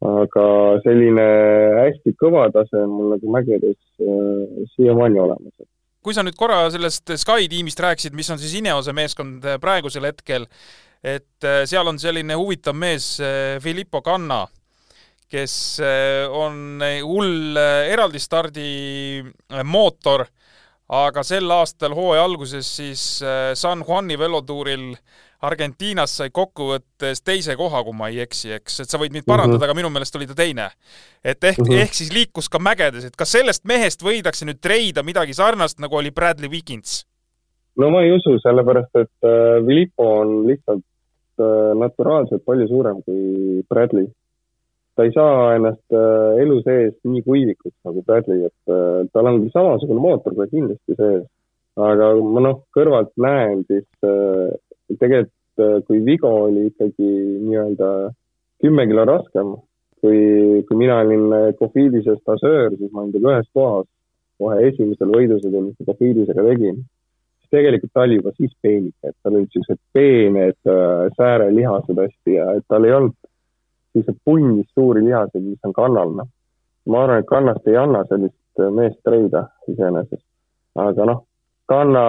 aga 0.01 0.45
selline 0.81 1.25
hästi 1.77 2.15
kõva 2.19 2.47
tase 2.53 2.79
on 2.81 2.93
mul 2.95 3.11
nagu 3.15 3.33
mägedes 3.33 3.77
äh, 4.01 4.63
siiamaani 4.73 5.21
olemas. 5.21 5.67
kui 6.01 6.15
sa 6.17 6.23
nüüd 6.25 6.37
korra 6.37 6.63
sellest 6.73 7.13
Sky 7.21 7.45
tiimist 7.49 7.79
rääkisid, 7.79 8.15
mis 8.17 8.29
on 8.33 8.41
siis 8.41 8.55
Ineose 8.57 8.95
meeskond 8.97 9.45
äh, 9.45 9.59
praegusel 9.61 10.09
hetkel, 10.09 10.47
et 11.03 11.45
äh, 11.45 11.61
seal 11.69 11.87
on 11.87 12.01
selline 12.01 12.37
huvitav 12.37 12.77
mees 12.77 13.13
Filippo 13.61 14.01
Canna, 14.01 14.47
kes 15.31 15.79
on 16.35 16.81
hull 17.07 17.55
eraldistardi 17.55 19.21
mootor, 19.63 20.25
aga 20.91 21.23
sel 21.23 21.47
aastal 21.55 21.95
hooaja 21.95 22.25
alguses 22.27 22.67
siis 22.81 23.03
San 23.55 23.85
Juani 23.87 24.17
velotuuril 24.19 24.89
Argentiinas 25.41 26.11
sai 26.19 26.29
kokkuvõttes 26.29 27.23
teise 27.25 27.55
koha, 27.57 27.81
kui 27.85 27.95
ma 27.97 28.11
ei 28.11 28.19
eksi, 28.21 28.51
eks, 28.59 28.83
et 28.83 28.91
sa 28.93 28.99
võid 29.01 29.13
mind 29.15 29.25
parandada 29.25 29.57
mm, 29.57 29.61
-hmm. 29.61 29.69
aga 29.71 29.77
minu 29.79 29.89
meelest 29.89 30.15
oli 30.15 30.27
ta 30.29 30.35
teine. 30.37 30.69
et 31.23 31.43
ehk 31.43 31.57
mm, 31.57 31.65
-hmm. 31.65 31.81
ehk 31.81 31.93
siis 31.93 32.13
liikus 32.13 32.49
ka 32.49 32.59
mägedes, 32.59 33.05
et 33.05 33.15
kas 33.15 33.31
sellest 33.31 33.65
mehest 33.65 34.03
võidakse 34.03 34.45
nüüd 34.45 34.61
treida 34.61 35.03
midagi 35.03 35.33
sarnast, 35.33 35.79
nagu 35.79 35.95
oli 35.95 36.11
Bradley 36.11 36.49
Wiggins? 36.49 37.05
no 37.77 37.89
ma 37.89 38.03
ei 38.03 38.11
usu, 38.11 38.37
sellepärast 38.39 38.95
et 38.95 39.25
äh, 39.25 39.65
Filippo 39.65 40.07
on 40.21 40.47
lihtsalt 40.47 40.83
äh, 41.39 41.73
naturaalselt 41.79 42.45
palju 42.45 42.67
suurem 42.67 43.01
kui 43.03 43.63
Bradley. 43.69 44.07
ta 44.95 45.03
ei 45.03 45.11
saa 45.11 45.55
ennast 45.55 45.95
äh, 45.95 46.41
elu 46.43 46.61
sees 46.61 46.93
nii 47.03 47.21
kuivikuks 47.21 47.77
nagu 47.87 48.03
Bradley, 48.03 48.45
et 48.45 48.73
äh, 48.73 49.07
tal 49.13 49.25
on 49.25 49.41
küll 49.41 49.53
samasugune 49.53 50.01
mootor 50.03 50.35
ka 50.35 50.47
kindlasti 50.51 50.97
sees, 50.99 51.23
aga 51.77 52.13
ma 52.21 52.43
noh, 52.45 52.59
kõrvalt 52.75 53.15
näen, 53.17 53.63
siis 53.69 53.87
äh, 54.03 54.51
tegelikult 54.99 55.63
äh, 55.63 55.79
kui 55.87 56.03
Vigo 56.05 56.31
oli 56.47 56.67
ikkagi 56.71 57.11
nii-öelda 57.47 57.89
kümme 58.61 58.85
kilo 58.87 59.05
raskem, 59.09 59.55
kui, 60.01 60.19
kui 60.67 60.77
mina 60.77 60.99
olin 61.01 61.55
Cofides 61.59 62.05
ja 62.05 62.15
stažöör, 62.19 62.75
siis 62.77 62.91
ma 62.91 63.03
olin 63.03 63.13
temaga 63.15 63.39
ühes 63.39 63.49
kohas 63.53 63.89
kohe 64.41 64.57
esimesel 64.69 65.13
võidusõidul, 65.13 65.69
mis 65.69 65.79
ma 65.79 65.87
Cofidesega 65.91 66.45
tegin. 66.49 66.81
siis 67.41 67.53
tegelikult 67.57 67.93
ta 67.93 68.05
oli 68.05 68.17
juba 68.17 68.33
siis 68.37 68.53
peenik, 68.63 68.95
et 69.03 69.15
tal 69.23 69.37
olid 69.37 69.53
siuksed 69.53 69.79
peened 69.93 70.71
äh, 70.73 71.07
säärelihased 71.17 72.01
hästi 72.03 72.37
ja 72.37 72.51
et 72.57 72.65
tal 72.67 72.87
ei 72.87 72.95
olnud 72.97 73.17
sellised 73.91 74.21
punnis 74.25 74.69
suuri 74.73 75.03
lihaseid, 75.05 75.43
mis 75.43 75.67
on 75.67 75.73
kannal, 75.75 76.13
noh. 76.15 76.29
ma 76.87 77.03
arvan, 77.03 77.21
et 77.21 77.29
kannast 77.29 77.67
ei 77.67 77.77
anna 77.77 78.05
sellist 78.09 78.63
äh, 78.63 78.71
meest 78.73 79.01
treida 79.05 79.47
iseenesest. 79.69 80.25
aga 80.79 81.09
noh, 81.11 81.25
kanna 81.69 82.05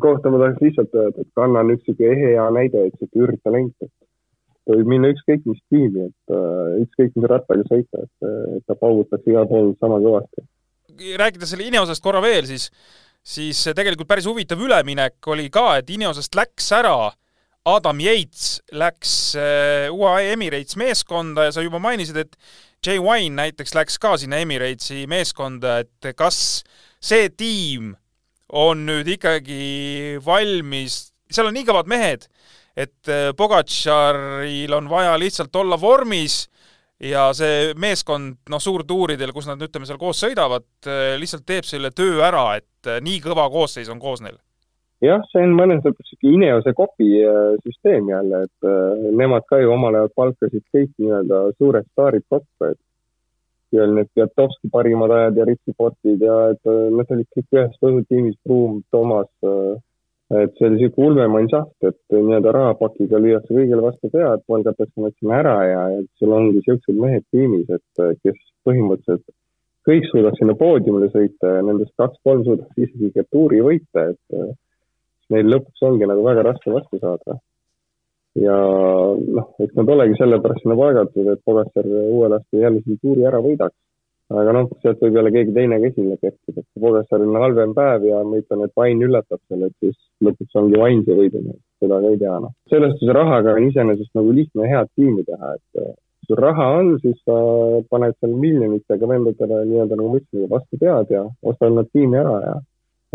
kohta 0.00 0.30
ma 0.32 0.40
tahaks 0.42 0.62
lihtsalt 0.64 0.94
öelda, 0.94 1.22
et 1.22 1.32
Kanna 1.36 1.62
on 1.64 1.72
üks 1.74 1.86
sihuke 1.86 2.12
hea 2.20 2.44
näide, 2.54 2.86
et 2.88 2.98
sihuke 2.98 3.24
ürgtalent, 3.26 3.74
et 3.84 3.92
ta 4.66 4.76
võib 4.76 4.90
minna 4.90 5.10
ükskõik 5.14 5.44
mis 5.46 5.60
tiimi, 5.72 6.08
et 6.10 6.34
uh, 6.34 6.76
ükskõik 6.82 7.16
mis 7.16 7.28
rattaga 7.30 7.66
sõita, 7.68 8.04
et, 8.06 8.30
et 8.58 8.64
ta 8.66 8.78
paugutaks 8.78 9.28
igal 9.30 9.48
pool 9.50 9.74
sama 9.80 10.00
kõvasti. 10.02 10.46
rääkides 11.20 11.52
selle 11.52 11.68
Ineosest 11.68 12.02
korra 12.02 12.22
veel, 12.24 12.48
siis, 12.48 12.70
siis 13.22 13.62
tegelikult 13.76 14.08
päris 14.08 14.26
huvitav 14.26 14.62
üleminek 14.62 15.30
oli 15.32 15.50
ka, 15.52 15.76
et 15.80 15.90
Ineosest 15.90 16.34
läks 16.38 16.72
ära 16.74 17.12
Adam 17.66 18.00
Yates 18.00 18.60
läks 18.72 19.12
uh, 19.38 19.92
UAE 19.94 20.32
Emirates 20.36 20.78
meeskonda 20.78 21.48
ja 21.48 21.54
sa 21.54 21.64
juba 21.64 21.80
mainisid, 21.82 22.18
et 22.22 22.36
Jay 22.86 23.00
Wine 23.02 23.34
näiteks 23.34 23.74
läks 23.74 23.98
ka 23.98 24.14
sinna 24.20 24.38
Emiratesi 24.42 25.06
meeskonda, 25.10 25.80
et 25.82 26.10
kas 26.18 26.62
see 27.02 27.30
tiim 27.34 27.94
on 28.52 28.84
nüüd 28.86 29.08
ikkagi 29.16 30.18
valmis, 30.24 31.08
seal 31.30 31.48
on 31.50 31.56
nii 31.56 31.66
kõvad 31.66 31.90
mehed, 31.90 32.26
et 32.76 33.10
äh, 33.10 33.30
Pogatšaril 33.36 34.76
on 34.76 34.90
vaja 34.90 35.16
lihtsalt 35.18 35.54
olla 35.56 35.78
vormis 35.80 36.44
ja 37.02 37.28
see 37.36 37.72
meeskond, 37.80 38.38
noh, 38.52 38.62
suurtuuridel, 38.62 39.32
kus 39.36 39.48
nad, 39.50 39.60
ütleme, 39.62 39.88
seal 39.88 40.00
koos 40.00 40.20
sõidavad, 40.22 40.66
äh, 40.86 41.14
lihtsalt 41.20 41.46
teeb 41.48 41.68
selle 41.68 41.90
töö 41.96 42.20
ära, 42.24 42.48
et 42.60 42.90
äh, 42.90 43.00
nii 43.04 43.22
kõva 43.24 43.48
koosseis 43.52 43.90
on 43.92 44.02
koos 44.02 44.22
neil. 44.24 44.38
jah, 45.04 45.20
see 45.32 45.42
on 45.44 45.56
mõnes 45.58 45.82
mõttes 45.84 46.08
sihuke 46.08 46.30
Ineose 46.32 46.72
kopi 46.76 47.10
süsteem 47.66 48.08
jälle, 48.08 48.46
et 48.46 48.68
nemad 49.12 49.44
ka 49.50 49.58
ju 49.60 49.74
omal 49.74 49.98
ajal 49.98 50.08
palkasid 50.16 50.64
kõik 50.72 50.94
nii-öelda 50.96 51.42
suured 51.58 51.84
staarid 51.90 52.24
kokku, 52.32 52.70
et 52.70 52.80
ja 53.72 53.82
oli 53.84 53.98
need 53.98 54.10
Pjatovski 54.14 54.70
parimad 54.72 55.10
ajad 55.10 55.40
ja 55.40 55.46
Ritsi-Portid 55.48 56.22
ja 56.22 56.36
et 56.52 56.70
äh, 56.70 56.86
nad 56.94 57.12
olid 57.14 57.28
kõik 57.34 57.58
ühes 57.58 57.78
põhitiimis, 57.82 58.38
Bruum, 58.44 58.80
Toomas. 58.94 59.30
Äh, 59.44 59.76
et 60.42 60.56
see 60.58 60.66
oli 60.66 60.80
sihuke 60.80 61.04
ulmemann 61.06 61.46
saht, 61.52 61.74
et 61.86 61.98
nii-öelda 62.10 62.50
rahapakiga 62.50 63.20
lüüakse 63.22 63.54
kõigile 63.54 63.84
vastu 63.84 64.10
pead, 64.10 64.40
palgatakse 64.50 65.04
nad 65.04 65.14
sinna 65.14 65.36
ära 65.38 65.56
ja, 65.68 65.82
ja 65.92 66.00
sul 66.18 66.32
ongi 66.34 66.64
siuksed 66.64 66.98
mehed 66.98 67.22
tiimis, 67.30 67.68
et 67.70 68.02
äh, 68.02 68.16
kes 68.26 68.40
põhimõtteliselt 68.66 69.22
kõik 69.86 70.08
suudaks 70.10 70.42
sinna 70.42 70.56
poodiumile 70.58 71.12
sõita 71.12 71.52
ja 71.58 71.60
nendest 71.62 71.94
kaks-kolm 72.02 72.42
suudaks 72.42 72.82
isegi 72.88 73.22
tuuri 73.30 73.62
võita, 73.62 74.08
et 74.10 75.30
neil 75.30 75.52
lõpuks 75.52 75.84
ongi 75.86 76.10
nagu 76.10 76.26
väga 76.26 76.42
raske 76.48 76.74
vastu 76.74 76.98
saada 76.98 77.38
ja 78.42 78.56
noh, 79.16 79.50
eks 79.62 79.74
nad 79.78 79.90
olegi 79.96 80.16
sellepärast 80.20 80.64
sinna 80.64 80.76
palgatud, 80.78 81.32
et 81.32 81.42
Pogacar 81.46 81.88
uuel 81.88 82.36
aastal 82.36 82.64
jälle 82.64 82.82
selle 82.84 83.02
tuuri 83.02 83.26
ära 83.28 83.42
võidaks. 83.44 83.76
aga 84.26 84.52
noh, 84.56 84.70
sealt 84.82 85.02
võib 85.04 85.16
jälle 85.20 85.30
keegi 85.30 85.52
teine 85.54 85.76
ka 85.78 85.86
esile 85.86 86.16
kerkida, 86.18 86.62
et 86.62 86.80
Pogacaril 86.82 87.28
on 87.30 87.44
halvem 87.44 87.74
päev 87.76 88.08
ja 88.08 88.22
ma 88.26 88.40
ütlen, 88.40 88.64
et 88.66 88.72
Vain 88.76 89.04
üllatab 89.06 89.38
selle, 89.46 89.70
et 89.70 89.76
siis 89.84 89.98
lõpuks 90.26 90.58
ongi 90.58 90.80
Vain 90.80 91.04
see 91.06 91.14
võidumees, 91.20 91.60
seda 91.78 92.00
ka 92.02 92.10
ei 92.10 92.18
tea, 92.24 92.40
noh. 92.42 92.56
selles 92.72 92.96
suhtes 92.96 93.14
rahaga 93.14 93.54
on 93.54 93.68
iseenesest 93.68 94.18
nagu 94.18 94.34
lihtne 94.34 94.72
head 94.72 94.90
tiimi 94.98 95.22
teha, 95.30 95.52
et 95.54 95.86
kui 96.26 96.34
sul 96.34 96.42
raha 96.42 96.66
on, 96.80 96.96
siis 97.04 97.18
sa 97.22 97.36
paned 97.90 98.16
seal 98.18 98.34
miljonitega 98.34 99.08
vendadele 99.08 99.60
nii-öelda 99.70 100.00
nagu 100.00 100.10
ma 100.10 100.18
ütlesin, 100.18 100.50
vastu 100.50 100.80
pead 100.80 101.12
ja 101.14 101.22
ostad 101.46 101.76
nad 101.78 101.92
tiimi 101.94 102.18
ära 102.18 102.40
ja 102.42 102.56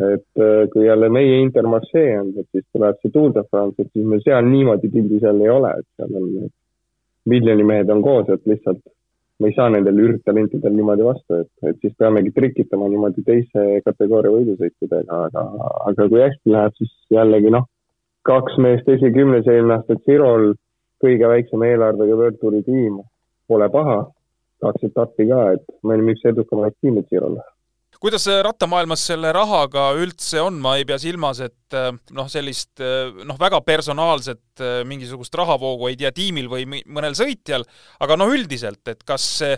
et 0.01 0.41
äh, 0.41 0.69
kui 0.73 0.85
jälle 0.85 1.09
meie 1.09 1.41
Intermarché 1.41 2.05
on, 2.19 2.31
siis 2.51 2.65
tuleb 2.73 2.97
see 3.01 3.11
Tour 3.13 3.33
de 3.35 3.43
France, 3.49 3.77
et 3.79 3.89
siis 3.93 4.07
meil 4.07 4.23
seal 4.25 4.47
niimoodi 4.47 4.89
pildis 4.93 5.25
jälle 5.27 5.45
ei 5.47 5.53
ole, 5.53 5.73
et 5.79 5.87
seal 5.97 6.17
on 6.17 6.49
miljonimehed 7.31 7.89
on 7.93 8.01
koos, 8.01 8.29
et 8.33 8.45
lihtsalt 8.49 8.81
me 9.41 9.49
ei 9.49 9.55
saa 9.57 9.69
nendel 9.73 9.99
ürgtalentidel 10.05 10.73
niimoodi 10.75 11.05
vastu, 11.05 11.41
et, 11.43 11.51
et 11.69 11.77
siis 11.81 11.93
peamegi 11.97 12.33
trikitama 12.35 12.89
niimoodi 12.89 13.23
teise 13.25 13.67
kategooria 13.85 14.33
võidusõitudega, 14.35 15.21
aga, 15.27 15.45
aga 15.89 16.09
kui 16.09 16.21
hästi 16.21 16.55
läheb, 16.55 16.75
siis 16.77 16.91
jällegi 17.17 17.53
noh, 17.53 17.65
kaks 18.29 18.57
meest 18.61 18.89
esikümnes 18.95 19.49
eelmine 19.49 19.79
aasta 19.79 19.97
Tirol, 20.05 20.51
kõige 21.01 21.29
väiksema 21.31 21.71
eelarvega 21.71 22.19
World 22.19 22.41
Touri 22.41 22.61
tiim, 22.67 22.99
pole 23.49 23.69
paha, 23.73 24.03
kaks 24.61 24.91
etappi 24.91 25.25
ka, 25.31 25.47
et 25.57 25.65
me 25.81 25.97
olime 25.97 26.13
üks 26.15 26.29
edukamaid 26.29 26.77
tiime 26.77 27.01
Tirol 27.09 27.41
kuidas 28.01 28.25
rattamaailmas 28.45 29.03
selle 29.11 29.29
rahaga 29.35 29.91
üldse 30.01 30.41
on, 30.41 30.57
ma 30.63 30.75
ei 30.79 30.87
pea 30.89 30.97
silmas, 31.01 31.41
et 31.45 31.77
noh, 32.17 32.27
sellist 32.31 32.81
noh, 32.81 33.37
väga 33.39 33.61
personaalset 33.65 34.63
mingisugust 34.89 35.37
rahavoogu 35.37 35.91
ei 35.91 35.99
tea 35.99 36.11
tiimil 36.15 36.49
või 36.49 36.65
mõnel 36.71 37.13
sõitjal, 37.17 37.65
aga 38.01 38.17
noh, 38.17 38.33
üldiselt, 38.33 38.81
et 38.89 39.05
kas 39.05 39.27
see 39.43 39.55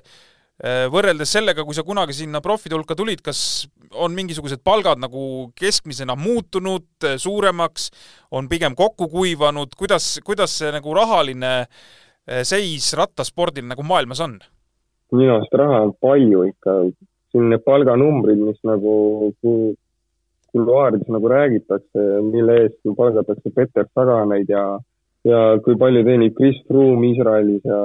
võrreldes 0.93 1.31
sellega, 1.33 1.63
kui 1.65 1.75
sa 1.75 1.83
kunagi 1.83 2.13
sinna 2.15 2.39
profide 2.43 2.77
hulka 2.77 2.95
tulid, 2.95 3.23
kas 3.25 3.65
on 3.99 4.13
mingisugused 4.15 4.61
palgad 4.63 5.01
nagu 5.01 5.49
keskmisena 5.59 6.15
muutunud 6.15 7.07
suuremaks, 7.19 7.89
on 8.31 8.47
pigem 8.51 8.75
kokku 8.77 9.09
kuivanud, 9.11 9.73
kuidas, 9.77 10.19
kuidas 10.25 10.53
see 10.61 10.71
nagu 10.75 10.93
rahaline 10.95 11.53
seis 12.47 12.93
rattaspordil 12.95 13.65
nagu 13.67 13.83
maailmas 13.83 14.21
on? 14.23 14.37
minu 15.13 15.35
arust 15.35 15.53
raha 15.59 15.81
on 15.85 15.91
palju 16.01 16.45
ikka, 16.49 16.73
siin 17.33 17.49
need 17.49 17.65
palganumbrid, 17.65 18.39
mis 18.39 18.59
nagu 18.69 18.93
kuluaarides 20.53 21.09
nagu 21.09 21.29
räägitakse, 21.33 22.07
mille 22.29 22.59
eest 22.61 22.95
palgatakse 22.97 23.51
Peter 23.55 23.87
Saganeid 23.89 24.49
ja, 24.53 24.65
ja 25.25 25.39
kui 25.65 25.75
palju 25.81 26.05
teenib 26.05 26.37
Chris 26.37 26.61
Froome 26.67 27.09
Iisraelis 27.09 27.65
ja 27.65 27.81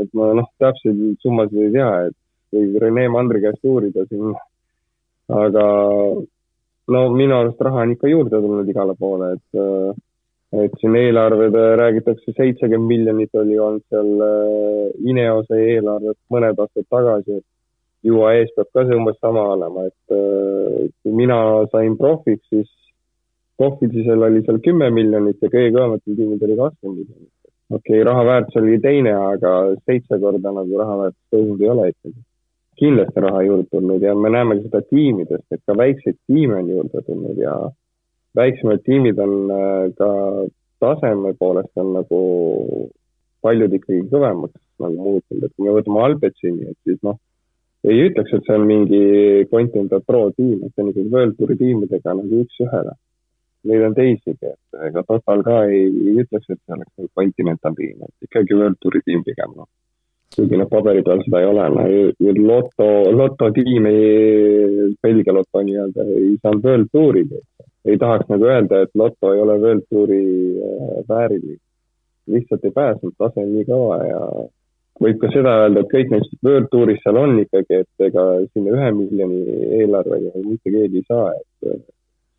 et 0.00 0.12
ma 0.14 0.30
noh, 0.38 0.48
täpseid 0.62 1.00
summasid 1.24 1.66
ei 1.66 1.72
tea, 1.74 1.90
et 2.08 2.16
võib 2.54 2.78
Rene 2.82 3.08
Mandri 3.12 3.42
käest 3.42 3.64
uurida 3.66 4.06
siin. 4.06 4.34
aga 5.26 5.62
no 6.94 7.00
minu 7.10 7.34
arust 7.34 7.62
raha 7.66 7.82
on 7.82 7.96
ikka 7.96 8.10
juurde 8.12 8.38
tulnud 8.38 8.68
igale 8.70 8.94
poole, 9.00 9.32
et, 9.34 9.96
et 10.62 10.76
siin 10.80 10.94
eelarved 11.00 11.56
räägitakse, 11.82 12.36
seitsekümmend 12.36 12.92
miljonit 12.92 13.34
oli 13.42 13.58
olnud 13.58 13.82
seal 13.90 14.12
äh, 14.28 15.10
Ineose 15.10 15.58
eelarvet 15.74 16.18
mõned 16.30 16.62
aastad 16.62 16.86
tagasi, 16.92 17.40
et 17.40 17.46
UAE-s 18.12 18.52
peab 18.56 18.68
ka 18.74 18.86
see 18.86 18.98
umbes 18.98 19.16
sama 19.20 19.44
olema, 19.54 19.86
et 19.90 20.16
äh, 20.16 20.90
kui 21.02 21.14
mina 21.22 21.38
sain 21.72 21.96
profiks, 22.00 22.44
siis 22.52 22.70
profidisel 23.56 24.22
oli 24.28 24.44
seal 24.44 24.60
kümme 24.64 24.90
miljonit 24.92 25.40
ja 25.42 25.50
kõige 25.52 25.72
kõvematel 25.74 26.18
tiimidel 26.18 26.50
oli 26.50 26.60
kakskümmend 26.60 27.02
miljonit 27.02 27.32
okei 27.70 28.00
okay,, 28.00 28.04
raha 28.04 28.24
väärtus 28.24 28.56
oli 28.56 28.78
teine, 28.80 29.12
aga 29.14 29.52
seitse 29.84 30.18
korda 30.22 30.52
nagu 30.54 30.78
raha 30.78 30.98
väärtus 31.02 31.22
tõusnud 31.34 31.62
ei 31.62 31.70
ole 31.72 31.88
ikkagi. 31.90 32.20
kindlasti 32.76 33.20
raha 33.24 33.42
juurde 33.42 33.64
tulnud 33.72 34.02
ja 34.02 34.14
me 34.14 34.30
näeme 34.30 34.58
seda 34.60 34.82
tiimidest, 34.90 35.46
et 35.50 35.62
ka 35.66 35.76
väikseid 35.76 36.18
tiime 36.26 36.58
on 36.60 36.68
juurde 36.68 37.02
tulnud 37.06 37.38
ja 37.40 37.54
väiksemad 38.36 38.82
tiimid 38.84 39.18
on 39.18 39.50
äh, 39.50 39.94
ka 39.98 40.10
taseme 40.80 41.32
poolest 41.38 41.72
on 41.82 41.94
nagu 41.96 42.20
paljud 43.42 43.72
ikkagi 43.72 44.04
kõvemaks 44.12 44.60
nagu 44.82 44.96
muutunud, 45.08 45.44
et 45.44 45.54
kui 45.56 45.66
me 45.66 45.74
võtame 45.78 46.02
Albetsini, 46.04 46.68
et 46.70 46.78
siis 46.84 47.00
noh, 47.02 47.18
ei 47.86 48.06
ütleks, 48.08 48.32
et 48.34 48.46
see 48.46 48.56
on 48.58 48.68
mingi 48.68 49.02
Continental 49.50 50.02
Pro 50.06 50.28
tiim, 50.36 50.62
et 50.62 50.72
see 50.74 50.84
on 50.84 50.92
ikkagi 50.92 51.12
World 51.12 51.36
Touri 51.38 51.58
tiimidega 51.60 52.16
nagu 52.18 52.44
üks-ühele 52.44 52.96
neid 53.66 53.84
on 53.86 53.96
teisigi, 53.96 54.52
et 54.52 54.86
ega 54.88 55.02
Total 55.06 55.42
ka 55.46 55.62
ei, 55.70 55.88
ei 55.88 56.14
ütleks, 56.22 56.46
et 56.48 56.60
see 56.60 56.76
oleks 56.76 56.92
nagu 56.92 57.10
Continental 57.18 57.74
tiim, 57.78 58.06
et 58.06 58.28
ikkagi 58.28 58.58
World 58.58 58.78
Touri 58.82 59.02
tiim 59.06 59.24
pigem, 59.26 59.54
noh. 59.58 59.68
kuigi 60.36 60.58
noh, 60.60 60.68
paberi 60.70 61.04
peal 61.06 61.22
seda 61.24 61.42
ei 61.42 61.48
ole, 61.48 61.66
no 61.74 61.84
Lotto, 62.50 62.88
Lotto 63.14 63.50
tiim 63.56 63.86
ei, 63.90 64.90
Belgia 65.02 65.34
Lotto 65.34 65.62
nii-öelda 65.64 66.06
ei 66.14 66.34
saanud 66.42 66.66
World 66.66 66.90
Tourigi. 66.92 67.40
ei 67.86 67.98
tahaks 68.02 68.28
nagu 68.32 68.50
öelda, 68.50 68.82
et 68.82 68.90
Lotto 68.98 69.32
ei 69.32 69.40
ole 69.40 69.58
World 69.62 69.86
Touri 69.90 70.22
äh, 70.58 71.00
vääriline. 71.08 71.62
lihtsalt 72.26 72.64
ei 72.64 72.74
pääsenud, 72.74 73.14
tase 73.18 73.40
on 73.40 73.52
nii 73.54 73.66
kõva 73.68 73.98
ja 74.02 74.22
võib 75.02 75.20
ka 75.20 75.30
seda 75.34 75.52
öelda, 75.64 75.82
et 75.82 75.92
kõik 75.92 76.12
neist 76.12 76.32
World 76.46 76.70
Touris 76.72 77.02
seal 77.04 77.18
on 77.20 77.36
ikkagi, 77.42 77.82
et 77.84 78.06
ega 78.08 78.24
sinna 78.52 78.76
ühe 78.76 78.92
miljoni 78.96 79.42
eelarvega 79.82 80.32
mitte 80.44 80.72
keegi 80.72 81.02
ei 81.02 81.08
saa, 81.08 81.30
et 81.36 81.84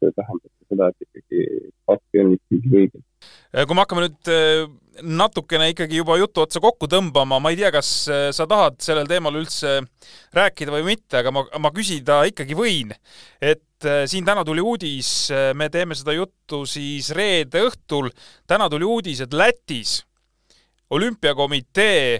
see 0.02 0.14
tähendab 0.14 0.52
seda, 0.68 0.90
et 0.92 1.08
ikkagi 1.08 1.46
pappi 1.88 2.22
on 2.24 2.34
ikkagi 2.36 2.74
õige. 2.74 3.02
Äh, 3.56 3.64
kui 3.66 3.78
me 3.78 3.84
hakkame 3.84 4.06
nüüd 4.06 4.32
äh, 4.34 4.66
natukene 5.02 5.70
ikkagi 5.72 6.02
juba 6.02 6.18
jutu 6.20 6.44
otsa 6.44 6.62
kokku 6.64 6.90
tõmbama, 6.92 7.40
ma 7.42 7.54
ei 7.54 7.60
tea, 7.60 7.72
kas 7.74 7.92
äh, 8.12 8.28
sa 8.36 8.48
tahad 8.50 8.80
sellel 8.84 9.10
teemal 9.10 9.38
üldse 9.40 9.80
rääkida 10.38 10.74
või 10.76 10.90
mitte, 10.92 11.22
aga 11.22 11.34
ma, 11.34 11.46
ma 11.64 11.74
küsida 11.76 12.24
ikkagi 12.30 12.58
võin. 12.58 12.94
et 13.42 13.64
siin 14.10 14.26
täna 14.26 14.42
tuli 14.42 14.58
uudis, 14.66 15.30
me 15.54 15.68
teeme 15.70 15.94
seda 15.94 16.16
juttu 16.16 16.64
siis 16.66 17.12
reede 17.14 17.62
õhtul, 17.68 18.10
täna 18.50 18.66
tuli 18.74 18.88
uudis, 18.90 19.22
et 19.22 19.36
Lätis 19.38 20.00
olümpiakomitee 20.90 22.18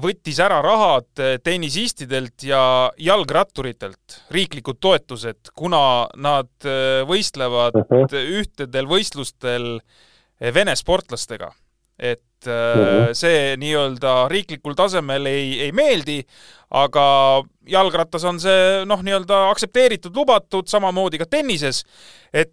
võttis 0.00 0.38
ära 0.42 0.58
rahad 0.64 1.22
eh, 1.22 1.36
tennisistidelt 1.44 2.46
ja 2.46 2.60
jalgratturitelt, 3.00 4.20
riiklikud 4.34 4.80
toetused, 4.82 5.52
kuna 5.56 6.06
nad 6.20 6.50
eh, 6.64 7.02
võistlevad 7.08 7.76
uh 7.78 7.86
-huh. 7.86 8.16
ühtedel 8.40 8.88
võistlustel 8.90 9.78
eh, 9.78 10.54
Vene 10.54 10.76
sportlastega. 10.76 11.52
et 11.98 12.46
uh 12.46 12.52
-huh. 12.52 13.14
see 13.16 13.56
nii-öelda 13.56 14.28
riiklikul 14.28 14.74
tasemel 14.74 15.26
ei, 15.26 15.60
ei 15.60 15.72
meeldi, 15.72 16.26
aga 16.70 17.42
jalgrattas 17.66 18.24
on 18.24 18.40
see 18.40 18.84
noh, 18.84 19.02
nii-öelda 19.02 19.48
aktsepteeritud, 19.50 20.16
lubatud, 20.16 20.68
samamoodi 20.68 21.18
ka 21.18 21.26
tennises, 21.26 21.84
et 22.32 22.52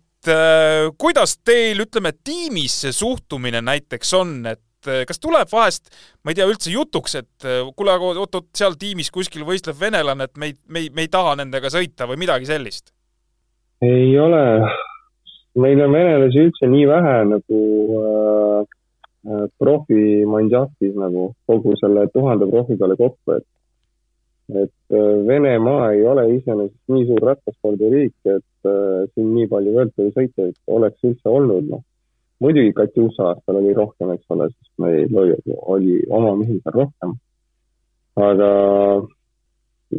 kuidas 0.97 1.37
teil, 1.43 1.83
ütleme, 1.83 2.13
tiimis 2.23 2.81
see 2.81 2.91
suhtumine 2.91 3.61
näiteks 3.61 4.13
on, 4.13 4.45
et 4.45 4.61
kas 5.07 5.21
tuleb 5.21 5.49
vahest, 5.51 5.89
ma 6.23 6.33
ei 6.33 6.37
tea, 6.39 6.47
üldse 6.49 6.71
jutuks, 6.73 7.15
et 7.19 7.47
eh, 7.47 7.61
kuule, 7.77 7.93
aga 7.95 8.11
oot-oot, 8.23 8.49
seal 8.57 8.77
tiimis 8.79 9.11
kuskil 9.13 9.45
võistleb 9.47 9.79
venelane, 9.79 10.27
et 10.29 10.37
me 10.37 10.51
ei, 10.51 10.57
me 10.67 10.83
ei, 10.83 10.91
me 10.93 11.05
ei 11.05 11.11
taha 11.11 11.37
nendega 11.39 11.71
sõita 11.73 12.09
või 12.09 12.21
midagi 12.25 12.49
sellist? 12.49 12.93
ei 13.83 14.13
ole, 14.19 14.43
meil 15.59 15.81
on 15.83 15.91
venelasi 15.91 16.45
üldse 16.45 16.69
nii 16.71 16.85
vähe 16.87 17.17
nagu 17.33 17.59
äh, 17.99 18.61
äh 19.23 19.43
profimandžahtis 19.59 20.93
nagu 20.99 21.29
kogu 21.47 21.75
selle 21.79 22.05
tuhande 22.13 22.47
profi 22.51 22.77
peale 22.79 22.95
kokku, 22.99 23.39
et 23.39 23.49
et 24.63 24.95
äh, 24.95 25.27
Venemaa 25.27 25.91
ei 25.95 26.03
ole 26.07 26.27
iseenesest 26.35 26.91
nii 26.91 27.07
suur 27.07 27.27
rattaspordiriik, 27.29 28.15
et 28.25 28.69
äh, 28.71 29.03
siin 29.13 29.33
nii 29.35 29.49
palju 29.51 29.75
võrkpallisõitjaid 29.79 30.55
oleks 30.77 31.09
üldse 31.09 31.31
olnud, 31.31 31.67
noh 31.71 31.83
muidugi 32.43 32.73
Katjusa 32.77 33.29
aastal 33.31 33.59
oli 33.61 33.73
rohkem, 33.77 34.13
eks 34.15 34.35
ole, 34.35 34.49
sest 34.51 34.71
meil 34.83 35.19
oli, 35.23 35.35
oli 35.75 35.99
oma 36.19 36.35
mehi 36.39 36.59
seal 36.59 36.79
rohkem. 36.79 37.17
aga 38.23 38.49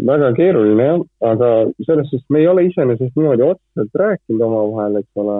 väga 0.08 0.30
keeruline 0.38 0.86
jah, 0.88 1.04
aga 1.30 1.50
selles 1.86 2.10
suhtes 2.10 2.26
me 2.30 2.42
ei 2.42 2.48
ole 2.50 2.66
iseenesest 2.68 3.16
niimoodi 3.16 3.46
otseselt 3.46 4.00
rääkinud 4.02 4.42
omavahel, 4.48 5.00
eks 5.02 5.22
ole. 5.22 5.38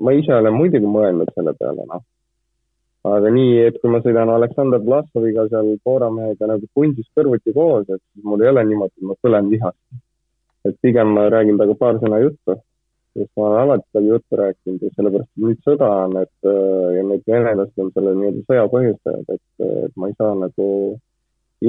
ma 0.00 0.12
ise 0.16 0.34
olen 0.34 0.54
muidugi 0.54 0.90
mõelnud 0.96 1.32
selle 1.34 1.54
peale, 1.60 1.86
noh. 1.90 2.04
aga 3.14 3.32
nii, 3.38 3.56
et 3.68 3.80
kui 3.80 3.92
ma 3.92 4.00
sõidan 4.04 4.32
Aleksandr 4.36 4.84
Vlasoviga 4.84 5.48
seal 5.50 5.74
Poola 5.84 6.10
mehega 6.14 6.48
nagu 6.52 6.68
pundis 6.74 7.08
kõrvuti 7.16 7.52
koos, 7.56 7.88
et 7.88 8.00
siis 8.00 8.24
mul 8.24 8.44
ei 8.44 8.52
ole 8.52 8.64
niimoodi, 8.70 8.94
et 9.00 9.08
ma 9.10 9.18
põlen 9.24 9.50
vihast. 9.52 9.80
et 10.64 10.78
pigem 10.80 11.10
ma 11.16 11.26
räägin 11.28 11.58
temaga 11.58 11.80
paar 11.80 11.98
sõna 12.00 12.22
juttu 12.22 12.60
sest 13.14 13.30
ma 13.36 13.46
olen 13.46 13.60
alati 13.62 13.88
talle 13.92 14.08
juttu 14.08 14.36
rääkinud 14.36 14.82
ja 14.82 14.90
sellepärast, 14.96 15.30
et 15.30 15.44
nüüd 15.46 15.60
sõda 15.66 15.88
on, 16.04 16.16
et 16.24 16.48
äh, 16.50 16.86
ja 16.96 17.02
need 17.06 17.24
venelased 17.30 17.82
on 17.82 17.90
selle 17.94 18.14
nii-öelda 18.18 18.44
sõja 18.48 18.66
põhjustajad, 18.72 19.34
et, 19.36 19.66
et 19.86 19.96
ma 20.00 20.10
ei 20.10 20.16
saa 20.18 20.34
nagu 20.40 20.68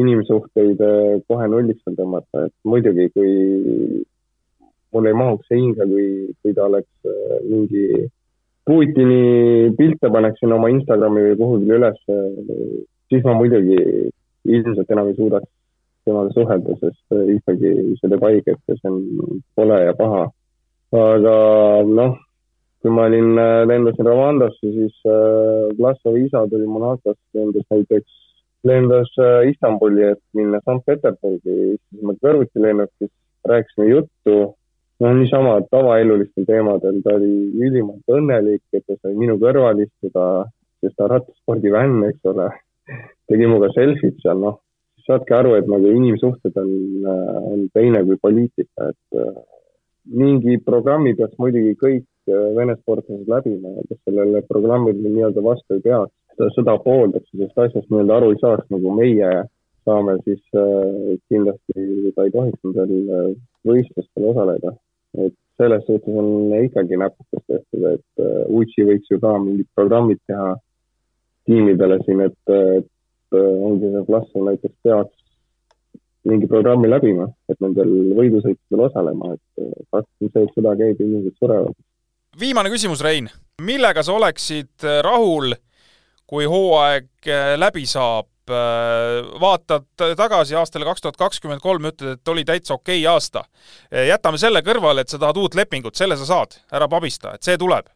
inimsuhteid 0.01 0.81
äh, 0.81 1.17
kohe 1.29 1.49
nulliks 1.51 1.85
veel 1.85 1.97
tõmmata, 1.99 2.47
et 2.49 2.55
muidugi, 2.71 3.07
kui 3.13 3.33
mul 4.95 5.09
ei 5.09 5.17
mahuks 5.21 5.49
see 5.51 5.59
hinge, 5.61 5.85
kui, 5.91 6.07
kui 6.41 6.55
ta 6.57 6.69
oleks 6.69 7.11
äh, 7.11 7.41
mingi 7.49 8.05
Putini 8.65 9.69
pilte 9.77 10.09
paneksin 10.09 10.55
oma 10.55 10.71
Instagrami 10.73 11.21
või 11.21 11.35
kuhugile 11.37 11.75
üles, 11.77 11.99
siis 13.13 13.21
ma 13.27 13.35
muidugi 13.37 13.75
ilmselt 14.49 14.89
enam 14.89 15.11
ei 15.11 15.17
suudaks 15.19 15.45
temaga 16.09 16.33
suhelda, 16.33 16.73
sest 16.79 17.13
ikkagi 17.35 17.75
see 17.99 18.09
teeb 18.09 18.25
haiget 18.25 18.57
ja 18.57 18.77
see 18.79 18.89
on 18.89 19.43
kole 19.53 19.77
ja 19.83 19.93
paha 19.99 20.23
aga 21.01 21.35
noh, 21.87 22.17
kui 22.85 22.93
ma 22.93 23.07
olin, 23.09 23.37
äh, 23.41 23.63
lendasin 23.65 24.05
Rwandasse, 24.05 24.61
siis 24.61 24.93
äh, 25.09 25.71
Vlasovi 25.77 26.25
isa 26.27 26.43
tuli 26.51 26.67
Monacos, 26.69 27.17
lendas 27.33 27.65
näiteks, 27.73 28.11
lendas 28.69 29.09
äh, 29.17 29.49
Istanbuli, 29.49 30.03
et 30.11 30.21
minna 30.37 30.59
Sankt-Peterburgi, 30.65 31.55
istusime 31.77 32.13
kõrvuti 32.21 32.61
lennukis, 32.61 33.09
rääkisime 33.49 33.87
juttu, 33.89 34.35
noh, 35.01 35.15
niisama 35.17 35.55
tavaelulistel 35.71 36.45
teemadel, 36.45 37.01
ta 37.01 37.15
oli 37.17 37.31
ülimalt 37.57 38.15
õnnelik, 38.19 38.61
et 38.77 38.85
ta 38.85 38.99
sai 38.99 39.17
minu 39.17 39.39
kõrval 39.41 39.81
istuda, 39.81 40.45
sest 40.85 40.97
ta 41.01 41.09
rattaspordivänn, 41.09 42.05
eks 42.11 42.31
ole, 42.35 42.51
tegi 43.25 43.49
minuga 43.49 43.71
selfid 43.73 44.21
seal, 44.21 44.45
noh, 44.45 44.61
saadki 45.09 45.33
aru, 45.33 45.57
et 45.57 45.65
nagu 45.73 45.89
inimsuhted 45.89 46.61
on, 46.61 46.71
on 47.09 47.65
teine 47.73 48.05
kui 48.05 48.21
poliitika, 48.21 48.93
et 48.93 49.25
mingi 50.05 50.59
programmi 50.65 51.15
peaks 51.17 51.37
muidugi 51.41 51.73
kõik 51.79 52.05
äh, 52.29 52.51
Vene 52.57 52.75
sportlased 52.79 53.29
läbima 53.29 53.73
kes 53.89 53.99
sellele 54.03 54.43
programmile 54.49 55.01
nii-öelda 55.09 55.43
vastu 55.45 55.77
ei 55.77 55.83
peaks, 55.85 56.13
seda, 56.57 56.77
pooldaks, 56.83 57.29
sellest 57.31 57.61
asjast 57.65 57.89
nii-öelda 57.89 58.17
aru 58.19 58.33
ei 58.33 58.41
saaks, 58.41 58.67
nagu 58.73 58.93
meie 58.97 59.31
saame, 59.85 60.17
siis 60.25 60.41
äh, 60.57 61.15
kindlasti 61.31 62.13
ta 62.15 62.27
ei 62.27 62.35
tohiks 62.35 62.61
nendel 62.67 63.09
äh, 63.19 63.33
võistlustel 63.67 64.29
osaleda. 64.31 64.75
et 65.15 65.33
selles 65.55 65.85
suhtes 65.87 66.15
on 66.19 66.51
ikkagi 66.59 66.97
näpukas 66.99 67.43
tehtud, 67.47 67.83
et 67.87 68.23
Uchi 68.51 68.83
võiks 68.83 69.07
ju 69.07 69.19
ka 69.23 69.37
mingid 69.39 69.69
programmid 69.71 70.19
teha 70.27 70.49
tiimidele 71.47 72.01
siin, 72.03 72.25
et, 72.25 72.51
et 72.51 73.37
ongi 73.37 73.93
see 73.93 74.01
klass 74.09 74.35
näiteks 74.35 74.75
peaks 74.83 75.24
mingi 76.29 76.47
programmi 76.49 76.89
läbima, 76.89 77.27
et 77.49 77.59
nendel 77.63 77.91
võidusõitudel 78.17 78.85
osalema, 78.87 79.33
et 79.35 79.89
fakt 79.93 80.09
on 80.21 80.31
see, 80.31 80.45
et 80.45 80.55
sõda 80.57 80.75
käib, 80.79 81.01
inimesed 81.01 81.35
surevad. 81.41 81.75
viimane 82.39 82.71
küsimus, 82.73 83.03
Rein. 83.05 83.29
millega 83.61 84.03
sa 84.03 84.13
oleksid 84.13 84.87
rahul, 85.05 85.55
kui 86.27 86.47
hooaeg 86.49 87.35
läbi 87.61 87.85
saab? 87.85 88.31
vaatad 88.45 89.87
tagasi 90.17 90.53
aastale 90.53 90.85
kaks 90.85 91.01
tuhat 91.01 91.15
kakskümmend 91.17 91.63
kolm, 91.63 91.87
ütled, 91.89 92.19
et 92.19 92.29
oli 92.29 92.43
täitsa 92.45 92.75
okei 92.75 93.01
aasta. 93.09 93.41
jätame 93.89 94.37
selle 94.37 94.61
kõrvale, 94.61 95.01
et 95.01 95.09
sa 95.09 95.17
tahad 95.17 95.39
uut 95.41 95.57
lepingut, 95.57 95.95
selle 95.97 96.13
sa 96.13 96.27
saad, 96.29 96.59
ära 96.69 96.85
pabista, 96.87 97.33
et 97.33 97.41
see 97.41 97.57
tuleb 97.57 97.89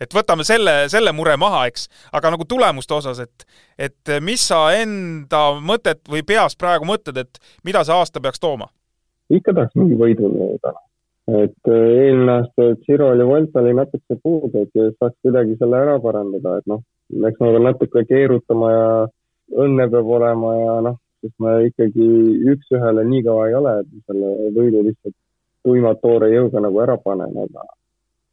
et 0.00 0.14
võtame 0.14 0.46
selle, 0.46 0.84
selle 0.92 1.12
mure 1.12 1.36
maha, 1.40 1.64
eks, 1.70 1.88
aga 2.12 2.32
nagu 2.34 2.46
tulemuste 2.48 2.96
osas, 2.96 3.20
et 3.24 3.46
et 3.78 4.14
mis 4.22 4.40
sa 4.40 4.68
enda 4.78 5.44
mõtet 5.60 6.02
või 6.10 6.22
peas 6.26 6.56
praegu 6.56 6.86
mõtled, 6.88 7.18
et 7.18 7.38
mida 7.64 7.84
see 7.84 7.94
aasta 7.94 8.22
peaks 8.22 8.42
tooma? 8.42 8.70
ikka 9.32 9.54
tahaks 9.56 9.78
mingi 9.78 9.96
võidu 9.98 10.30
täna. 10.62 10.80
et 11.44 11.70
äh, 11.72 11.86
eelmine 12.06 12.32
aasta 12.38 12.70
Giro 12.86 13.10
oli 13.14 13.26
Volta 13.26 13.60
oli 13.60 13.74
natuke 13.74 14.18
puudu, 14.22 14.66
et 14.66 14.98
saaks 14.98 15.16
kuidagi 15.22 15.56
selle 15.58 15.80
ära 15.80 15.98
parandada, 16.00 16.58
et 16.58 16.66
noh, 16.70 16.82
ma 17.20 17.32
pean 17.38 17.62
natuke 17.64 18.04
keerutama 18.08 18.72
ja 18.72 18.88
õnne 19.64 19.88
peab 19.92 20.10
olema 20.18 20.54
ja 20.58 20.74
noh, 20.88 20.98
sest 21.24 21.34
ma 21.40 21.56
ikkagi 21.64 22.08
üks-ühele 22.52 23.04
nii 23.08 23.24
kõva 23.26 23.48
ei 23.48 23.56
ole, 23.60 23.78
et 23.80 23.94
selle 24.08 24.50
võidu 24.56 24.84
lihtsalt 24.88 25.16
tuima 25.64 25.94
toore 26.02 26.28
jõuga 26.32 26.60
nagu 26.60 26.80
ära 26.84 26.96
panen, 27.00 27.32
aga 27.46 27.64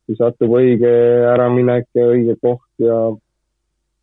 kui 0.06 0.18
satub 0.20 0.54
õige 0.58 0.92
äraminek 1.32 1.88
ja 1.98 2.08
õige 2.14 2.38
koht 2.42 2.84
ja 2.84 2.98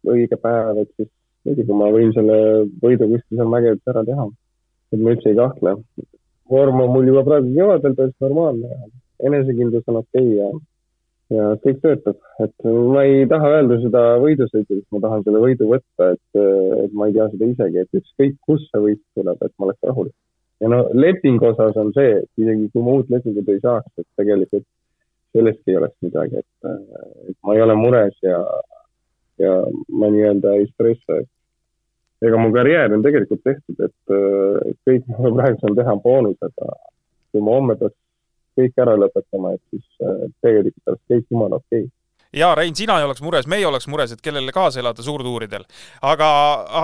õige 0.08 0.38
päev, 0.40 0.84
et 0.84 0.90
siis 0.96 1.10
muidugi 1.48 1.76
ma 1.80 1.90
võin 1.94 2.14
selle 2.16 2.38
võidu 2.82 3.08
kuskil 3.10 3.40
seal 3.40 3.50
mägedes 3.52 3.92
ära 3.92 4.04
teha. 4.06 4.28
et 4.92 5.00
ma 5.02 5.12
üldse 5.12 5.30
ei 5.30 5.36
kahtle. 5.36 5.76
vorm 6.50 6.80
on 6.80 6.92
mul 6.94 7.10
juba 7.10 7.24
praegu 7.24 7.52
kevadel 7.54 7.94
täiesti 7.96 8.24
normaalne 8.24 8.68
ja 8.68 8.88
enesekindlus 9.28 9.88
on 9.88 10.00
okei 10.00 10.28
okay 10.28 10.36
ja, 10.38 10.48
ja 11.36 11.48
kõik 11.64 11.82
töötab. 11.82 12.16
et 12.44 12.68
ma 12.94 13.04
ei 13.08 13.26
taha 13.32 13.50
öelda 13.56 13.80
seda 13.82 14.04
võidusõidu, 14.22 14.78
sest 14.78 14.88
ma 14.94 15.02
tahan 15.04 15.26
selle 15.26 15.42
võidu 15.44 15.68
võtta, 15.72 16.12
et, 16.14 16.40
et 16.84 16.96
ma 16.96 17.08
ei 17.08 17.18
tea 17.18 17.28
seda 17.34 17.52
isegi, 17.52 17.84
et 17.84 18.00
ükskõik, 18.00 18.40
kust 18.46 18.70
see 18.72 18.84
võit 18.86 19.04
tuleb, 19.18 19.44
et 19.44 19.54
ma 19.58 19.68
oleks 19.68 19.90
rahul. 19.90 20.10
ja 20.60 20.72
no 20.72 20.82
lepingu 20.94 21.52
osas 21.52 21.76
on 21.76 21.92
see, 21.96 22.18
et 22.22 22.44
isegi 22.44 22.70
kui 22.72 22.84
ma 22.84 22.98
uut 22.98 23.10
lepingut 23.14 23.48
ei 23.54 23.62
saaks, 23.64 23.92
et 23.98 24.08
tegelikult 24.20 24.66
sellestki 25.38 25.72
ei 25.72 25.80
oleks 25.80 25.96
midagi, 26.04 26.42
et, 26.42 26.70
et 27.30 27.38
ma 27.46 27.56
ei 27.56 27.64
ole 27.64 27.76
mures 27.78 28.16
ja, 28.24 28.38
ja 29.42 29.58
ma 30.00 30.10
nii-öelda 30.12 30.54
ei 30.58 30.66
stressa, 30.72 31.20
et 31.22 32.28
ega 32.28 32.40
mu 32.40 32.50
karjäär 32.54 32.94
on 32.96 33.04
tegelikult 33.04 33.44
tehtud, 33.46 33.78
et 33.86 34.16
kõik, 34.86 35.04
mis 35.06 35.20
ma 35.22 35.34
praegu 35.36 35.60
saan 35.62 35.78
teha, 35.78 35.94
on 35.94 36.02
boonus, 36.02 36.38
aga 36.42 36.74
kui 37.32 37.44
ma 37.44 37.54
homme 37.58 37.78
peaks 37.78 37.96
kõik 38.58 38.82
ära 38.82 38.96
lõpetama, 38.98 39.54
et 39.54 39.62
siis 39.70 40.10
tegelikult 40.42 40.92
oleks 40.94 41.14
kõik 41.14 41.30
jumala 41.30 41.62
okei 41.62 41.84
okay 41.86 41.94
jaa, 42.36 42.50
Rein, 42.58 42.74
sina 42.76 42.98
ei 43.00 43.06
oleks 43.06 43.22
mures, 43.24 43.46
meie 43.48 43.64
oleks 43.64 43.86
mures, 43.88 44.10
et 44.12 44.20
kellele 44.20 44.52
kaasa 44.52 44.82
elada 44.82 45.04
suurtuuridel. 45.04 45.64
aga, 46.04 46.28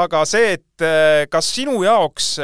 aga 0.04 0.22
see, 0.28 0.54
et 0.56 0.86
kas 1.30 1.50
sinu 1.52 1.82
jaoks 1.84 2.38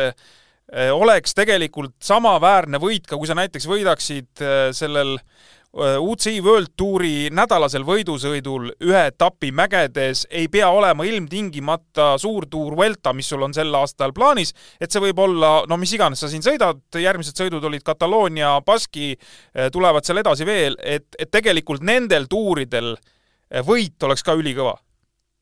oleks 0.92 1.32
tegelikult 1.34 1.96
samaväärne 2.04 2.78
võit 2.82 3.08
ka, 3.08 3.16
kui 3.16 3.26
sa 3.26 3.34
näiteks 3.38 3.66
võidaksid 3.70 4.44
sellel 4.76 5.16
Äh, 5.16 5.59
UCI 5.78 6.40
World 6.42 6.72
Touri 6.74 7.28
nädalasel 7.30 7.84
võidusõidul 7.86 8.72
ühe 8.82 9.02
etapi 9.06 9.52
mägedes 9.54 10.24
ei 10.34 10.48
pea 10.50 10.66
olema 10.74 11.06
ilmtingimata 11.06 12.16
suurtuur 12.18 12.74
Vuelta, 12.74 13.12
mis 13.14 13.30
sul 13.30 13.46
on 13.46 13.54
sel 13.54 13.70
aastal 13.78 14.10
plaanis, 14.16 14.50
et 14.82 14.90
see 14.90 15.04
võib 15.04 15.22
olla, 15.22 15.52
no 15.70 15.78
mis 15.78 15.94
iganes 15.94 16.24
sa 16.24 16.30
siin 16.32 16.42
sõidad, 16.42 16.82
järgmised 16.98 17.38
sõidud 17.38 17.62
olid 17.70 17.86
Kataloonia, 17.86 18.56
Baski, 18.66 19.12
äh, 19.14 19.70
tulevad 19.70 20.02
seal 20.02 20.18
edasi 20.24 20.48
veel, 20.48 20.74
et, 20.82 21.06
et 21.14 21.30
tegelikult 21.30 21.86
nendel 21.86 22.26
tuuridel 22.26 22.96
äh, 22.96 23.62
võit 23.62 23.94
oleks 24.02 24.26
ka 24.26 24.34
ülikõva. 24.34 24.74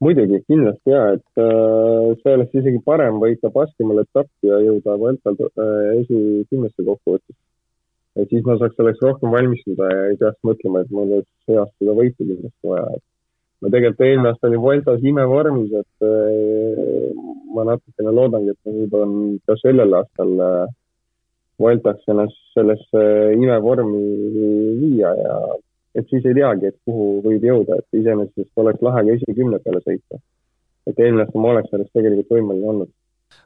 Muidugi, 0.05 0.43
kindlasti 0.45 0.93
ja, 0.93 1.07
et 1.16 1.41
äh, 1.41 2.12
see 2.20 2.37
oleks 2.37 2.61
isegi 2.61 2.85
parem 2.85 3.16
võita 3.24 3.49
Baskimaal 3.55 4.05
etappi 4.05 4.53
ja 4.53 4.61
jõuda 4.61 5.01
Vueltal 5.01 5.41
äh, 5.41 6.03
esikümnesse 6.03 6.85
kokkuvõttes 6.85 7.35
et 8.19 8.33
siis 8.33 8.45
ma 8.47 8.57
saaks 8.59 8.77
selleks 8.79 9.03
rohkem 9.05 9.31
valmistuda 9.35 9.91
ja 9.93 10.07
ei 10.11 10.19
peaks 10.21 10.41
mõtlema, 10.47 10.83
et 10.83 10.91
mul 10.95 11.12
oleks 11.19 11.51
heast 11.51 11.75
seda 11.79 11.95
võitu 11.99 12.25
kindlasti 12.25 12.73
vaja, 12.73 12.97
et 12.97 13.05
ma 13.62 13.71
tegelikult 13.75 14.07
eelmine 14.07 14.33
aasta 14.33 14.51
olin 14.51 14.64
Vueltas 14.64 15.07
imevormis, 15.12 15.77
et 15.83 16.09
äh, 16.09 17.23
ma 17.55 17.66
natukene 17.69 18.14
loodangi, 18.14 18.55
et 18.55 18.61
ma 18.66 18.75
suudan 18.77 19.14
ka 19.47 19.59
sellel 19.62 19.97
aastal 20.01 20.35
äh, 20.49 20.75
Vueltaks 21.59 22.11
ennast 22.11 22.39
sellesse 22.55 23.05
imevormi 23.35 24.03
viia 24.79 25.11
ja 25.19 25.39
et 25.99 26.07
siis 26.11 26.27
ei 26.31 26.37
teagi, 26.37 26.71
et 26.71 26.77
kuhu 26.87 27.09
võib 27.25 27.43
jõuda, 27.43 27.81
et 27.81 27.99
iseenesest 27.99 28.62
oleks 28.62 28.85
lahe 28.87 29.03
ka 29.07 29.16
esikümne 29.19 29.59
peale 29.64 29.83
sõita. 29.87 30.23
et 30.89 31.01
eelmine 31.05 31.27
aasta 31.27 31.41
ma 31.43 31.51
oleks 31.53 31.71
sellest 31.71 31.91
tegelikult 31.93 32.31
võimeline 32.37 32.71
olnud. 32.75 32.91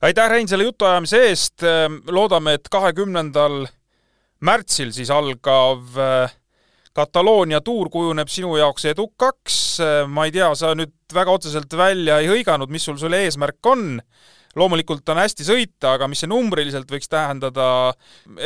aitäh, 0.08 0.28
Rein, 0.30 0.48
selle 0.48 0.68
jutuajamise 0.68 1.22
eest, 1.28 1.64
loodame, 2.08 2.58
et 2.60 2.68
kahekümnendal 2.68 3.64
20 3.64 3.81
märtsil 4.46 4.92
siis 4.94 5.10
algav 5.14 5.98
äh, 5.98 6.32
Kataloonia 6.92 7.62
tuur 7.64 7.88
kujuneb 7.88 8.28
sinu 8.28 8.52
jaoks 8.60 8.84
edukaks, 8.90 9.58
äh, 9.80 10.02
ma 10.08 10.26
ei 10.28 10.34
tea, 10.34 10.50
sa 10.58 10.74
nüüd 10.76 10.92
väga 11.14 11.38
otseselt 11.38 11.72
välja 11.78 12.18
ei 12.20 12.28
hõiganud, 12.28 12.72
mis 12.72 12.84
sul 12.84 12.98
selle 13.00 13.22
eesmärk 13.24 13.70
on, 13.72 13.96
loomulikult 14.58 15.08
on 15.08 15.22
hästi 15.22 15.46
sõita, 15.48 15.94
aga 15.94 16.08
mis 16.10 16.20
see 16.20 16.28
numbriliselt 16.28 16.90
võiks 16.92 17.08
tähendada, 17.08 17.66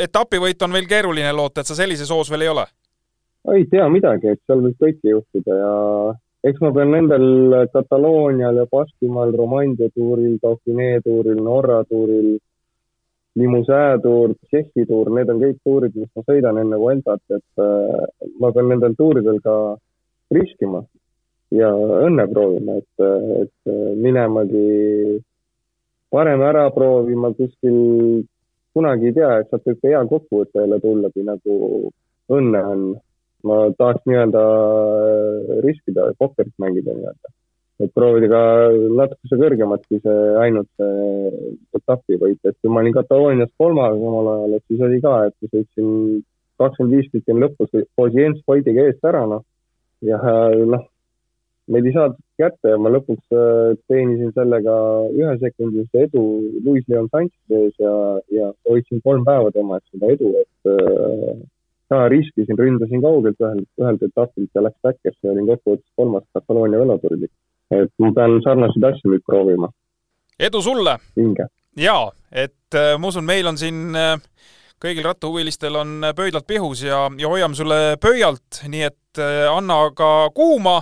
etapivõit 0.07 0.63
on 0.63 0.77
veel 0.77 0.87
keeruline 0.87 1.33
loota, 1.35 1.61
et 1.61 1.71
sa 1.71 1.75
sellises 1.75 2.11
hoos 2.13 2.31
veel 2.31 2.47
ei 2.47 2.53
ole? 2.55 2.67
ei 3.47 3.63
tea 3.71 3.85
midagi, 3.87 4.33
et 4.33 4.41
seal 4.43 4.59
võib 4.59 4.79
kõike 4.81 5.11
juhtuda 5.11 5.55
ja 5.55 5.75
eks 6.49 6.59
ma 6.63 6.71
pean 6.75 6.91
nendel 6.91 7.27
Kataloonial 7.71 8.59
ja 8.59 8.65
Baskimaal, 8.71 9.31
Romandia 9.35 9.87
tuuril, 9.95 10.35
Dauphiné 10.43 10.97
tuuril, 11.05 11.39
Norra 11.43 11.83
tuuril 11.87 12.35
Limusää 13.37 13.97
tuur, 14.01 14.33
Tšehhi 14.47 14.85
tuur, 14.89 15.11
need 15.13 15.29
on 15.29 15.41
kõik 15.41 15.57
tuurid, 15.65 15.93
mis 15.95 16.09
ma 16.17 16.23
sõidan 16.25 16.57
enne 16.57 16.79
Vueltat, 16.81 17.21
et 17.29 17.61
äh, 17.61 18.07
ma 18.41 18.49
pean 18.55 18.71
nendel 18.71 18.95
tuuridel 18.97 19.37
ka 19.45 19.55
riskima 20.33 20.81
ja 21.53 21.69
õnne 22.07 22.25
proovima, 22.31 22.79
et, 22.81 23.05
et 23.43 23.73
minemagi 24.01 25.21
parem 26.11 26.41
ära 26.43 26.65
proovima 26.75 27.31
kuskil, 27.37 27.77
kunagi 28.75 29.11
ei 29.11 29.15
tea, 29.15 29.31
et 29.39 29.51
sealt 29.51 29.69
võib 29.69 29.79
ka 29.81 29.91
hea 29.93 30.03
kokkuvõte 30.11 30.63
jälle 30.63 30.79
tulla, 30.83 31.11
kui 31.13 31.27
nagu 31.27 31.59
õnne 32.39 32.63
on. 32.73 32.87
ma 33.47 33.57
tahaks 33.77 34.01
nii-öelda 34.09 34.41
riskida, 35.63 36.07
pokkerit 36.19 36.55
mängida 36.59 36.95
nii-öelda 36.95 37.29
et 37.83 37.93
proovida 37.93 38.29
ka 38.31 38.41
natukese 38.99 39.37
kõrgemat 39.37 39.83
kui 39.85 39.99
see 40.01 40.21
ainult 40.41 40.69
see 40.81 41.41
etapivõit, 41.77 42.39
et 42.43 42.57
kui 42.61 42.73
ma 42.73 42.81
olin 42.81 42.95
Kataloonias 42.95 43.53
kolmas 43.61 43.97
omal 44.09 44.31
ajal, 44.33 44.57
et 44.57 44.65
siis 44.65 44.83
oli 44.87 45.01
ka, 45.03 45.15
et 45.29 45.35
ma 45.37 45.51
sõitsin 45.53 45.91
kakskümmend 46.57 46.95
viis 46.97 47.09
tükki 47.13 47.37
lõpus 47.37 47.73
koos 47.95 48.17
Jens 48.17 48.41
Voidiga 48.49 48.87
eest 48.89 49.05
ära, 49.05 49.25
noh. 49.29 49.43
ja 50.01 50.17
noh, 50.73 50.87
meid 51.73 51.85
ei 51.85 51.93
saadud 51.93 52.23
kätte 52.41 52.73
ja 52.73 52.79
ma 52.81 52.89
lõpuks 52.95 53.37
äh, 53.37 53.75
teenisin 53.91 54.33
sellega 54.33 54.73
ühesekundilise 55.13 56.07
edu 56.07 56.23
Luis 56.65 56.85
Leon 56.89 57.09
Sanchez'i 57.13 57.61
ees 57.61 57.77
ja, 57.83 57.93
ja 58.33 58.49
hoidsin 58.69 59.03
kolm 59.05 59.25
päeva 59.27 59.53
tema 59.53 59.77
eest 59.77 59.93
seda 59.93 60.13
edu, 60.17 60.33
et 60.41 61.45
ka 61.91 62.07
riskisin, 62.11 62.57
ründasin 62.57 63.03
kaugelt 63.03 63.37
ühelt, 63.43 63.67
ühelt 63.79 64.01
etapilt 64.09 64.57
ja 64.57 64.65
läks 64.65 64.81
back'isse 64.83 65.27
ja 65.27 65.35
olin 65.35 65.51
kokkuvõttes 65.51 65.93
kolmas 65.99 66.25
Kataloonia 66.33 66.81
velotuuril 66.81 67.29
et 67.71 67.91
ma 67.99 68.11
pean 68.15 68.39
sarnaseid 68.45 68.87
asju 68.91 69.11
nüüd 69.11 69.25
proovima. 69.27 69.69
edu 70.39 70.61
sulle! 70.61 70.97
jaa, 71.77 72.07
et 72.31 72.75
äh, 72.75 72.95
ma 72.99 73.11
usun, 73.11 73.25
meil 73.25 73.47
on 73.49 73.59
siin 73.59 73.95
äh, 73.97 74.15
kõigil 74.81 75.05
rattahuvilistel 75.05 75.75
on 75.79 76.09
pöidlad 76.17 76.47
pihus 76.47 76.83
ja, 76.85 77.05
ja 77.17 77.29
hoiame 77.31 77.57
sulle 77.57 77.81
pöialt, 78.01 78.63
nii 78.67 78.87
et 78.89 79.21
äh, 79.21 79.45
anna 79.51 79.79
ka 79.97 80.29
kuuma 80.35 80.79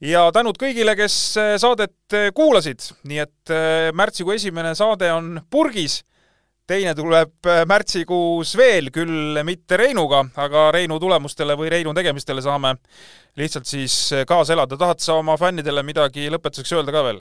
ja 0.00 0.28
tänud 0.32 0.56
kõigile, 0.60 0.94
kes 0.96 1.16
saadet 1.60 2.14
kuulasid, 2.34 2.86
nii 3.04 3.18
et 3.20 3.52
märtsikuu 3.92 4.32
esimene 4.32 4.72
saade 4.78 5.10
on 5.12 5.34
purgis 5.52 6.00
teine 6.70 6.94
tuleb 6.94 7.48
märtsikuus 7.66 8.54
veel, 8.58 8.92
küll 8.94 9.40
mitte 9.46 9.78
Reinuga, 9.80 10.22
aga 10.38 10.68
Reinu 10.74 11.00
tulemustele 11.02 11.56
või 11.58 11.70
Reinu 11.72 11.94
tegemistele 11.96 12.42
saame 12.44 12.76
lihtsalt 13.40 13.66
siis 13.66 13.96
kaasa 14.28 14.54
elada. 14.54 14.78
tahad 14.78 15.02
sa 15.02 15.18
oma 15.18 15.36
fännidele 15.40 15.82
midagi 15.86 16.30
lõpetuseks 16.30 16.76
öelda 16.76 16.94
ka 16.94 17.04
veel? 17.08 17.20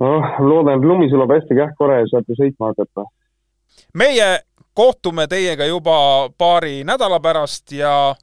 noh, 0.00 0.30
loodan, 0.38 0.78
et 0.78 0.86
lumi 0.86 1.10
sulab 1.10 1.32
hästi 1.34 1.58
kähku 1.58 1.88
ära 1.88 2.00
ja 2.00 2.08
saate 2.12 2.36
sõitma 2.38 2.70
hakata. 2.72 3.06
meie 3.94 4.28
kohtume 4.74 5.26
teiega 5.30 5.66
juba 5.68 5.96
paari 6.38 6.80
nädala 6.86 7.20
pärast 7.20 7.72
ja 7.72 8.14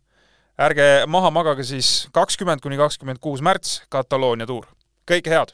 ärge 0.57 1.05
maha 1.07 1.31
magage 1.31 1.67
siis 1.67 2.07
kakskümmend 2.15 2.63
kuni 2.63 2.79
kakskümmend 2.79 3.21
kuus 3.21 3.43
märts 3.45 3.81
Kataloonia 3.89 4.47
tuur. 4.47 4.65
kõike 5.11 5.33
head! 5.33 5.53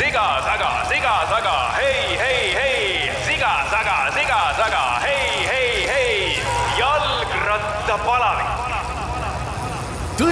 siga 0.00 0.26
taga, 0.46 0.70
siga 0.88 1.14
taga, 1.30 1.56
hei, 1.76 1.99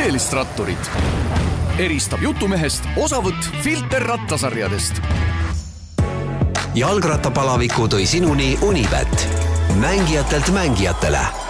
tõelist 0.09 0.33
ratturit 0.33 0.87
eristab 1.85 2.23
jutumehest 2.25 2.87
osavõtt 2.97 3.49
Filter 3.61 4.07
rattasarjadest 4.09 5.03
jalgrattapalaviku 6.79 7.91
tõi 7.93 8.07
sinuni 8.09 8.55
Unibet, 8.65 9.27
mängijatelt 9.83 10.49
mängijatele 10.57 11.48